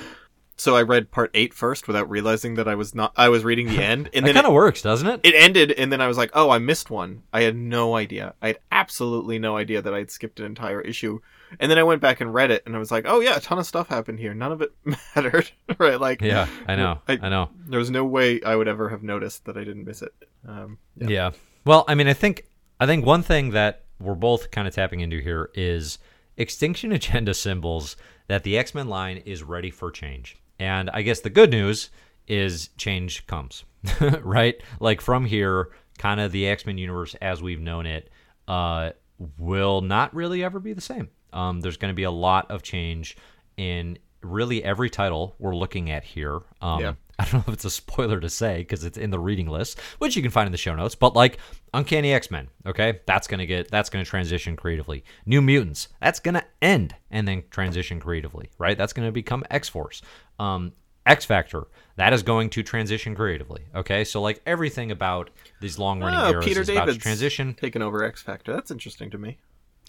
So 0.61 0.75
I 0.75 0.83
read 0.83 1.11
part 1.13 1.31
eight 1.35 1.55
first 1.55 1.87
without 1.87 2.11
realizing 2.11 2.55
that 2.55 2.67
I 2.67 2.75
was 2.75 2.93
not. 2.95 3.13
I 3.17 3.29
was 3.29 3.45
reading 3.45 3.69
the 3.69 3.81
end, 3.83 4.11
and 4.13 4.27
that 4.27 4.35
kind 4.35 4.47
of 4.47 4.53
works, 4.53 4.83
doesn't 4.83 5.07
it? 5.09 5.21
it 5.23 5.35
ended, 5.37 5.71
and 5.73 5.93
then 5.93 6.01
I 6.01 6.09
was 6.09 6.19
like, 6.19 6.31
"Oh, 6.35 6.51
I 6.51 6.59
missed 6.59 6.91
one." 6.91 7.23
I 7.33 7.43
had 7.43 7.55
no 7.57 7.95
idea. 7.95 8.35
I 8.43 8.49
had 8.49 8.59
absolutely 8.73 9.39
no 9.39 9.57
idea 9.57 9.81
that 9.81 9.95
I'd 9.95 10.11
skipped 10.11 10.41
an 10.41 10.47
entire 10.47 10.81
issue. 10.81 11.21
And 11.61 11.71
then 11.71 11.79
I 11.79 11.83
went 11.85 12.03
back 12.03 12.21
and 12.21 12.35
read 12.35 12.51
it, 12.51 12.63
and 12.67 12.75
I 12.75 12.79
was 12.81 12.91
like, 12.91 13.05
"Oh 13.07 13.21
yeah, 13.21 13.37
a 13.37 13.41
ton 13.41 13.59
of 13.59 13.67
stuff 13.67 13.89
happened 13.89 14.19
here. 14.19 14.35
None 14.35 14.51
of 14.53 14.61
it 14.61 14.73
mattered, 15.15 15.51
right? 15.79 16.01
Like, 16.01 16.21
yeah, 16.21 16.47
I 16.67 16.75
know. 16.77 17.01
I- 17.09 17.19
I 17.23 17.29
know. 17.29 17.51
there 17.67 17.79
was 17.79 17.91
no 17.91 18.05
way 18.05 18.43
I 18.43 18.57
would 18.57 18.69
ever 18.69 18.89
have 18.89 19.03
noticed 19.05 19.45
that 19.47 19.57
I 19.57 19.63
didn't 19.65 19.85
miss 19.85 20.03
it." 20.03 20.13
Um, 20.47 20.79
Yeah. 20.97 21.31
Well, 21.65 21.85
I 21.87 21.95
mean, 21.95 22.09
I 22.09 22.15
think 22.15 22.47
I 22.81 22.87
think 22.87 23.07
one 23.07 23.23
thing 23.23 23.51
that 23.51 23.85
we're 24.01 24.15
both 24.17 24.51
kind 24.51 24.67
of 24.67 24.75
tapping 24.75 25.01
into 25.01 25.21
here 25.21 25.51
is 25.55 25.99
extinction 26.37 26.91
agenda 26.93 27.33
symbols 27.35 27.97
that 28.27 28.43
the 28.43 28.59
X-Men 28.59 28.89
line 28.89 29.19
is 29.19 29.43
ready 29.43 29.71
for 29.71 29.91
change. 29.91 30.37
And 30.59 30.91
I 30.91 31.03
guess 31.03 31.21
the 31.21 31.31
good 31.31 31.51
news 31.51 31.91
is 32.27 32.69
change 32.77 33.27
comes. 33.27 33.65
right? 34.23 34.61
Like 34.81 35.01
from 35.01 35.25
here, 35.25 35.71
kind 35.99 36.21
of 36.21 36.33
the 36.33 36.47
X-Men 36.47 36.79
universe 36.79 37.15
as 37.21 37.43
we've 37.43 37.61
known 37.61 37.87
it 37.87 38.11
uh 38.47 38.91
will 39.37 39.81
not 39.81 40.15
really 40.15 40.45
ever 40.45 40.61
be 40.61 40.73
the 40.73 40.81
same. 40.81 41.09
Um 41.33 41.61
there's 41.61 41.77
going 41.77 41.93
to 41.93 41.97
be 41.97 42.05
a 42.05 42.11
lot 42.11 42.51
of 42.51 42.63
change 42.63 43.17
in 43.57 43.99
really 44.23 44.63
every 44.65 44.89
title 44.91 45.35
we're 45.39 45.57
looking 45.57 45.91
at 45.91 46.05
here. 46.05 46.41
Um 46.61 46.81
Yeah. 46.81 46.93
I 47.21 47.25
don't 47.25 47.35
know 47.35 47.45
if 47.49 47.55
it's 47.55 47.65
a 47.65 47.71
spoiler 47.71 48.21
to 48.21 48.31
say 48.31 48.59
because 48.59 48.85
it's 48.85 48.97
in 48.97 49.11
the 49.11 49.19
reading 49.19 49.49
list, 49.49 49.81
which 49.99 50.15
you 50.15 50.23
can 50.23 50.31
find 50.31 50.47
in 50.47 50.53
the 50.53 50.59
show 50.59 50.77
notes. 50.77 50.95
But 50.95 51.17
like 51.17 51.39
Uncanny 51.75 52.13
X 52.13 52.31
Men, 52.31 52.49
okay, 52.65 53.01
that's 53.07 53.27
gonna 53.27 53.45
get 53.45 53.71
that's 53.73 53.91
gonna 53.91 54.05
transition 54.05 54.55
creatively. 54.55 55.03
New 55.27 55.43
Mutants, 55.43 55.89
that's 56.01 56.21
gonna 56.21 56.45
end 56.63 56.95
and 57.11 57.27
then 57.27 57.43
transition 57.51 57.99
creatively, 57.99 58.51
right? 58.59 58.79
That's 58.79 58.93
gonna 58.93 59.11
become 59.11 59.43
X 59.51 59.69
Force. 59.69 60.01
Um, 60.39 60.73
X 61.07 61.25
Factor, 61.25 61.67
that 61.97 62.13
is 62.13 62.23
going 62.23 62.51
to 62.51 62.63
transition 62.63 63.15
creatively. 63.15 63.63
Okay, 63.75 64.05
so 64.05 64.21
like 64.21 64.41
everything 64.45 64.91
about 64.91 65.31
these 65.61 65.79
long 65.79 66.01
running 66.01 66.21
oh, 66.21 66.31
eras 66.33 66.45
Peter 66.45 66.61
is 66.61 66.69
about 66.69 66.81
to 66.81 66.87
David's 66.93 67.03
transition. 67.03 67.55
taking 67.55 67.83
over 67.83 68.05
X 68.05 68.23
Factor. 68.23 68.53
That's 68.53 68.71
interesting 68.71 69.11
to 69.11 69.19
me. 69.19 69.39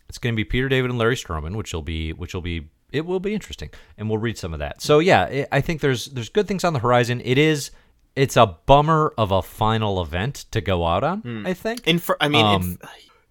It's 0.07 0.17
going 0.17 0.33
to 0.33 0.37
be 0.37 0.45
Peter 0.45 0.69
David 0.69 0.89
and 0.89 0.97
Larry 0.97 1.15
Stroman, 1.15 1.55
which 1.55 1.73
will 1.73 1.81
be 1.81 2.13
which 2.13 2.33
will 2.33 2.41
be 2.41 2.69
it 2.91 3.05
will 3.05 3.19
be 3.19 3.33
interesting, 3.33 3.69
and 3.97 4.09
we'll 4.09 4.17
read 4.17 4.37
some 4.37 4.53
of 4.53 4.59
that. 4.59 4.81
So 4.81 4.99
yeah, 4.99 5.23
i 5.23 5.47
I 5.57 5.61
think 5.61 5.81
there's 5.81 6.05
there's 6.07 6.29
good 6.29 6.47
things 6.47 6.63
on 6.63 6.73
the 6.73 6.79
horizon. 6.79 7.21
It 7.23 7.37
is 7.37 7.71
it's 8.15 8.35
a 8.35 8.57
bummer 8.65 9.13
of 9.17 9.31
a 9.31 9.41
final 9.41 10.01
event 10.01 10.45
to 10.51 10.61
go 10.61 10.85
out 10.85 11.03
on. 11.03 11.45
I 11.45 11.53
think 11.53 11.85
Infer- 11.87 12.17
I 12.19 12.27
mean, 12.27 12.45
Um, 12.45 12.77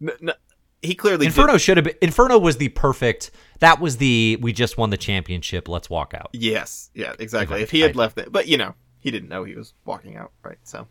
inf- 0.01 0.13
n- 0.23 0.29
n- 0.29 0.35
he 0.83 0.95
clearly 0.95 1.27
did- 1.27 1.37
Inferno 1.37 1.59
should 1.59 1.77
have 1.77 1.85
been 1.85 1.97
Inferno 2.03 2.39
was 2.39 2.57
the 2.59 2.69
perfect. 2.71 3.31
That 3.61 3.81
was 3.81 3.97
the 3.97 4.39
we 4.41 4.53
just 4.53 4.79
won 4.79 4.91
the 4.91 4.97
championship. 4.97 5.69
Let's 5.69 5.91
walk 5.91 6.15
out. 6.15 6.31
Yes, 6.33 6.91
yeah, 6.95 7.15
exactly. 7.19 7.57
Okay, 7.57 7.63
If 7.63 7.71
he 7.71 7.81
had 7.81 7.97
I- 7.97 7.99
left 7.99 8.19
it, 8.19 8.31
but 8.33 8.47
you 8.49 8.57
know, 8.57 8.75
he 9.01 9.11
didn't 9.11 9.29
know 9.29 9.45
he 9.45 9.55
was 9.55 9.75
walking 9.85 10.17
out, 10.17 10.33
right? 10.43 10.59
So 10.63 10.87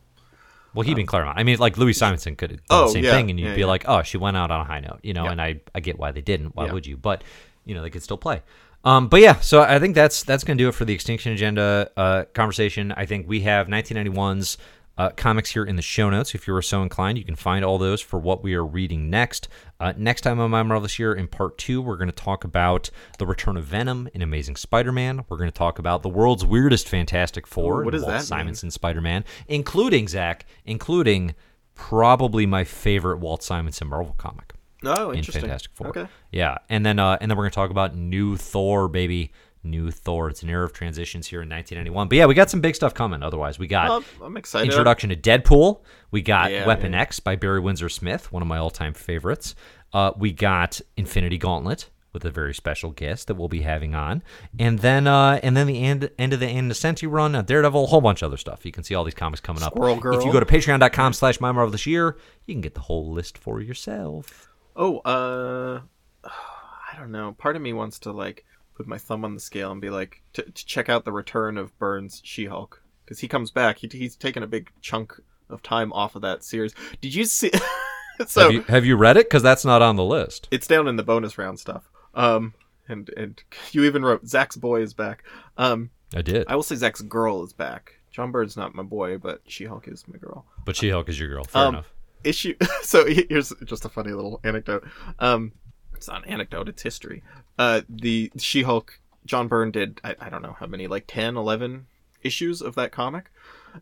Well, 0.74 0.84
he'd 0.84 0.96
been 0.96 1.06
Claremont. 1.06 1.40
I 1.40 1.44
mean, 1.44 1.58
like 1.60 1.78
Louise 1.78 1.98
Simonson 1.98 2.36
could 2.36 2.52
have 2.52 2.60
done 2.66 2.80
Oh, 2.84 2.86
the 2.88 2.92
same 2.94 3.04
yeah, 3.06 3.12
thing, 3.12 3.30
and 3.30 3.40
you'd 3.40 3.48
yeah, 3.50 3.56
be 3.56 3.62
yeah. 3.62 3.68
like, 3.68 3.86
"Oh, 3.88 4.04
she 4.04 4.18
went 4.18 4.38
out 4.38 4.52
on 4.52 4.60
a 4.62 4.66
high 4.66 4.80
note," 4.82 5.00
you 5.04 5.14
know. 5.14 5.26
And 5.26 5.42
I, 5.42 5.62
I 5.74 5.80
get 5.80 5.98
why 5.98 6.12
they 6.12 6.22
didn't. 6.22 6.56
Why 6.56 6.72
would 6.72 6.86
you? 6.86 6.98
But 6.98 7.24
you 7.66 7.74
know, 7.76 7.82
they 7.82 7.90
could 7.90 8.04
still 8.04 8.18
play. 8.18 8.42
Um, 8.86 9.08
but 9.10 9.20
yeah, 9.22 9.40
so 9.40 9.62
I 9.62 9.80
think 9.80 9.96
that's 9.96 10.24
that's 10.24 10.44
going 10.44 10.58
to 10.58 10.64
do 10.64 10.70
it 10.70 10.74
for 10.74 10.86
the 10.86 10.94
Extinction 10.94 11.32
Agenda 11.34 11.90
uh, 11.98 12.24
conversation. 12.34 12.92
I 12.92 13.06
think 13.06 13.28
we 13.28 13.42
have 13.42 13.68
1991's 13.68 14.58
uh, 14.98 15.10
comics 15.12 15.52
here 15.52 15.64
in 15.64 15.76
the 15.76 15.82
show 15.82 16.10
notes. 16.10 16.34
If 16.34 16.48
you 16.48 16.56
are 16.56 16.62
so 16.62 16.82
inclined, 16.82 17.18
you 17.18 17.24
can 17.24 17.36
find 17.36 17.64
all 17.64 17.78
those 17.78 18.02
for 18.02 18.20
what 18.20 18.44
we 18.44 18.54
are 18.56 18.66
reading 18.66 19.10
next. 19.10 19.48
Uh, 19.80 19.94
next 19.96 20.22
time 20.22 20.40
on 20.40 20.50
My 20.50 20.64
Marvelous 20.64 20.98
Year, 20.98 21.14
in 21.14 21.28
part 21.28 21.58
two, 21.58 21.82
we're 21.82 21.98
going 21.98 22.10
to 22.10 22.16
talk 22.16 22.44
about 22.44 22.90
the 23.20 23.28
return 23.28 23.58
of 23.58 23.66
Venom 23.66 24.10
in 24.14 24.22
Amazing 24.22 24.56
Spider-Man. 24.56 25.26
We're 25.30 25.38
going 25.38 25.52
to 25.52 25.58
talk 25.58 25.78
about 25.78 26.02
the 26.02 26.10
world's 26.10 26.46
weirdest 26.46 26.90
Fantastic 26.90 27.46
Four. 27.46 27.82
Ooh, 27.82 27.86
what 27.86 27.92
does 27.92 28.02
Walt 28.02 28.14
that? 28.14 28.24
Simonson 28.24 28.72
Spider-Man, 28.72 29.24
including 29.48 30.08
Zach, 30.08 30.46
including 30.66 31.36
probably 31.76 32.48
my 32.48 32.64
favorite 32.64 33.20
Walt 33.20 33.44
Simonson 33.44 33.88
Marvel 33.88 34.16
comic. 34.18 34.54
Oh, 34.84 35.12
in 35.12 35.18
interesting. 35.18 35.42
Fantastic 35.42 35.72
Four. 35.74 35.88
Okay. 35.88 36.08
Yeah, 36.32 36.58
and 36.70 36.86
then 36.86 37.00
uh, 37.00 37.18
and 37.20 37.30
then 37.30 37.38
we're 37.38 37.46
gonna 37.46 37.52
talk 37.52 37.72
about 37.72 37.96
New 37.96 38.38
Thor, 38.38 38.88
baby. 38.88 39.32
New 39.64 39.92
Thor. 39.92 40.30
It's 40.30 40.44
an 40.44 40.50
era 40.50 40.64
of 40.66 40.74
transitions 40.74 41.28
here 41.28 41.42
in 41.42 41.50
1991. 41.50 42.08
But 42.08 42.18
yeah, 42.18 42.26
we 42.26 42.34
got 42.34 42.50
some 42.50 42.62
big 42.62 42.76
stuff 42.76 42.94
coming. 42.94 43.22
Otherwise, 43.24 43.60
we 43.60 43.68
got 43.68 43.90
Well, 43.90 44.04
I'm 44.22 44.38
excited. 44.38 44.70
introduction 44.72 45.10
to 45.10 45.16
Deadpool. 45.16 45.82
We 46.12 46.22
got 46.22 46.52
Yeah, 46.52 46.66
Weapon 46.66 46.94
yeah. 46.94 47.02
X 47.02 47.20
by 47.20 47.36
Barry 47.36 47.60
Windsor 47.60 47.90
Smith, 47.90 48.32
one 48.32 48.42
of 48.42 48.48
my 48.48 48.58
all-time 48.58 48.94
favorites. 48.94 49.56
Uh, 49.94 50.12
we 50.18 50.32
got 50.32 50.80
Infinity 50.96 51.38
Gauntlet 51.38 51.90
with 52.14 52.24
a 52.26 52.32
very 52.32 52.54
special 52.54 52.92
guest 52.92 53.28
that 53.28 53.36
we'll 53.36 53.48
be 53.48 53.62
having 53.62 53.94
on, 53.94 54.24
and 54.58 54.80
then 54.80 55.06
uh, 55.08 55.40
and 55.44 55.56
then 55.56 55.68
the 55.68 55.82
end 55.84 56.10
end 56.18 56.34
of 56.34 56.40
the 56.40 56.48
Ann 56.48 56.70
Nocenti 56.70 57.10
run, 57.10 57.36
uh, 57.36 57.42
Daredevil, 57.42 57.84
a 57.84 57.88
whole 57.88 58.02
bunch 58.02 58.22
of 58.22 58.28
other 58.28 58.38
stuff. 58.38 58.66
You 58.66 58.72
can 58.72 58.84
see 58.84 58.96
all 58.96 59.04
these 59.04 59.14
comics 59.14 59.40
coming 59.40 59.62
up. 59.62 59.74
Squirrel 59.74 59.98
Girl. 59.98 60.18
If 60.18 60.26
you 60.26 60.32
go 60.32 60.40
to 60.40 60.46
Patreon.com/slash 60.46 61.40
My 61.40 61.52
Marvelous 61.52 61.86
Year, 61.86 62.18
you 62.46 62.54
can 62.56 62.62
get 62.62 62.74
the 62.74 62.82
whole 62.82 63.12
list 63.12 63.38
for 63.38 63.62
yourself. 63.62 64.50
Oh, 64.76 64.98
uh, 65.00 65.82
I 66.24 66.98
don't 66.98 67.12
know. 67.12 67.34
Part 67.38 67.56
of 67.56 67.62
me 67.62 67.72
wants 67.74 68.00
to 68.00 68.12
like 68.12 68.46
put 68.78 68.88
my 68.88 68.98
thumb 69.00 69.26
on 69.26 69.34
the 69.34 69.40
scale 69.40 69.72
and 69.72 69.82
be 69.82 69.90
like 69.90 70.22
to, 70.34 70.44
to 70.44 70.66
check 70.66 70.88
out 70.88 71.04
the 71.04 71.12
return 71.12 71.58
of 71.58 71.78
Byrne's 71.80 72.22
She-Hulk 72.24 72.82
because 73.04 73.20
he 73.20 73.28
comes 73.28 73.50
back. 73.52 73.80
He, 73.80 73.90
he's 73.92 74.16
taken 74.16 74.44
a 74.44 74.48
big 74.48 74.70
chunk 74.82 75.20
of 75.50 75.64
time 75.64 75.92
off 75.94 76.16
of 76.16 76.22
that 76.22 76.44
series. 76.44 76.76
Did 77.02 77.16
you 77.16 77.26
see? 77.26 77.52
so 78.28 78.44
have 78.44 78.52
you 78.54 78.62
have 78.64 78.86
you 78.86 78.96
read 78.96 79.18
it? 79.18 79.26
Because 79.28 79.42
that's 79.44 79.66
not 79.66 79.82
on 79.82 79.96
the 79.96 80.04
list. 80.04 80.48
it's 80.52 80.68
down 80.68 80.88
in 80.88 80.96
the 80.96 81.04
bonus 81.04 81.38
round 81.38 81.60
stuff. 81.60 81.90
Um, 82.14 82.54
and 82.88 83.10
and 83.18 83.42
you 83.72 83.84
even 83.86 84.04
wrote 84.06 84.28
Zach's 84.28 84.56
boy 84.58 84.82
is 84.82 84.94
back. 84.94 85.24
Um, 85.58 85.90
I 86.16 86.22
did, 86.22 86.46
I 86.48 86.56
will 86.56 86.64
say 86.64 86.76
Zach's 86.76 87.02
girl 87.02 87.44
is 87.44 87.54
back. 87.54 87.94
John 88.12 88.32
Byrne's 88.32 88.56
not 88.58 88.74
my 88.76 88.84
boy, 88.84 89.18
but 89.18 89.42
She-Hulk 89.46 89.88
is 89.88 90.04
my 90.08 90.18
girl. 90.18 90.46
but 90.66 90.76
She-Hulk 90.76 91.08
is 91.10 91.20
your 91.20 91.30
girl. 91.30 91.44
Fair 91.44 91.64
Um, 91.64 91.74
enough. 91.76 91.94
issue 92.24 92.56
so 92.82 93.06
here's 93.06 93.52
just 93.66 93.86
a 93.86 93.90
funny 93.90 94.12
little 94.12 94.40
anecdote 94.44 94.84
um 95.20 95.52
it's 95.96 96.08
not 96.08 96.24
an 96.26 96.30
anecdote 96.32 96.68
it's 96.68 96.82
history 96.82 97.22
uh 97.58 97.82
the 97.90 98.32
she-hulk 98.38 99.00
john 99.26 99.48
byrne 99.48 99.72
did 99.72 100.00
i, 100.04 100.16
I 100.20 100.30
don't 100.30 100.42
know 100.42 100.56
how 100.60 100.68
many 100.68 100.88
like 100.88 101.06
10 101.08 101.36
11 101.38 101.88
issues 102.24 102.62
of 102.62 102.76
that 102.76 102.92
comic. 102.92 103.32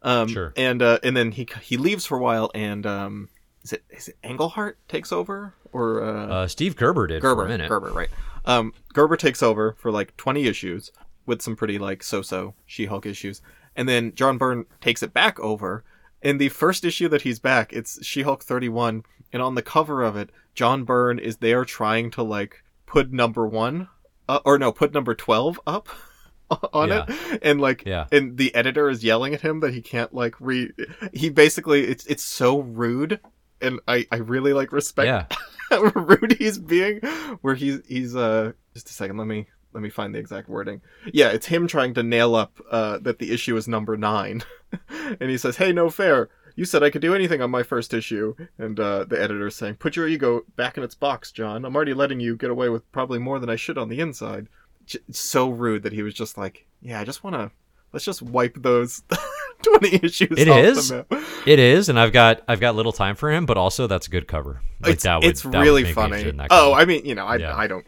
Um 0.03 0.27
Sure. 0.27 0.53
and 0.57 0.81
uh 0.81 0.99
and 1.03 1.15
then 1.15 1.31
he 1.31 1.47
he 1.61 1.77
leaves 1.77 2.05
for 2.05 2.17
a 2.17 2.21
while 2.21 2.51
and 2.53 2.85
um 2.85 3.29
is 3.63 3.73
it 3.73 3.83
is 3.89 4.07
it 4.09 4.17
englehart 4.23 4.77
takes 4.87 5.11
over? 5.11 5.53
Or 5.71 6.03
uh, 6.03 6.27
Uh, 6.27 6.47
Steve 6.47 6.75
Gerber 6.75 7.07
did 7.07 7.21
gerber 7.21 7.41
for 7.43 7.45
a 7.45 7.49
minute. 7.49 7.69
gerber 7.69 7.91
right. 7.91 8.09
Um 8.45 8.73
gerber 8.93 9.17
takes 9.17 9.41
over 9.41 9.75
for 9.77 9.91
like 9.91 10.15
20 10.17 10.45
issues 10.47 10.91
with 11.25 11.41
some 11.41 11.55
pretty 11.55 11.77
like 11.79 12.03
so-so 12.03 12.53
she-hulk 12.65 13.05
issues. 13.05 13.41
And 13.75 13.87
then 13.89 14.13
john 14.15 14.37
byrne 14.37 14.65
takes 14.81 15.01
it 15.03 15.13
back 15.13 15.39
over. 15.39 15.83
In 16.21 16.37
the 16.39 16.49
first 16.49 16.83
issue 16.83 17.07
that 17.09 17.21
he's 17.21 17.37
back, 17.39 17.71
it's 17.71 18.03
She-Hulk 18.03 18.41
31, 18.43 19.03
and 19.31 19.43
on 19.43 19.53
the 19.53 19.61
cover 19.61 20.01
of 20.01 20.15
it, 20.15 20.31
John 20.55 20.83
Byrne 20.83 21.19
is 21.19 21.37
there 21.37 21.63
trying 21.65 22.09
to 22.11 22.23
like 22.23 22.63
put 22.85 23.11
number 23.11 23.47
one, 23.47 23.87
uh, 24.29 24.39
or 24.45 24.57
no, 24.57 24.71
put 24.71 24.93
number 24.93 25.13
12 25.15 25.59
up 25.67 25.89
on 26.73 26.89
Yeah. 26.89 27.05
it, 27.07 27.39
and 27.43 27.59
like, 27.61 27.83
Yeah. 27.85 28.07
and 28.11 28.37
the 28.37 28.53
editor 28.55 28.89
is 28.89 29.03
yelling 29.03 29.33
at 29.33 29.41
him 29.41 29.59
that 29.61 29.73
he 29.73 29.81
can't 29.81 30.13
like 30.13 30.35
re. 30.39 30.71
He 31.13 31.29
basically, 31.29 31.85
it's 31.85 32.05
it's 32.05 32.23
so 32.23 32.59
rude, 32.59 33.19
and 33.61 33.79
I 33.87 34.05
I 34.11 34.17
really 34.17 34.53
like 34.53 34.71
respect 34.71 35.33
Yeah, 35.71 35.77
rude 35.95 36.33
he's 36.33 36.57
being 36.59 36.99
where 37.41 37.55
he's 37.55 37.81
he's 37.87 38.15
uh 38.15 38.51
just 38.73 38.89
a 38.89 38.93
second 38.93 39.17
let 39.17 39.27
me 39.27 39.47
let 39.73 39.81
me 39.81 39.89
find 39.89 40.13
the 40.13 40.19
exact 40.19 40.47
wording 40.47 40.81
yeah 41.11 41.29
it's 41.29 41.47
him 41.47 41.67
trying 41.67 41.93
to 41.95 42.03
nail 42.03 42.35
up 42.35 42.59
uh 42.71 42.97
that 42.99 43.19
the 43.19 43.31
issue 43.31 43.55
is 43.57 43.67
number 43.67 43.97
nine 43.97 44.43
and 45.19 45.29
he 45.29 45.37
says 45.37 45.57
hey 45.57 45.71
no 45.73 45.89
fair 45.89 46.29
you 46.55 46.65
said 46.65 46.83
i 46.83 46.89
could 46.89 47.01
do 47.01 47.13
anything 47.15 47.41
on 47.41 47.51
my 47.51 47.63
first 47.63 47.93
issue 47.93 48.35
and 48.57 48.79
uh 48.79 49.03
the 49.03 49.21
editor's 49.21 49.55
saying 49.55 49.75
put 49.75 49.95
your 49.95 50.07
ego 50.07 50.41
back 50.55 50.77
in 50.77 50.83
its 50.83 50.95
box 50.95 51.31
john 51.31 51.65
i'm 51.65 51.75
already 51.75 51.93
letting 51.93 52.19
you 52.19 52.35
get 52.35 52.49
away 52.49 52.69
with 52.69 52.89
probably 52.91 53.19
more 53.19 53.39
than 53.39 53.49
i 53.49 53.55
should 53.55 53.77
on 53.77 53.89
the 53.89 53.99
inside 53.99 54.47
J- 54.85 54.99
so 55.11 55.49
rude 55.49 55.83
that 55.83 55.93
he 55.93 56.01
was 56.03 56.13
just 56.13 56.37
like 56.37 56.65
yeah 56.81 56.99
i 56.99 57.03
just 57.03 57.23
want 57.23 57.35
to 57.35 57.51
let's 57.93 58.05
just 58.05 58.21
wipe 58.21 58.55
those 58.61 59.03
20 59.63 59.99
issues 60.03 60.37
It 60.37 60.47
off 60.49 60.59
is? 60.63 60.91
it 61.47 61.59
is, 61.59 61.89
and 61.89 61.99
I've 61.99 62.11
got 62.11 62.41
I've 62.47 62.59
got 62.59 62.75
little 62.75 62.91
time 62.91 63.15
for 63.15 63.31
him, 63.31 63.45
but 63.47 63.57
also 63.57 63.87
that's 63.87 64.05
a 64.05 64.09
good 64.11 64.27
cover. 64.27 64.61
Like, 64.81 64.93
it's, 64.93 65.03
that 65.05 65.15
would- 65.15 65.23
it's 65.25 65.41
that 65.43 65.59
really 65.59 65.91
funny. 65.91 66.31
Oh. 66.51 66.73
I 66.73 66.85
mean, 66.85 67.05
you 67.05 67.15
know, 67.15 67.25
I, 67.25 67.37
Yeah. 67.37 67.55
I 67.55 67.65
don't. 67.65 67.85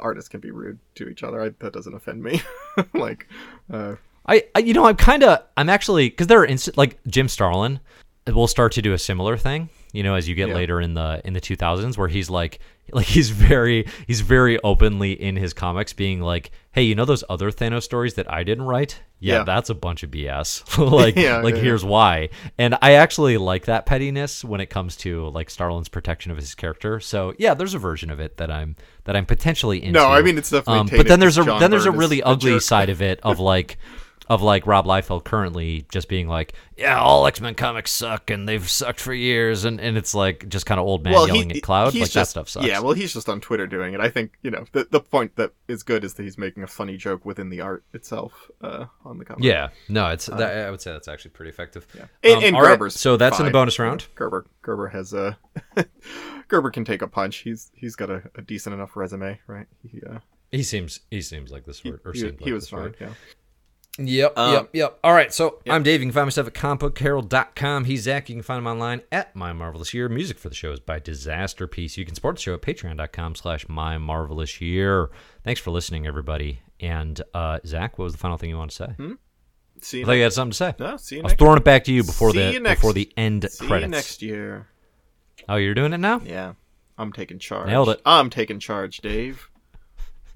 Artists 0.00 0.28
can 0.28 0.40
be 0.40 0.50
rude 0.50 0.78
to 0.96 1.08
each 1.08 1.22
other. 1.22 1.40
I, 1.42 1.50
that 1.60 1.72
doesn't 1.74 1.94
offend 1.94 2.22
me. 2.24 2.40
like, 2.94 3.28
uh, 3.72 3.96
I, 4.26 4.44
I 4.54 4.60
you 4.60 4.74
know 4.74 4.86
I'm 4.86 4.96
kind 4.96 5.22
of 5.22 5.42
I'm 5.56 5.68
actually 5.68 6.08
because 6.10 6.26
there 6.26 6.40
are 6.40 6.46
instant 6.46 6.76
like 6.76 6.98
Jim 7.06 7.28
Starlin 7.28 7.80
will 8.26 8.48
start 8.48 8.72
to 8.72 8.82
do 8.82 8.92
a 8.92 8.98
similar 8.98 9.36
thing 9.36 9.68
you 9.92 10.02
know 10.02 10.14
as 10.16 10.28
you 10.28 10.34
get 10.34 10.48
Yeah. 10.48 10.54
later 10.56 10.80
in 10.80 10.94
the 10.94 11.20
in 11.24 11.32
the 11.32 11.40
2000s 11.40 11.96
where 11.96 12.08
he's 12.08 12.28
like 12.28 12.58
like 12.92 13.06
he's 13.06 13.30
very 13.30 13.86
he's 14.08 14.20
very 14.20 14.58
openly 14.62 15.12
in 15.12 15.36
his 15.36 15.52
comics 15.54 15.92
being 15.92 16.20
like 16.20 16.50
hey 16.72 16.82
you 16.82 16.94
know 16.96 17.04
those 17.04 17.22
other 17.30 17.50
Thanos 17.52 17.84
stories 17.84 18.14
that 18.14 18.30
I 18.30 18.42
didn't 18.42 18.64
write 18.64 19.00
yeah, 19.20 19.36
Yeah. 19.38 19.44
that's 19.44 19.70
a 19.70 19.74
bunch 19.74 20.02
of 20.02 20.10
BS 20.10 20.76
like 20.90 21.14
Yeah, 21.14 21.38
like 21.38 21.54
yeah, 21.54 21.60
here's 21.62 21.84
why 21.84 22.30
and 22.58 22.76
I 22.82 22.92
actually 22.94 23.38
like 23.38 23.66
that 23.66 23.86
pettiness 23.86 24.44
when 24.44 24.60
it 24.60 24.66
comes 24.70 24.96
to 24.98 25.28
like 25.28 25.48
Starlin's 25.48 25.88
protection 25.88 26.32
of 26.32 26.36
his 26.36 26.54
character 26.56 26.98
so 26.98 27.32
yeah 27.38 27.54
there's 27.54 27.74
a 27.74 27.78
version 27.78 28.10
of 28.10 28.18
it 28.18 28.38
that 28.38 28.50
I'm 28.50 28.74
that 29.04 29.14
I'm 29.14 29.24
potentially 29.24 29.84
into 29.84 30.00
no, 30.00 30.08
I 30.08 30.20
mean 30.20 30.36
it's 30.36 30.50
definitely. 30.50 30.80
um, 30.80 30.88
but 30.96 31.06
then 31.06 31.20
there's 31.20 31.38
a 31.38 31.44
John 31.44 31.60
then 31.60 31.70
there's 31.70 31.86
a 31.86 31.90
Byrne 31.92 32.00
really 32.00 32.22
ugly 32.24 32.54
jerk. 32.54 32.62
side 32.62 32.88
of 32.90 33.00
it 33.00 33.20
of 33.22 33.38
like 33.38 33.78
of 34.28 34.42
like 34.42 34.66
Rob 34.66 34.86
Liefeld 34.86 35.24
currently 35.24 35.86
just 35.90 36.08
being 36.08 36.28
like, 36.28 36.54
yeah, 36.76 36.98
all 36.98 37.26
X 37.26 37.40
Men 37.40 37.54
comics 37.54 37.90
suck 37.92 38.30
and 38.30 38.48
they've 38.48 38.68
sucked 38.68 39.00
for 39.00 39.14
years, 39.14 39.64
and, 39.64 39.80
and 39.80 39.96
it's 39.96 40.14
like 40.14 40.48
just 40.48 40.66
kind 40.66 40.80
of 40.80 40.86
old 40.86 41.04
man 41.04 41.14
Well, 41.14 41.26
yelling 41.26 41.50
he, 41.50 41.58
at 41.58 41.62
cloud. 41.62 41.94
Like 41.94 42.02
just, 42.02 42.14
that 42.14 42.28
stuff 42.28 42.48
sucks. 42.48 42.66
Yeah, 42.66 42.80
well, 42.80 42.92
he's 42.92 43.12
just 43.12 43.28
on 43.28 43.40
Twitter 43.40 43.66
doing 43.66 43.94
it. 43.94 44.00
I 44.00 44.08
think 44.08 44.38
you 44.42 44.50
know 44.50 44.64
the 44.72 44.86
the 44.90 45.00
point 45.00 45.36
that 45.36 45.52
is 45.68 45.82
good 45.82 46.04
is 46.04 46.14
that 46.14 46.22
he's 46.24 46.38
making 46.38 46.62
a 46.62 46.66
funny 46.66 46.96
joke 46.96 47.24
within 47.24 47.48
the 47.50 47.60
art 47.60 47.84
itself 47.92 48.50
uh, 48.60 48.86
on 49.04 49.18
the 49.18 49.24
comic. 49.24 49.44
yeah, 49.44 49.68
no, 49.88 50.08
it's 50.08 50.26
that, 50.26 50.66
I 50.66 50.70
would 50.70 50.80
say 50.80 50.92
that's 50.92 51.08
actually 51.08 51.30
pretty 51.30 51.50
effective. 51.50 51.86
Yeah. 51.94 52.06
And, 52.22 52.38
Um, 52.38 52.44
and 52.44 52.56
all 52.56 52.62
right, 52.62 52.78
Gerber's 52.78 52.98
so 52.98 53.16
that's 53.16 53.38
in 53.38 53.46
the 53.46 53.52
bonus 53.52 53.78
round. 53.78 54.06
Gerber 54.14 54.46
Gerber 54.62 54.88
has 54.88 55.12
a 55.12 55.38
Gerber 56.48 56.70
can 56.70 56.84
take 56.84 57.02
a 57.02 57.08
punch. 57.08 57.36
He's 57.38 57.70
he's 57.74 57.96
got 57.96 58.10
a, 58.10 58.22
a 58.34 58.42
decent 58.42 58.74
enough 58.74 58.96
resume, 58.96 59.40
right? 59.46 59.66
He 59.82 60.00
uh, 60.02 60.18
He 60.50 60.62
seems 60.62 61.00
he 61.10 61.22
seems 61.22 61.50
like 61.50 61.64
this 61.64 61.80
he. 61.80 61.90
Or 61.90 62.12
he, 62.12 62.20
he 62.20 62.26
like 62.26 62.52
was 62.52 62.68
fine. 62.68 62.94
Yeah. 63.00 63.10
Yep, 63.98 64.36
Um, 64.36 64.52
yep, 64.52 64.68
yep. 64.74 64.98
All 65.02 65.14
right, 65.14 65.32
so 65.32 65.60
I'm 65.66 65.82
Dave. 65.82 66.00
You 66.00 66.06
can 66.06 66.12
find 66.12 66.26
myself 66.26 66.46
at 66.48 66.52
comicbookherald.com. 66.54 67.84
He's 67.84 68.02
Zach. 68.02 68.28
You 68.28 68.34
can 68.34 68.42
find 68.42 68.58
him 68.58 68.66
online 68.66 69.00
at 69.10 69.34
My 69.34 69.52
Marvelous 69.54 69.94
Year. 69.94 70.08
Music 70.08 70.38
for 70.38 70.48
the 70.50 70.54
show 70.54 70.72
is 70.72 70.80
by 70.80 71.00
Disasterpeace. 71.00 71.96
You 71.96 72.04
can 72.04 72.14
support 72.14 72.36
the 72.36 72.42
show 72.42 72.54
at 72.54 72.62
patreon.com 72.62 73.34
slash 73.36 73.68
My 73.68 73.96
Marvelous 73.98 74.60
Year. 74.60 75.08
Thanks 75.44 75.60
for 75.60 75.70
listening, 75.70 76.06
everybody. 76.06 76.60
And 76.78 77.20
uh, 77.32 77.60
Zach, 77.66 77.98
what 77.98 78.04
was 78.04 78.12
the 78.12 78.18
final 78.18 78.36
thing 78.36 78.50
you 78.50 78.58
want 78.58 78.70
to 78.72 78.76
say? 78.76 79.14
See 79.80 79.98
I 79.98 80.00
you 80.00 80.06
thought 80.06 80.12
you 80.12 80.22
had 80.24 80.32
something 80.32 80.50
to 80.52 80.56
say. 80.56 80.74
No, 80.78 80.96
see 80.98 81.16
you 81.16 81.22
I 81.22 81.24
was 81.24 81.32
throwing 81.34 81.56
it 81.58 81.64
back 81.64 81.84
to 81.84 81.92
you 81.92 82.02
before 82.02 82.32
See 82.32 82.38
the 82.38 82.52
you 82.52 82.60
before 82.60 82.92
the 82.92 83.10
end 83.16 83.46
See 83.50 83.66
credits. 83.66 83.84
you 83.84 83.90
next 83.90 84.22
year. 84.22 84.68
Oh, 85.48 85.56
you're 85.56 85.74
doing 85.74 85.92
it 85.92 85.98
now? 85.98 86.20
Yeah, 86.24 86.54
I'm 86.98 87.12
taking 87.12 87.38
charge. 87.38 87.66
Nailed 87.68 87.90
it. 87.90 88.00
I'm 88.04 88.28
taking 88.30 88.58
charge, 88.58 88.98
Dave. 88.98 89.48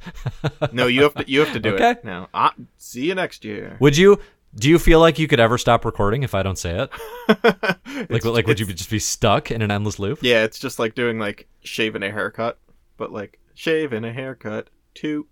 no, 0.73 0.87
you 0.87 1.03
have 1.03 1.15
to. 1.15 1.31
You 1.31 1.41
have 1.41 1.53
to 1.53 1.61
do 1.61 1.75
Okay. 1.75 1.91
it 1.91 2.05
now. 2.05 2.29
I, 2.35 2.53
see 2.79 3.07
you 3.07 3.15
next 3.15 3.45
year. 3.45 3.77
Would 3.81 3.97
you? 3.97 4.19
Do 4.55 4.69
you 4.69 4.79
feel 4.81 4.99
like 4.99 5.19
you 5.19 5.29
could 5.29 5.39
ever 5.39 5.59
stop 5.59 5.85
recording 5.85 6.23
if 6.25 6.35
I 6.35 6.43
don't 6.43 6.59
say 6.59 6.81
it? 6.89 6.91
Like, 8.09 8.25
like 8.25 8.47
would 8.47 8.59
you 8.59 8.67
just 8.67 8.91
be 8.91 8.99
stuck 8.99 9.51
in 9.51 9.63
an 9.63 9.71
endless 9.71 9.99
loop? 9.99 10.21
Yeah, 10.23 10.43
it's 10.45 10.59
just 10.59 10.79
like 10.79 10.95
doing 10.95 11.19
like 11.19 11.47
shaving 11.63 12.03
a 12.03 12.11
haircut, 12.11 12.59
but 12.97 13.13
like 13.13 13.39
shaving 13.55 14.05
a 14.05 14.13
haircut 14.13 14.71
too. 14.95 15.27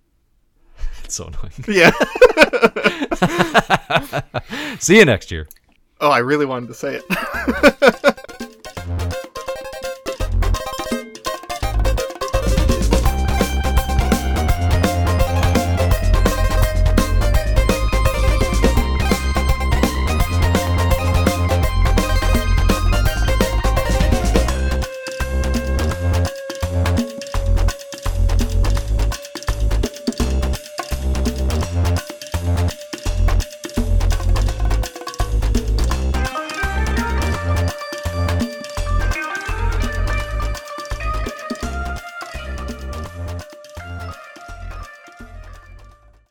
It's 1.05 1.15
so 1.17 1.25
annoying. 1.27 1.53
Yeah. 1.67 1.91
See 4.79 4.99
you 4.99 5.05
next 5.05 5.31
year. 5.31 5.49
oh, 6.01 6.11
I 6.11 6.19
really 6.19 6.47
wanted 6.47 6.69
to 6.69 6.75
say 6.75 7.01
it. 7.03 8.15